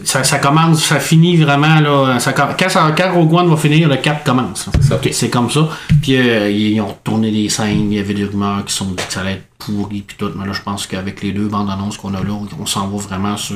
[0.04, 2.20] Ça, ça commence, ça finit vraiment là.
[2.20, 4.68] Ça, quand, ça- quand Rogue One va finir, le 4 commence.
[5.12, 5.68] C'est comme ça.
[6.02, 8.96] Puis euh, ils ont tourné des scènes, il y avait des rumeurs qui sont dit
[8.96, 10.32] que ça allait être pourri puis tout.
[10.36, 12.98] Mais là, je pense qu'avec les deux bandes annonces qu'on a là, on s'en va
[12.98, 13.56] vraiment sur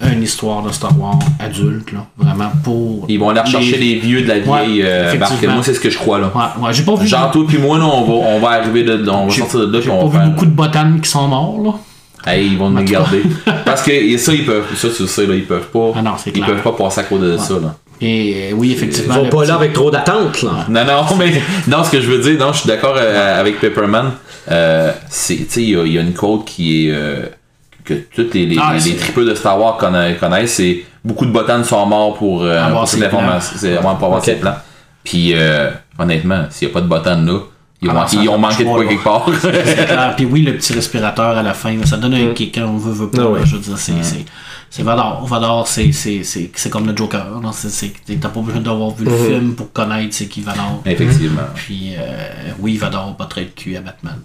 [0.00, 2.06] une histoire de Star Wars adulte, là.
[2.18, 3.06] Vraiment pour.
[3.08, 5.30] Ils vont aller rechercher les, vieux de la Ouais, vieille euh, barque.
[5.32, 5.54] effectivement.
[5.54, 6.32] Moi, c'est ce que je crois, là.
[6.34, 7.06] Ouais, ouais, j'ai pas vu.
[7.06, 9.40] Genre, toi puis moi, là, on va, on va arriver de là, on va j'ai-
[9.40, 11.60] sortir de là, puis j'ai on pas va vu beaucoup de botanes qui sont morts,
[11.62, 11.72] là.
[12.26, 13.22] Hey, ils vont nous garder.
[13.66, 16.00] Parce que et ça, ils peuvent, ça, tu le sais, là, ils peuvent pas, Ah
[16.02, 16.46] non, c'est ils clair.
[16.46, 17.76] peuvent pas passer à côté de ça, là.
[18.00, 19.14] Et euh, oui, Ils effectivement.
[19.14, 20.66] vont le pas petit- là avec trop d'attente, là.
[20.68, 21.32] Non, non, mais
[21.68, 24.12] non, ce que je veux dire, non, je suis d'accord euh, avec Pepperman.
[24.50, 27.26] Euh, c'est, tu sais, il y, a- il y a une quote qui est euh,
[27.84, 31.30] que tous les, les, Ah, les, tripeux de Star Wars conna- connaissent, c'est beaucoup de
[31.30, 34.24] botanes sont morts pour, euh, Avoir pour vraiment pour avoir Ok.
[34.24, 34.56] ses plans.
[35.04, 37.38] Puis euh, honnêtement, s'il n'y a pas de botanes là,
[37.82, 39.26] ils, Ah vont- ils ont manqué de quoi quelque part.
[40.16, 42.92] Puis oui, le petit respirateur à la fin, ça donne un kick quand on veut,
[42.92, 43.22] veut pas.
[43.22, 43.40] Ah ouais.
[43.44, 43.92] Je veux dire, c'est.
[44.02, 44.24] c'est-
[44.76, 45.24] C'est Vador.
[45.24, 47.26] Vador, c'est, c'est, c'est, c'est comme le Joker.
[47.52, 50.82] C'est, c'est, t'as pas besoin d'avoir vu le film pour connaître c'est qui Vador.
[50.84, 51.42] Effectivement.
[51.54, 54.16] Puis euh, oui, Vador pas très de cul à Batman.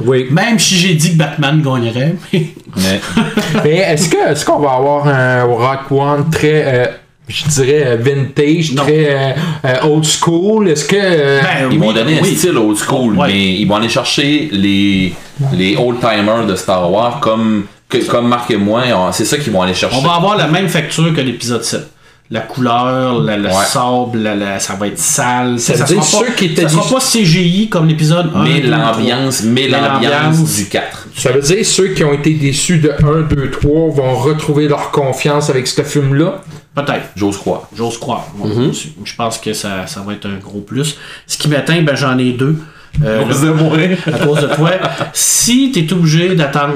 [0.00, 0.26] Oui.
[0.30, 2.46] Même si j'ai dit que Batman gagnerait, mais
[2.76, 3.00] Mais,
[3.64, 6.86] Mais est-ce que est-ce qu'on va avoir un Rock One très, euh,
[7.28, 8.84] je dirais, euh, vintage, Non.
[8.84, 10.70] très euh, old school?
[10.70, 10.96] Est-ce que.
[10.96, 12.30] euh, Ben, ils oui, vont donner oui.
[12.32, 13.26] un style old school, Ouais.
[13.28, 15.12] mais ils vont aller chercher les,
[15.52, 18.82] les old-timers de Star Wars comme, que- comme Marc et moi.
[19.12, 19.96] C'est ça qu'ils vont aller chercher.
[19.96, 21.86] on va avoir la même facture que l'épisode 7.
[22.30, 23.54] la couleur, la- le Ouais.
[23.66, 25.58] sable, la- la- ça va être sale.
[25.58, 28.30] Ça Ça, veut dire sera pas, ceux qui étaient ça sera pas CGI comme l'épisode
[28.34, 28.42] 1.
[28.44, 31.08] Mais l'ambiance, mais l'ambiance du 4.
[31.16, 34.90] Ça veut dire ceux qui ont été déçus de 1, 2, 3 vont retrouver leur
[34.90, 36.42] confiance avec ce film-là?
[36.74, 37.06] Peut-être.
[37.16, 37.62] J'ose croire.
[37.74, 38.26] J'ose croire.
[38.34, 38.72] Bon, Mhm.
[39.04, 40.98] Je pense que ça, ça va être un gros plus.
[41.26, 42.56] Ce qui m'atteint, ben, j'en ai deux.
[43.02, 43.96] Euh, de mourir.
[44.06, 44.72] à cause de toi.
[45.14, 46.74] Si tu es obligé d'attendre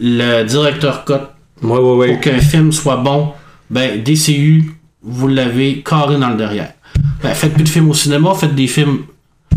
[0.00, 1.12] le directeur cut
[1.62, 2.12] Ouais, ouais, ouais.
[2.12, 3.32] pour qu'un film soit bon,
[3.70, 6.72] ben DCU, vous l'avez carré dans le derrière.
[7.22, 8.98] Ben, faites plus de films au cinéma, faites des films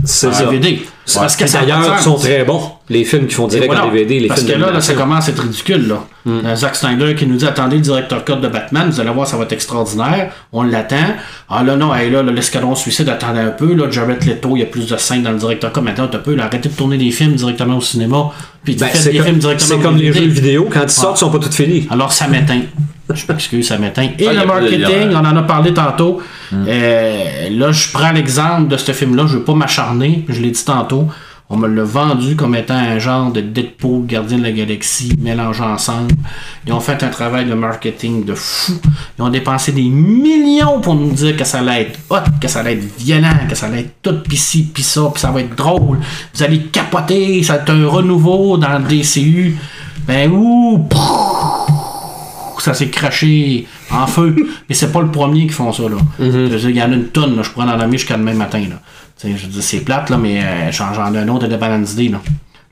[0.06, 0.30] C'est.
[0.30, 0.82] DVD.
[1.16, 2.62] Parce que D'ailleurs, sont très bons.
[2.90, 3.86] Les films qui font direct Voilà.
[3.86, 5.88] en DVD, les Parce films que là, là, ça commence à être ridicule.
[5.88, 6.06] Là.
[6.28, 9.26] Euh, Zack Snyder qui nous dit attendez le directeur code de Batman, vous allez voir,
[9.28, 10.32] ça va être extraordinaire.
[10.52, 11.16] On l'attend.
[11.50, 13.74] Ah là, non, hey, là, l'escadron suicide, attendez un peu.
[13.74, 15.84] Là, Jared Leto, il y a plus de scènes dans le directeur code.
[15.84, 18.32] Maintenant, un peu, là, arrêtez de tourner des films directement au cinéma.
[18.64, 21.20] Puis Ben, des comme, films directement c'est comme les jeux vidéo, quand ils sortent, ils
[21.22, 21.88] sont pas tous finis.
[21.90, 22.62] Alors, ça m'éteint.
[23.14, 24.10] Je m'excuse, ça m'éteint.
[24.20, 26.22] Et Ah, le marketing, on en a parlé tantôt.
[26.54, 29.26] Euh, là, je prends l'exemple de ce film-là.
[29.28, 30.26] Je veux pas m'acharner.
[30.30, 31.08] Je l'ai dit tantôt.
[31.52, 35.64] On me l'a vendu comme étant un genre de Deadpool, Gardien de la Galaxie, mélangé
[35.64, 36.14] ensemble.
[36.68, 38.74] Ils ont fait un travail de marketing de fou.
[39.18, 42.60] Ils ont dépensé des millions pour nous dire que ça allait être hot, que ça
[42.60, 45.42] allait être violent, que ça allait être tout pis ci, pis ça, pis ça va
[45.42, 45.98] être drôle.
[46.36, 49.58] Vous allez capoter, ça va être un renouveau dans le DCU.
[50.06, 50.88] Ben ouh,
[52.62, 54.36] ça s'est craché en feu.
[54.70, 55.98] Mais c'est pas le premier qui font ça, là.
[56.20, 57.44] Dire, Il y en a une tonne, là.
[57.44, 58.76] Je pourrais en nommer jusqu'à demain matin, là.
[59.20, 61.96] Tu je veux dire, c'est plate, là, mais euh, j'en ai un autre de Balance
[61.96, 62.22] Day, là.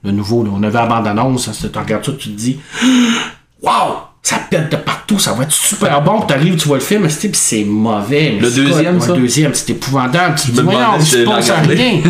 [0.03, 0.51] Le nouveau, là.
[0.53, 2.57] On avait la bande-annonce, hein, tu regardes ça, tu te dis,
[3.61, 3.95] waouh!
[4.23, 6.17] Ça pète de partout, ça va être super bon.
[6.19, 8.33] Puis t'arrives, tu vois le film, c'est puis c'est mauvais.
[8.35, 9.07] mais Le deuxième, quoi?
[9.07, 9.13] ça?
[9.15, 10.35] Le deuxième, c'est épouvantable.
[10.37, 12.01] Tu te dis, voyons, si je pense à rien.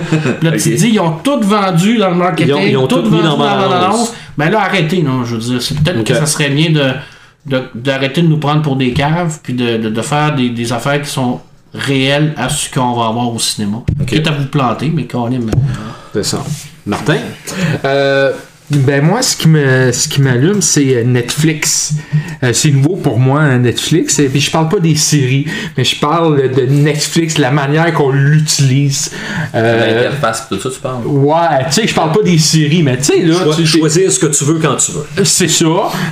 [0.42, 2.88] Là, tu te dis, ils ont tout vendu dans le marketing, Ils ont- ils ont
[2.88, 3.82] tout, tout vendu dans dans la la bande-annonce.
[3.82, 4.14] bande-annonce.
[4.36, 5.26] Ben là, arrêtez, non.
[5.26, 6.94] Je veux dire, c'est peut-être que ça serait bien de-
[7.76, 11.02] d'arrêter de, nous prendre pour des caves, puis de, de, de faire des, des affaires
[11.02, 11.40] qui sont
[11.74, 13.84] réelles à ce qu'on va avoir au cinéma.
[14.06, 15.40] Quitte à vous planter, mais quand est
[16.14, 16.44] C'est ça.
[16.86, 17.18] Martin?
[17.86, 18.34] Euh,
[18.70, 21.94] ben moi, ce qui me, ce qui m'allume, c'est euh, Netflix.
[22.44, 24.20] Euh, c'est nouveau pour moi, hein, Netflix.
[24.20, 25.46] Et puis je parle pas des séries,
[25.78, 29.12] mais je parle de Netflix, la manière qu'on l'utilise.
[29.56, 31.06] Euh, L'interface, tout ça, tu parles?
[31.06, 34.12] ouais, tu sais, je parle pas des séries, mais tu sais là, Choi- tu- choisir
[34.12, 35.24] ce que tu veux quand tu veux.
[35.26, 35.66] c'est ça.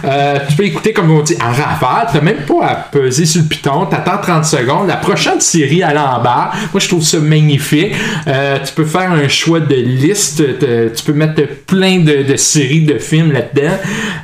[0.06, 2.08] Euh, tu peux écouter, comme on dit, en rafale.
[2.14, 3.86] T'as même pas à peser sur le piton.
[3.88, 4.88] T'attends 30 secondes.
[4.88, 6.52] La prochaine série, elle est en bas.
[6.74, 7.94] Moi, je trouve ça magnifique.
[8.28, 10.38] Euh, tu peux faire un choix de liste.
[10.60, 13.76] Te- Tu peux mettre plein de, de séries, de films là-dedans.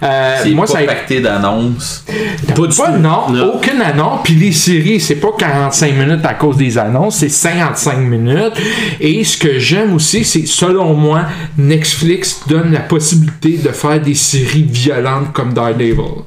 [0.04, 2.06] Euh, C'est moi, pas ça pacté d'annonces.
[2.56, 3.54] Pas du pas, non, Non.
[3.56, 4.22] aucune annonce.
[4.24, 8.54] Puis les séries, c'est pas 45 minutes à cause des annonces, c'est 55 minutes.
[9.00, 11.24] Et ce que j'aime aussi, c'est selon moi,
[11.58, 16.24] Netflix donne la possibilité de faire des séries violentes comme Daredevil.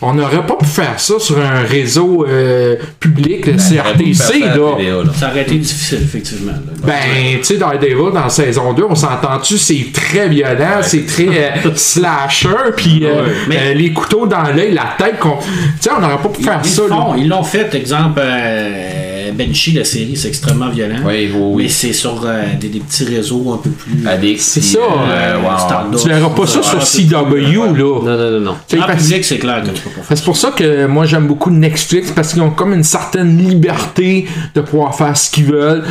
[0.00, 4.76] On n'aurait pas pu faire ça sur un réseau euh, public, le CRTC, là.
[5.18, 6.52] Ça aurait été difficile, effectivement.
[6.52, 6.72] là.
[6.84, 11.26] Ben, tu sais, Daredevil, dans saison 2, on s'entend-tu, c'est très violent, c'est très
[11.66, 15.38] euh, slasher, puis euh, Mais- euh, les couteaux dans l'œil, la tête, qu'on...
[15.38, 15.44] Tu
[15.80, 16.82] sais, on n'aurait pas pu faire Ils, ça.
[17.16, 21.00] Ils l'ont fait, exemple, euh, Benchy, la série, c'est extrêmement violent.
[21.06, 21.62] Oui, oui, oui.
[21.64, 24.06] Mais c'est sur euh, des, des petits réseaux un peu plus.
[24.06, 24.40] Addict.
[24.40, 25.58] C'est ça, euh, euh, wow.
[25.58, 26.00] standard.
[26.00, 27.72] Tu verras pas ça sur CW, là.
[27.74, 28.50] Non, non, non, non.
[28.52, 31.04] En parce- public, c'est clair que tu peux pas faire C'est pour ça que moi
[31.06, 35.46] j'aime beaucoup Netflix parce qu'ils ont comme une certaine liberté de pouvoir faire ce qu'ils
[35.46, 35.84] veulent.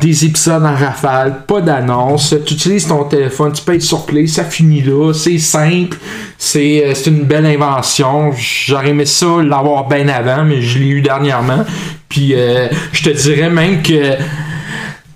[0.00, 2.34] Des épisodes en rafale, pas d'annonce.
[2.44, 5.12] Tu utilises ton téléphone, tu peux être sur Play, ça finit là.
[5.14, 5.96] C'est simple,
[6.36, 8.32] c'est euh, une belle invention.
[8.36, 11.64] J'aurais aimé ça l'avoir bien avant, mais je l'ai eu dernièrement.
[12.08, 14.16] Puis euh, je te dirais même que.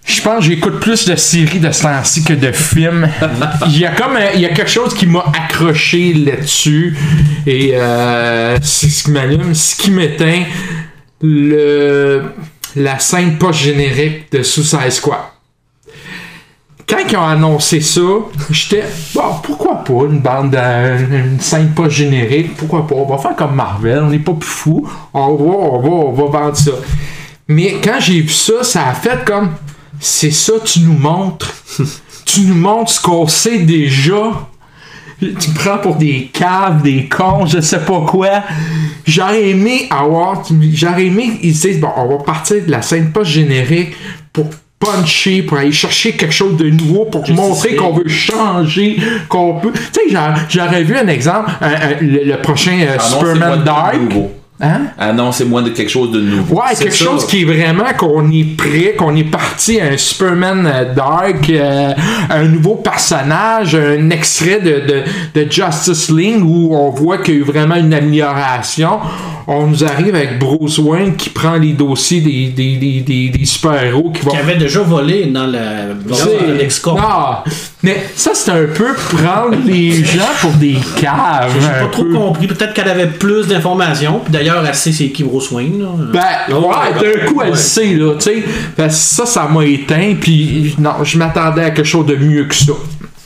[0.07, 3.07] Je pense que j'écoute plus de séries de ce temps-ci que de films.
[3.67, 6.97] Il y a comme un- il y a quelque chose qui m'a accroché là-dessus
[7.47, 10.45] et euh, c'est ce qui m'allume, ce qui m'éteint
[11.21, 12.23] le
[12.77, 15.19] la scène post générique de Suicide Squad.
[16.89, 18.01] Quand ils ont annoncé ça,
[18.51, 18.85] j'étais
[19.15, 23.37] bon, pourquoi pas une bande de- une scène post générique, pourquoi pas, on va faire
[23.37, 26.71] comme Marvel, on n'est pas plus fou, on va on va on va vendre ça.
[27.47, 29.51] Mais quand j'ai vu ça, ça a fait comme
[30.01, 31.53] c'est ça, tu nous montres.
[32.25, 34.49] tu nous montres ce qu'on sait déjà.
[35.21, 38.43] Tu prends pour des caves, des cons, je sais pas quoi.
[39.07, 40.43] J'aurais aimé avoir.
[40.75, 41.39] J'aurais aimé.
[41.43, 43.95] Ils disent, bon, on va partir de la scène post générique
[44.33, 44.47] pour
[44.79, 48.97] puncher, pour aller chercher quelque chose de nouveau, pour montrer qu'on veut changer,
[49.29, 49.73] qu'on peut.
[49.73, 53.65] Tu sais, j'a- j'aurais vu un exemple, un- un- le, le prochain euh, Superman
[54.61, 54.81] Hein?
[54.99, 56.57] Annoncez-moi de quelque chose de nouveau.
[56.57, 57.05] Ouais, quelque ça.
[57.05, 61.49] chose qui est vraiment qu'on est prêt, qu'on est parti à un Superman euh, Dark,
[61.51, 61.93] euh,
[62.29, 65.03] un nouveau personnage, un extrait de, de,
[65.45, 68.99] de Justice League où on voit qu'il y a eu vraiment une amélioration.
[69.47, 73.45] On nous arrive avec Bruce Wayne qui prend les dossiers des, des, des, des, des
[73.47, 74.33] super-héros qui vont.
[74.33, 76.99] Qui avait déjà volé dans le dans C'est- le.
[77.01, 77.45] Ah,
[77.89, 81.53] mais ça c'est un peu prendre les gens pour des caves.
[81.61, 82.13] J'ai pas trop peu.
[82.13, 82.47] compris.
[82.47, 84.21] Peut-être qu'elle avait plus d'informations.
[84.21, 85.81] Puis d'ailleurs, elle sait c'est qui Bruce Wayne.
[85.83, 85.89] là.
[86.49, 87.57] Ben, ouais, ouais, d'un coup, elle ouais.
[87.57, 88.43] sait, là, tu sais.
[88.77, 92.45] Fait que ça, ça m'a éteint, puis non, je m'attendais à quelque chose de mieux
[92.45, 92.73] que ça.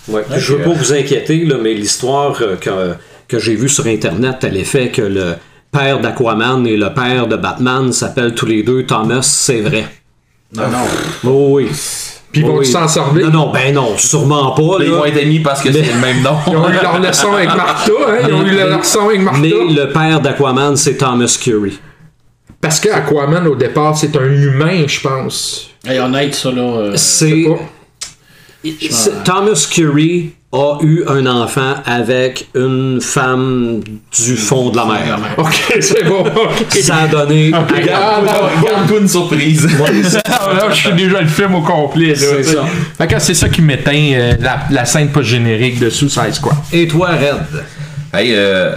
[0.09, 2.95] Ouais, Je veux pas vous inquiéter, là, mais l'histoire euh, que,
[3.29, 5.35] que j'ai vue sur Internet à l'effet que le
[5.71, 9.87] père d'Aquaman et le père de Batman s'appellent tous les deux Thomas, c'est vrai.
[10.55, 10.79] Non, non.
[11.25, 11.69] Oh oui.
[12.33, 12.67] Puis ils Oh vont oui.
[12.67, 13.27] s'en servir.
[13.31, 14.79] Non, non, ben non, sûrement pas.
[14.79, 16.37] Là, ils vont être amis parce que Mais- c'est le même nom.
[16.47, 18.17] Ils ont eu leur leçon avec Martha, hein?
[18.27, 19.41] Ils ont eu leur leçon avec Martha.
[19.41, 21.79] Mais le père d'Aquaman, c'est Thomas Curie.
[22.61, 25.69] Parce que Aquaman, au départ, c'est un humain, je pense.
[25.85, 26.63] Hey, honnête, ça, là.
[26.63, 27.45] euh, C'est.
[29.25, 33.81] Thomas Curie a eu un enfant avec une femme
[34.15, 35.19] du fond de la mer.
[35.39, 36.25] Ok, c'est bon.
[36.83, 37.47] Ça a donné.
[37.53, 39.67] Regarde, Garde-toi une surprise.
[40.27, 42.15] Ah, là, je suis déjà le film au complet.
[42.15, 42.65] C'est ça.
[43.19, 46.57] C'est ça qui m'éteint euh, la, la scène post-générique de Suicide Squad.
[46.73, 47.65] Et toi, Red?
[48.13, 48.75] Hey, euh,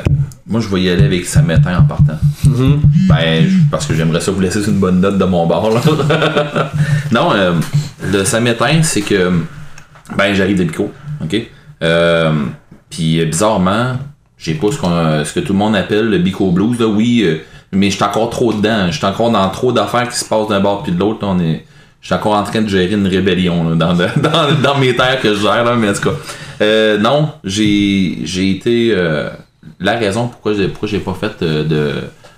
[0.48, 2.20] moi, je vais y aller avec Sametin en partant.
[2.46, 5.72] Ben, je- parce que j'aimerais ça vous laisser une bonne note de mon bord.
[5.72, 5.82] là.
[7.12, 7.54] non, euh,
[8.12, 9.32] le Sametin, c'est que.
[10.16, 10.92] Ben, j'arrive de Bico.
[11.24, 11.36] OK?
[11.86, 12.32] Euh,
[12.90, 13.98] Puis, euh, bizarrement,
[14.38, 16.80] j'ai pas ce, que tout le monde appelle le Bico Blues.
[16.80, 16.88] Là.
[16.88, 17.38] Oui, euh,
[17.72, 18.88] mais je suis encore trop dedans.
[18.88, 21.26] Je suis encore dans trop d'affaires qui se passent d'un bord puis de l'autre.
[22.02, 25.64] Je suis encore en train de gérer une rébellion dans, mes terres que je gère,
[25.64, 26.98] là, mais en tout cas.
[26.98, 28.96] Non, j'ai été.
[29.80, 31.94] la raison pourquoi j'ai pourquoi pas fait de,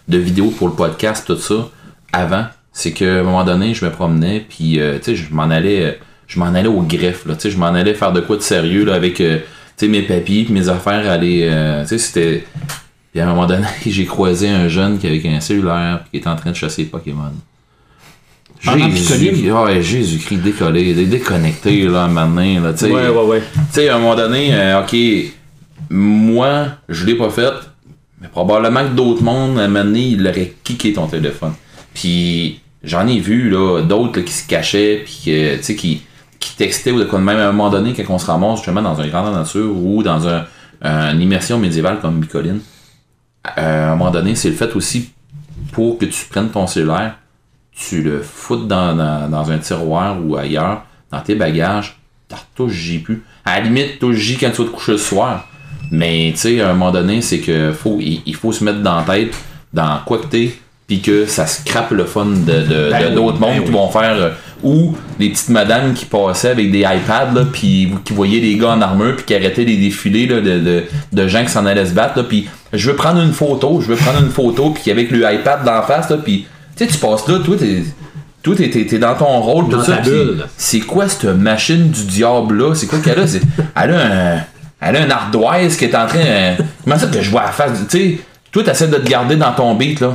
[0.08, 1.68] de vidéo pour le podcast, tout ça,
[2.14, 6.00] avant, c'est qu'à un moment donné, je me promenais, puis tu je m'en allais.
[6.28, 8.42] Je m'en allais au greffe, là, tu sais, je m'en allais faire de quoi de
[8.42, 9.38] sérieux, là, avec, euh,
[9.78, 12.44] tu sais, mes papiers, puis mes affaires, aller, euh, tu sais, c'était...
[13.12, 16.18] Puis à un moment donné, j'ai croisé un jeune qui avait un cellulaire, puis qui
[16.18, 17.32] était en train de chasser Pokémon.
[18.66, 19.52] Pendant Jésus, Picoline?
[19.52, 22.92] ouais, Jésus-Christ décollé, dé- déconnecté, là, maintenant, là, tu sais.
[22.92, 23.42] Ouais, ouais, ouais.
[23.56, 24.96] Tu sais, à un moment donné, euh, ok,
[25.90, 27.54] moi, je l'ai pas fait,
[28.20, 31.54] mais probablement que d'autres mondes, à un moment donné, ils l'auraient kické ton téléphone.
[31.94, 36.02] Puis, j'en ai vu, là, d'autres qui se cachaient, puis que, tu sais, qui,
[36.40, 38.58] qui textaient ou de quoi de même à un moment donné, quand on se ramasse
[38.58, 40.46] justement dans un grand nature ou dans un,
[40.82, 42.60] une immersion médiévale comme Bicoline.
[43.58, 45.12] Euh, à un moment donné, c'est le fait aussi
[45.72, 47.16] pour que tu prennes ton cellulaire,
[47.76, 51.98] tu le foutes dans, dans, dans un tiroir ou ailleurs, dans tes bagages,
[52.28, 53.24] t'as touche J plus.
[53.46, 55.48] À la limite, touche J quand tu vas te coucher le soir.
[55.92, 58.82] Mais tu sais, à un moment donné, c'est que faut, il, il faut se mettre
[58.82, 59.34] dans la tête,
[59.74, 60.54] dans quoi que t'es,
[60.86, 63.72] puis que ça scrape le fun de, de- Ben de oui, d'autres ben mondes qui
[63.72, 64.34] vont faire.
[64.64, 68.70] Ou les petites madames qui passaient avec des iPads, là, puis qui voyaient les gars
[68.72, 71.86] en armure, puis qui arrêtaient les défilés là, de, de, de gens qui s'en allaient
[71.86, 74.92] se battre, là, puis je veux prendre une photo, je veux prendre une photo, puis
[74.92, 77.84] avec le iPad d'en face, là, puis tu sais, tu passes là, toi, t'es.
[78.44, 79.98] Toi, t'es, dans ton rôle, Dans tout ça.
[80.56, 82.76] C'est quoi cette machine du diable là?
[82.76, 83.28] C'est quoi qu'elle a?
[83.28, 83.42] C'est-
[83.76, 84.06] Elle a
[84.36, 84.40] un.
[84.80, 86.20] Elle a un ardoise qui est en train.
[86.20, 86.54] euh,
[86.84, 87.78] comment ça que je vois la face?
[87.82, 88.20] du- Tu sais,
[88.52, 90.14] toi, t'essaies de te garder dans ton beat, là.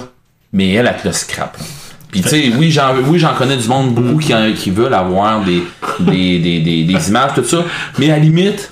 [0.53, 1.59] Mais elle, elle te le scrap.
[1.59, 1.65] là.
[2.13, 4.95] Puis, tu sais, oui, j'en, oui, j'en connais du monde beaucoup qui, en- qui veulent
[4.95, 5.63] avoir des,
[5.99, 7.65] des, des, des, des images, tout ça.
[7.99, 8.71] Mais à la limite,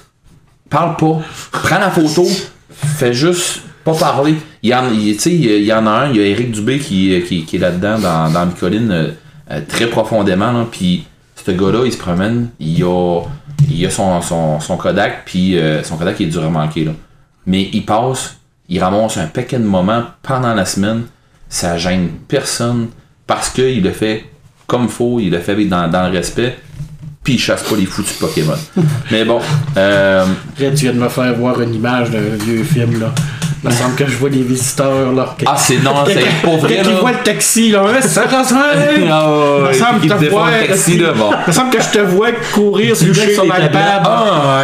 [0.68, 1.20] parle pas.
[1.50, 2.24] Prends la photo,
[2.70, 4.34] fais juste pas parler.
[4.62, 7.20] Il y en, il- il y en a un, il y a Eric Dubé qui,
[7.26, 9.08] qui, qui est là-dedans dans, dans Bicoline euh,
[9.50, 10.52] euh, très profondément.
[10.52, 11.04] Là, puis
[11.34, 13.22] ce gars-là, il se promène, il a,
[13.70, 16.84] il a son, son, son Kodak, puis euh, son Kodak est dur à manquer.
[16.84, 16.92] Là.
[17.46, 18.36] Mais il passe,
[18.68, 21.04] il ramasse un paquet de moments pendant la semaine,
[21.48, 22.88] ça gêne personne
[23.30, 24.24] parce qu'il le fait
[24.66, 26.56] comme faut, il le fait avec- dans, dans le respect,
[27.22, 28.54] puis il chasse pas les foutus Pokémon.
[29.12, 29.40] Mais bon,
[29.76, 33.14] euh, Après, tu viens de me faire voir une image d'un vieux film, là.
[33.62, 35.36] Il me semble que je vois les visiteurs, là.
[35.46, 36.80] ah c'est non, c'est pas vrai.
[36.82, 38.60] Quand ils voient le taxi, là, ouais, ça ressemble.
[39.10, 41.30] Ah, me semble il te te taxi bon.
[41.46, 43.46] Il me semble que je te vois courir sur le l'iPad.
[43.72, 43.72] tablettes.
[44.04, 44.62] Ah,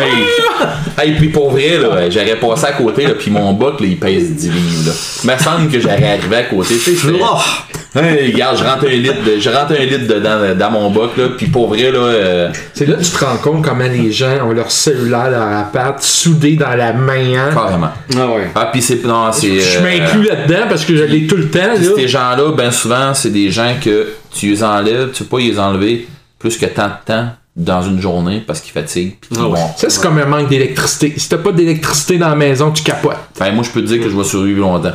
[1.03, 1.13] hey.
[1.17, 4.31] puis pour vrai, là, j'aurais passé à côté, là, puis mon bot, là, il pèse
[4.35, 4.93] 10 livres, là.
[5.25, 7.99] Il me semble que j'aurais arrivé à côté, tu sais, je Oh!
[7.99, 11.09] hey, regarde, je rentre un litre, de- je rentre un litre dedans, dans mon bot,
[11.17, 14.13] là, puis pour vrai, là, euh, C'est là que tu te rends compte comment les
[14.13, 17.35] gens ont leur cellulaire dans la patte, soudé dans la main.
[17.37, 17.51] hein?
[17.55, 17.89] carrément.
[18.15, 18.51] Ah ouais.
[18.55, 19.59] Ah, puis c'est, non, c'est...
[19.61, 21.59] Je euh, m'inclus là-dedans parce que je l'ai tout le temps.
[21.59, 21.75] Là.
[21.97, 25.59] ces gens-là, ben souvent, c'est des gens que tu les enlèves, tu peux pas les
[25.59, 26.07] enlever
[26.39, 29.17] plus que tant de temps dans une journée parce qu'ils fatiguent.
[29.21, 31.15] Puis qu'ils Ah vont- Ça, c'est comme un manque d'électricité.
[31.17, 33.17] Si t'as pas d'électricité dans la maison, tu capotes.
[33.35, 34.93] Enfin, moi, je peux te dire que je vais survivre longtemps.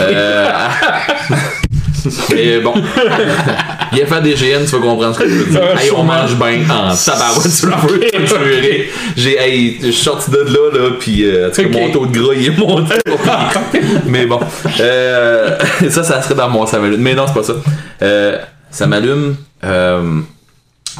[0.00, 0.48] Euh,
[2.32, 2.74] Mais bon.
[3.92, 5.60] Il a fait des GN, tu vas comprendre ce que je veux dire.
[5.76, 8.00] Ah, Hey, on mange bien en tabarouette sur le feu.
[9.16, 11.74] J'ai, hey, je suis sorti de là, là, puis euh, en tout cas, Ok.
[11.74, 12.94] mon taux de gras, il est monté.
[14.06, 14.40] Mais bon.
[14.80, 15.58] Euh,
[15.90, 17.00] ça, ça serait dans mon ça m'allume.
[17.00, 17.54] Mais non, c'est pas ça.
[18.02, 18.38] Euh,
[18.70, 19.36] ça m'allume.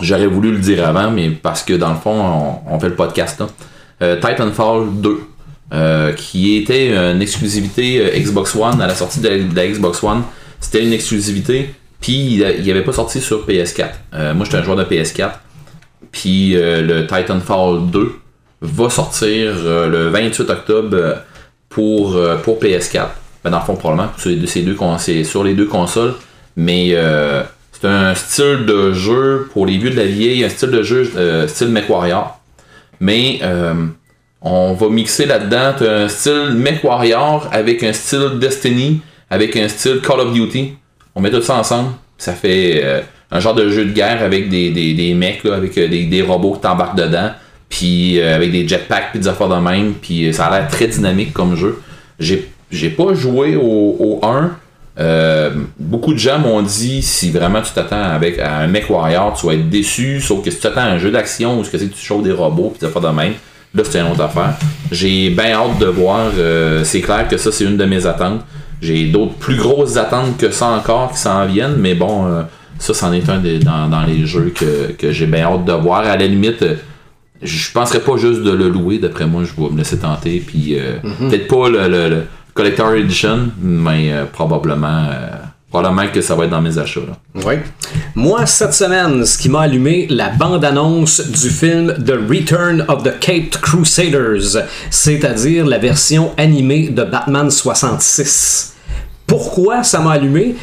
[0.02, 2.14] J'aurais voulu le dire avant, mais parce que dans le fond,
[2.68, 4.16] on, on fait le podcast là.
[4.16, 5.20] Titanfall 2.
[5.72, 9.68] euh, qui était une exclusivité euh, Xbox One à la sortie de la, de la
[9.68, 10.22] Xbox One.
[10.60, 13.88] C'était une exclusivité, puis il n'y avait pas sorti sur PS4.
[14.14, 15.32] Euh, moi, j'étais un joueur de PS4,
[16.12, 18.12] puis euh, le Titanfall 2
[18.62, 21.14] va sortir euh, le 28 octobre euh,
[21.68, 23.08] pour, euh, pour PS4.
[23.42, 26.14] Ben, dans le fond, probablement, sur les deux, sur les deux consoles,
[26.56, 27.42] mais euh,
[27.72, 31.10] c'est un style de jeu pour les vieux de la vieille, un style de jeu
[31.16, 32.38] euh, style MechWarrior.
[33.00, 33.86] Mais euh,
[34.42, 39.00] on va mixer là-dedans un style MechWarrior avec un style Destiny,
[39.30, 40.74] avec un style Call of Duty.
[41.14, 41.90] On met tout ça ensemble.
[42.18, 43.00] Ça fait euh,
[43.30, 46.04] un genre de jeu de guerre avec des, des, des mecs, là, avec euh, des,
[46.04, 47.30] des robots qui t'embarquent dedans.
[47.68, 49.94] Puis euh, avec des jetpacks, puis des affaires de même.
[49.94, 51.80] Puis ça a l'air très dynamique comme jeu.
[52.18, 54.50] J'ai pas joué au, au 1.
[54.98, 59.46] Euh, beaucoup de gens m'ont dit si vraiment tu t'attends avec un mec warrior, tu
[59.46, 60.20] vas être déçu.
[60.20, 62.04] Sauf que si tu t'attends à un jeu d'action où ce que c'est que tu
[62.04, 63.34] chauffes des robots puis des affaires de même,
[63.74, 64.54] là c'est une autre affaire.
[64.90, 66.32] J'ai bien hâte de voir.
[66.84, 68.42] c'est clair que ça c'est une de mes attentes.
[68.80, 72.42] J'ai d'autres plus grosses attentes que ça encore qui s'en viennent, mais bon, euh,
[72.78, 75.72] ça c'en est un des, dans, dans les jeux que, que j'ai bien hâte de
[75.72, 76.00] voir.
[76.00, 76.74] À la limite, euh,
[77.42, 80.42] je penserais pas juste de le louer, d'après moi, je vais me laisser tenter.
[80.46, 80.96] Puis euh,
[81.28, 82.22] peut-être pas le, le- le
[82.54, 85.28] Collector Edition, mais euh, probablement, euh,
[85.70, 87.00] probablement que ça va être dans mes achats.
[87.00, 87.42] là.
[87.46, 87.54] Oui.
[88.14, 93.18] Moi, cette semaine, ce qui m'a allumé, la bande-annonce du film The Return of the
[93.20, 98.74] Caped Crusaders, c'est-à-dire la version animée de Batman 66.
[99.26, 100.56] Pourquoi ça m'a allumé?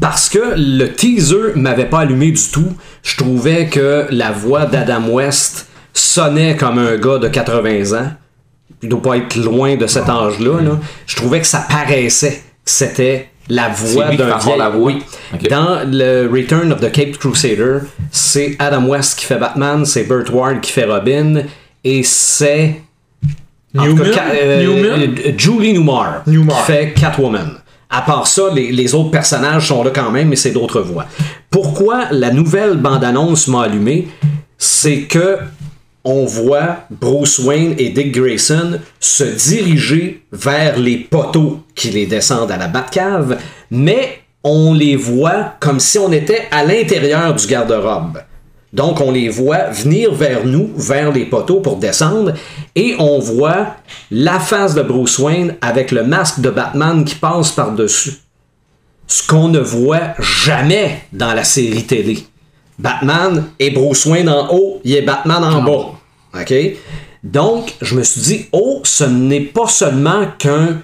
[0.00, 2.72] Parce que le teaser m'avait pas allumé du tout.
[3.02, 8.10] Je trouvais que la voix d'Adam West sonnait comme un gars de 80 ans.
[8.82, 10.60] Il doit pas être loin de cet âge-là.
[10.62, 10.80] là.
[11.06, 14.58] Je trouvais que ça paraissait que c'était la voix d'un vieil...
[14.58, 14.92] la voix?
[14.92, 15.02] Oui.
[15.50, 17.80] Dans le Return of the Caped Crusader,
[18.10, 21.42] c'est Adam West qui fait Batman, c'est Burt Ward qui fait Robin,
[21.84, 22.80] et c'est
[23.74, 24.10] Newman?
[24.10, 25.14] cas, euh, Newman?
[25.26, 26.58] euh, Julie Newmar, Newmar.
[26.58, 27.58] qui fait Catwoman.
[27.90, 31.04] À part ça, les, les autres personnages sont là quand même, mais c'est d'autres voix.
[31.50, 34.08] Pourquoi la nouvelle bande-annonce m'a allumé,
[34.56, 35.38] c'est que
[36.04, 42.50] on voit Bruce Wayne et Dick Grayson se diriger vers les poteaux qui les descendent
[42.50, 43.38] à la Batcave,
[43.70, 48.18] mais on les voit comme si on était à l'intérieur du garde-robe.
[48.72, 52.32] Donc on les voit venir vers nous, vers les poteaux pour descendre,
[52.74, 53.76] et on voit
[54.10, 58.14] la face de Bruce Wayne avec le masque de Batman qui passe par-dessus.
[59.06, 62.24] Ce qu'on ne voit jamais dans la série télé.
[62.82, 65.92] Batman est Bruce Wayne en haut, il est Batman en bas.
[66.34, 66.54] OK?
[67.22, 70.82] Donc, je me suis dit, oh, ce n'est pas seulement qu'un.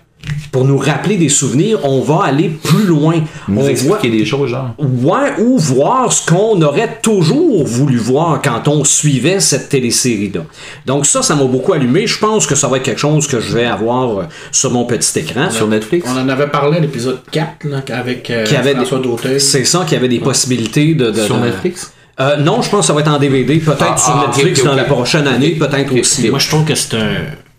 [0.52, 3.16] Pour nous rappeler des souvenirs, on va aller plus loin.
[3.48, 4.74] Nous on voit, expliquer des choses, genre.
[4.78, 10.40] Ouais, ou voir ce qu'on aurait toujours voulu voir quand on suivait cette télésérie-là.
[10.86, 12.06] Donc ça, ça m'a beaucoup allumé.
[12.06, 14.84] Je pense que ça va être quelque chose que je vais avoir euh, sur mon
[14.84, 15.50] petit écran.
[15.50, 16.06] Sur Netflix?
[16.10, 19.40] On en avait parlé à l'épisode 4 là, avec euh, Qui avait des- François D'auteuil.
[19.40, 21.10] C'est ça qui avait des possibilités de...
[21.10, 21.92] de- Sur de- Netflix?
[22.20, 24.64] Euh, non, je pense que ça va être en DVD, peut-être Ah, sur ah, Netflix
[24.64, 26.28] dans la prochaine année, peut-être aussi.
[26.30, 27.14] Moi, je trouve que c'est un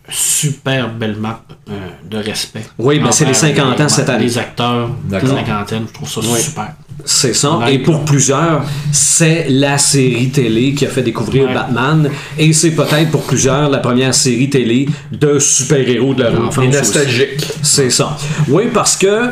[0.10, 1.73] super belle map euh,
[2.10, 2.64] de respect.
[2.77, 4.23] Oui, ben, c'est les Envers 50 ans cette année.
[4.26, 5.30] Les acteurs de D'accord.
[5.30, 6.40] cinquantaine, je trouve ça Oui.
[6.41, 6.73] super.
[7.06, 7.57] C'est ça.
[7.57, 7.76] Ouais.
[7.76, 11.53] Et pour plusieurs, c'est la série télé qui a fait découvrir Ouais.
[11.53, 12.10] Batman.
[12.38, 16.57] Et c'est peut-être pour plusieurs la première série télé de super-héros de leur enfance.
[16.64, 16.77] Les aussi.
[16.77, 17.48] nostalgiques.
[17.64, 18.18] C'est ça.
[18.49, 19.30] Oui, parce que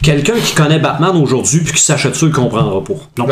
[0.00, 2.94] quelqu'un qui connaît Batman aujourd'hui puis qui s'achète ça, il comprendra pas.
[3.18, 3.26] Non.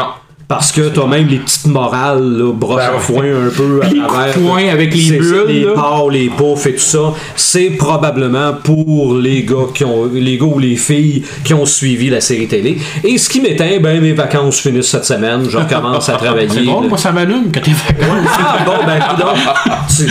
[0.51, 2.99] Parce que t'as même les petites morales, là, broche Ben à ouais.
[3.01, 4.35] foin un peu à Les coups de travers.
[4.35, 7.13] poing avec les bulles, Les parts, les poufs et tout ça.
[7.37, 12.11] C'est probablement pour les gars qui ont, les gars ou les filles qui ont suivi
[12.11, 12.79] la série télé.
[13.05, 15.47] Et ce qui m'éteint, ben, mes vacances finissent cette semaine.
[15.49, 16.49] Je recommence à travailler.
[16.53, 18.37] C'est bon, moi, ça m'allume que t'es vacances.
[18.41, 18.99] Ah bon, ben,
[19.97, 20.05] tu,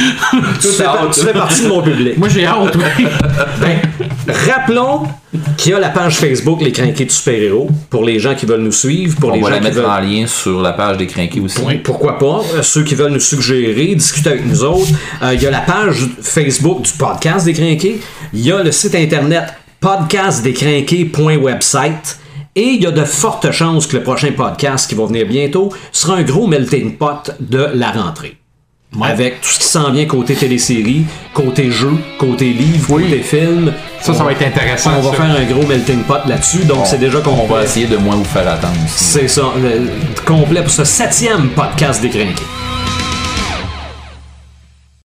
[0.61, 2.17] tu, fais, par- tu fais partie de mon public.
[2.17, 3.05] moi, j'ai hâte, oui.
[3.59, 3.79] Ben,
[4.31, 5.03] rappelons
[5.57, 8.61] qu'il y a la page Facebook Les Crinqués de super-héros pour les gens qui veulent
[8.61, 9.85] nous suivre, pour On les va gens la mettre veulent.
[9.85, 11.59] en lien sur la page des crinqués aussi.
[11.65, 12.41] Oui, pourquoi pas.
[12.55, 14.87] Euh, Ceux qui veulent nous suggérer, discuter avec nous autres.
[15.23, 17.99] Euh, Il y a la page Facebook du podcast des Crinqués.
[18.33, 19.45] Il y a le site internet
[19.79, 22.19] podcastdescrinqués.website.
[22.55, 25.71] Et il y a de fortes chances que le prochain podcast qui va venir bientôt
[25.91, 28.35] sera un gros melting pot de la rentrée.
[29.01, 33.03] Avec tout ce qui s'en vient côté télésérie, côté jeu, côté livre, Oui.
[33.03, 33.71] côté film.
[34.01, 34.91] Ça, ça va être intéressant.
[34.97, 35.23] On va ça.
[35.23, 38.23] faire un gros melting pot là-dessus, donc c'est déjà On va essayer de moins vous
[38.23, 38.73] faire attendre.
[38.87, 39.89] C'est ça, le-
[40.25, 42.43] complet pour ce septième podcast décrinqué.